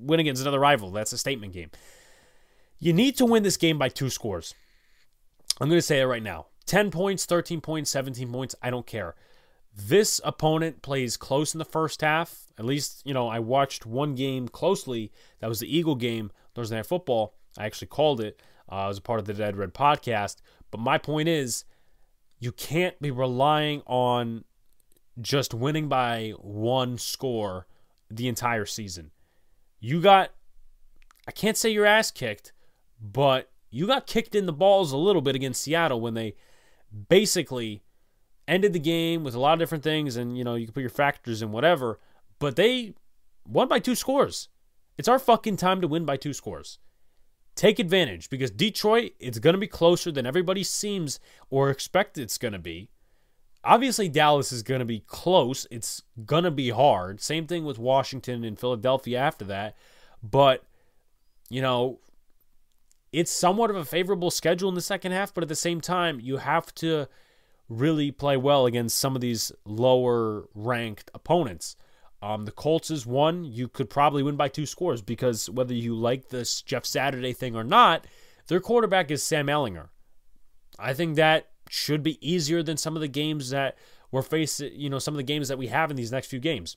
Win 0.00 0.20
against 0.20 0.42
another 0.42 0.60
rival. 0.60 0.90
That's 0.90 1.12
a 1.12 1.18
statement 1.18 1.52
game. 1.52 1.70
You 2.78 2.92
need 2.92 3.16
to 3.16 3.26
win 3.26 3.42
this 3.42 3.56
game 3.56 3.78
by 3.78 3.88
two 3.88 4.10
scores. 4.10 4.54
I'm 5.60 5.68
going 5.68 5.78
to 5.78 5.82
say 5.82 6.00
it 6.00 6.04
right 6.04 6.22
now 6.22 6.46
10 6.66 6.90
points, 6.90 7.24
13 7.26 7.60
points, 7.60 7.90
17 7.90 8.30
points. 8.30 8.54
I 8.62 8.70
don't 8.70 8.86
care. 8.86 9.16
This 9.74 10.20
opponent 10.24 10.82
plays 10.82 11.16
close 11.16 11.54
in 11.54 11.58
the 11.58 11.64
first 11.64 12.00
half. 12.00 12.46
At 12.58 12.64
least, 12.64 13.02
you 13.04 13.14
know, 13.14 13.28
I 13.28 13.38
watched 13.38 13.86
one 13.86 14.14
game 14.14 14.48
closely. 14.48 15.12
That 15.40 15.48
was 15.48 15.60
the 15.60 15.76
Eagle 15.76 15.94
game, 15.94 16.30
Thursday 16.54 16.76
Night 16.76 16.86
Football. 16.86 17.34
I 17.56 17.66
actually 17.66 17.88
called 17.88 18.20
it 18.20 18.40
uh, 18.68 18.84
was 18.88 18.98
a 18.98 19.02
part 19.02 19.20
of 19.20 19.26
the 19.26 19.34
Dead 19.34 19.56
Red 19.56 19.74
podcast. 19.74 20.36
But 20.70 20.80
my 20.80 20.98
point 20.98 21.28
is, 21.28 21.64
you 22.38 22.52
can't 22.52 23.00
be 23.00 23.10
relying 23.10 23.82
on 23.86 24.44
just 25.20 25.54
winning 25.54 25.88
by 25.88 26.32
one 26.38 26.98
score 26.98 27.66
the 28.10 28.28
entire 28.28 28.66
season. 28.66 29.10
You 29.80 30.00
got, 30.00 30.30
I 31.26 31.32
can't 31.32 31.56
say 31.56 31.70
your 31.70 31.86
ass 31.86 32.10
kicked, 32.10 32.52
but 33.00 33.50
you 33.70 33.86
got 33.86 34.06
kicked 34.06 34.34
in 34.34 34.46
the 34.46 34.52
balls 34.52 34.92
a 34.92 34.96
little 34.96 35.22
bit 35.22 35.36
against 35.36 35.62
Seattle 35.62 36.00
when 36.00 36.14
they 36.14 36.36
basically 37.08 37.82
ended 38.46 38.72
the 38.72 38.78
game 38.78 39.24
with 39.24 39.34
a 39.34 39.40
lot 39.40 39.52
of 39.52 39.58
different 39.58 39.84
things, 39.84 40.16
and 40.16 40.38
you 40.38 40.44
know 40.44 40.54
you 40.54 40.66
can 40.66 40.72
put 40.72 40.80
your 40.80 40.90
factors 40.90 41.42
in 41.42 41.52
whatever, 41.52 42.00
but 42.38 42.56
they 42.56 42.94
won 43.46 43.68
by 43.68 43.78
two 43.78 43.94
scores. 43.94 44.48
It's 44.96 45.08
our 45.08 45.18
fucking 45.18 45.58
time 45.58 45.80
to 45.80 45.88
win 45.88 46.04
by 46.04 46.16
two 46.16 46.32
scores. 46.32 46.78
Take 47.58 47.80
advantage 47.80 48.30
because 48.30 48.52
Detroit, 48.52 49.14
it's 49.18 49.40
going 49.40 49.54
to 49.54 49.58
be 49.58 49.66
closer 49.66 50.12
than 50.12 50.26
everybody 50.26 50.62
seems 50.62 51.18
or 51.50 51.70
expect 51.70 52.16
it's 52.16 52.38
going 52.38 52.52
to 52.52 52.58
be. 52.60 52.88
Obviously, 53.64 54.08
Dallas 54.08 54.52
is 54.52 54.62
going 54.62 54.78
to 54.78 54.84
be 54.84 55.00
close. 55.00 55.66
It's 55.68 56.04
going 56.24 56.44
to 56.44 56.52
be 56.52 56.70
hard. 56.70 57.20
Same 57.20 57.48
thing 57.48 57.64
with 57.64 57.76
Washington 57.76 58.44
and 58.44 58.56
Philadelphia 58.56 59.18
after 59.18 59.44
that. 59.46 59.74
But, 60.22 60.62
you 61.50 61.60
know, 61.60 61.98
it's 63.12 63.32
somewhat 63.32 63.70
of 63.70 63.76
a 63.76 63.84
favorable 63.84 64.30
schedule 64.30 64.68
in 64.68 64.76
the 64.76 64.80
second 64.80 65.10
half, 65.10 65.34
but 65.34 65.42
at 65.42 65.48
the 65.48 65.56
same 65.56 65.80
time, 65.80 66.20
you 66.20 66.36
have 66.36 66.72
to 66.76 67.08
really 67.68 68.12
play 68.12 68.36
well 68.36 68.66
against 68.66 68.98
some 68.98 69.16
of 69.16 69.20
these 69.20 69.50
lower 69.64 70.44
ranked 70.54 71.10
opponents. 71.12 71.74
Um, 72.20 72.44
the 72.44 72.52
Colts 72.52 72.90
is 72.90 73.06
one. 73.06 73.44
You 73.44 73.68
could 73.68 73.88
probably 73.88 74.22
win 74.22 74.36
by 74.36 74.48
two 74.48 74.66
scores 74.66 75.02
because 75.02 75.48
whether 75.48 75.74
you 75.74 75.94
like 75.94 76.28
this 76.28 76.62
Jeff 76.62 76.84
Saturday 76.84 77.32
thing 77.32 77.54
or 77.54 77.64
not, 77.64 78.06
their 78.48 78.60
quarterback 78.60 79.10
is 79.10 79.22
Sam 79.22 79.46
Ehlinger. 79.46 79.88
I 80.78 80.94
think 80.94 81.16
that 81.16 81.50
should 81.68 82.02
be 82.02 82.18
easier 82.26 82.62
than 82.62 82.76
some 82.76 82.96
of 82.96 83.02
the 83.02 83.08
games 83.08 83.50
that 83.50 83.76
we're 84.10 84.22
facing, 84.22 84.72
you 84.74 84.88
know, 84.88 84.98
some 84.98 85.14
of 85.14 85.18
the 85.18 85.22
games 85.22 85.48
that 85.48 85.58
we 85.58 85.68
have 85.68 85.90
in 85.90 85.96
these 85.96 86.12
next 86.12 86.28
few 86.28 86.40
games. 86.40 86.76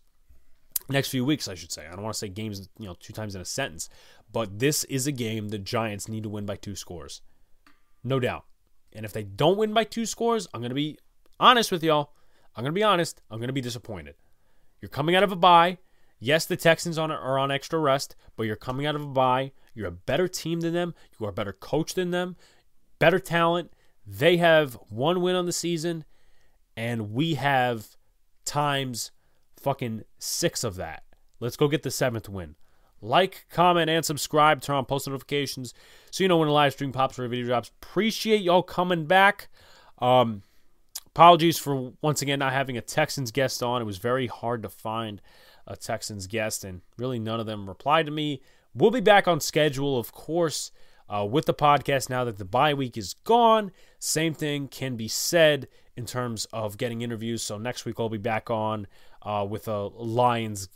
Next 0.89 1.09
few 1.09 1.23
weeks, 1.23 1.47
I 1.47 1.55
should 1.55 1.71
say. 1.71 1.85
I 1.87 1.91
don't 1.91 2.03
want 2.03 2.13
to 2.13 2.19
say 2.19 2.27
games, 2.27 2.67
you 2.77 2.87
know, 2.87 2.95
two 2.99 3.13
times 3.13 3.35
in 3.35 3.41
a 3.41 3.45
sentence. 3.45 3.89
But 4.31 4.59
this 4.59 4.83
is 4.85 5.07
a 5.07 5.11
game 5.11 5.49
the 5.49 5.59
Giants 5.59 6.07
need 6.07 6.23
to 6.23 6.29
win 6.29 6.45
by 6.45 6.55
two 6.55 6.75
scores. 6.75 7.21
No 8.03 8.19
doubt. 8.19 8.45
And 8.93 9.05
if 9.05 9.13
they 9.13 9.23
don't 9.23 9.57
win 9.57 9.73
by 9.73 9.85
two 9.85 10.05
scores, 10.05 10.47
I'm 10.53 10.61
going 10.61 10.69
to 10.69 10.75
be 10.75 10.97
honest 11.39 11.71
with 11.71 11.83
y'all. 11.83 12.11
I'm 12.55 12.63
going 12.63 12.73
to 12.73 12.79
be 12.79 12.83
honest. 12.83 13.21
I'm 13.29 13.37
going 13.37 13.47
to 13.47 13.53
be 13.53 13.61
disappointed. 13.61 14.15
You're 14.81 14.89
coming 14.89 15.15
out 15.15 15.23
of 15.23 15.31
a 15.31 15.35
bye. 15.35 15.77
Yes, 16.19 16.45
the 16.45 16.57
Texans 16.57 16.97
on, 16.97 17.11
are 17.11 17.39
on 17.39 17.51
extra 17.51 17.79
rest, 17.79 18.15
but 18.35 18.43
you're 18.43 18.55
coming 18.55 18.85
out 18.85 18.95
of 18.95 19.01
a 19.01 19.07
bye. 19.07 19.51
You're 19.73 19.87
a 19.87 19.91
better 19.91 20.27
team 20.27 20.61
than 20.61 20.73
them. 20.73 20.93
You 21.19 21.25
are 21.25 21.29
a 21.29 21.33
better 21.33 21.53
coach 21.53 21.93
than 21.93 22.11
them, 22.11 22.35
better 22.99 23.19
talent. 23.19 23.71
They 24.05 24.37
have 24.37 24.73
one 24.89 25.21
win 25.21 25.35
on 25.35 25.45
the 25.45 25.53
season, 25.53 26.05
and 26.75 27.11
we 27.13 27.35
have 27.35 27.95
times 28.45 29.11
fucking 29.55 30.03
six 30.19 30.63
of 30.63 30.75
that. 30.75 31.03
Let's 31.39 31.57
go 31.57 31.67
get 31.67 31.83
the 31.83 31.91
seventh 31.91 32.29
win. 32.29 32.55
Like, 33.01 33.47
comment, 33.49 33.89
and 33.89 34.05
subscribe. 34.05 34.61
Turn 34.61 34.75
on 34.75 34.85
post 34.85 35.07
notifications 35.07 35.73
so 36.11 36.23
you 36.23 36.27
know 36.27 36.37
when 36.37 36.49
a 36.49 36.53
live 36.53 36.73
stream 36.73 36.91
pops 36.91 37.17
or 37.17 37.25
a 37.25 37.29
video 37.29 37.47
drops. 37.47 37.69
Appreciate 37.81 38.41
y'all 38.41 38.61
coming 38.61 39.05
back. 39.05 39.49
Um, 39.99 40.43
apologies 41.13 41.57
for 41.57 41.93
once 42.01 42.21
again 42.21 42.39
not 42.39 42.53
having 42.53 42.77
a 42.77 42.81
Texans 42.81 43.31
guest 43.31 43.61
on. 43.61 43.81
It 43.81 43.85
was 43.85 43.97
very 43.97 44.27
hard 44.27 44.63
to 44.63 44.69
find 44.69 45.21
a 45.67 45.75
Texans 45.75 46.27
guest, 46.27 46.63
and 46.63 46.81
really 46.97 47.19
none 47.19 47.39
of 47.39 47.45
them 47.45 47.67
replied 47.67 48.05
to 48.05 48.11
me. 48.11 48.41
We'll 48.73 48.91
be 48.91 49.01
back 49.01 49.27
on 49.27 49.39
schedule, 49.41 49.97
of 49.99 50.11
course, 50.11 50.71
uh, 51.09 51.27
with 51.29 51.45
the 51.45 51.53
podcast 51.53 52.09
now 52.09 52.23
that 52.23 52.37
the 52.37 52.45
bye 52.45 52.73
week 52.73 52.97
is 52.97 53.13
gone. 53.13 53.71
Same 53.99 54.33
thing 54.33 54.67
can 54.67 54.95
be 54.95 55.07
said 55.07 55.67
in 55.97 56.05
terms 56.05 56.45
of 56.53 56.77
getting 56.77 57.01
interviews. 57.01 57.43
So 57.43 57.57
next 57.57 57.85
week 57.85 57.99
I'll 57.99 58.09
be 58.09 58.17
back 58.17 58.49
on 58.49 58.87
uh, 59.21 59.45
with 59.47 59.67
a 59.67 59.87
Lions 59.87 60.69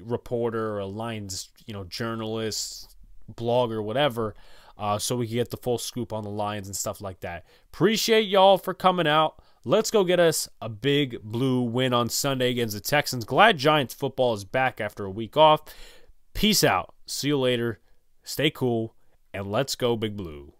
reporter 0.00 0.74
or 0.74 0.78
a 0.78 0.86
Lions, 0.86 1.50
you 1.66 1.74
know, 1.74 1.84
journalist, 1.84 2.96
blogger, 3.34 3.82
whatever, 3.82 4.34
uh, 4.78 4.98
so 4.98 5.16
we 5.16 5.26
can 5.26 5.36
get 5.36 5.50
the 5.50 5.56
full 5.56 5.78
scoop 5.78 6.12
on 6.12 6.22
the 6.22 6.30
Lions 6.30 6.68
and 6.68 6.76
stuff 6.76 7.00
like 7.00 7.20
that. 7.20 7.44
Appreciate 7.72 8.28
y'all 8.28 8.58
for 8.58 8.72
coming 8.72 9.08
out. 9.08 9.42
Let's 9.62 9.90
go 9.90 10.04
get 10.04 10.18
us 10.18 10.48
a 10.62 10.70
big 10.70 11.22
blue 11.22 11.60
win 11.60 11.92
on 11.92 12.08
Sunday 12.08 12.50
against 12.50 12.74
the 12.74 12.80
Texans. 12.80 13.26
Glad 13.26 13.58
Giants 13.58 13.92
football 13.92 14.32
is 14.32 14.42
back 14.44 14.80
after 14.80 15.04
a 15.04 15.10
week 15.10 15.36
off. 15.36 15.60
Peace 16.32 16.64
out. 16.64 16.94
See 17.04 17.28
you 17.28 17.38
later. 17.38 17.78
Stay 18.24 18.50
cool. 18.50 18.94
And 19.34 19.52
let's 19.52 19.74
go, 19.74 19.96
Big 19.96 20.16
Blue. 20.16 20.54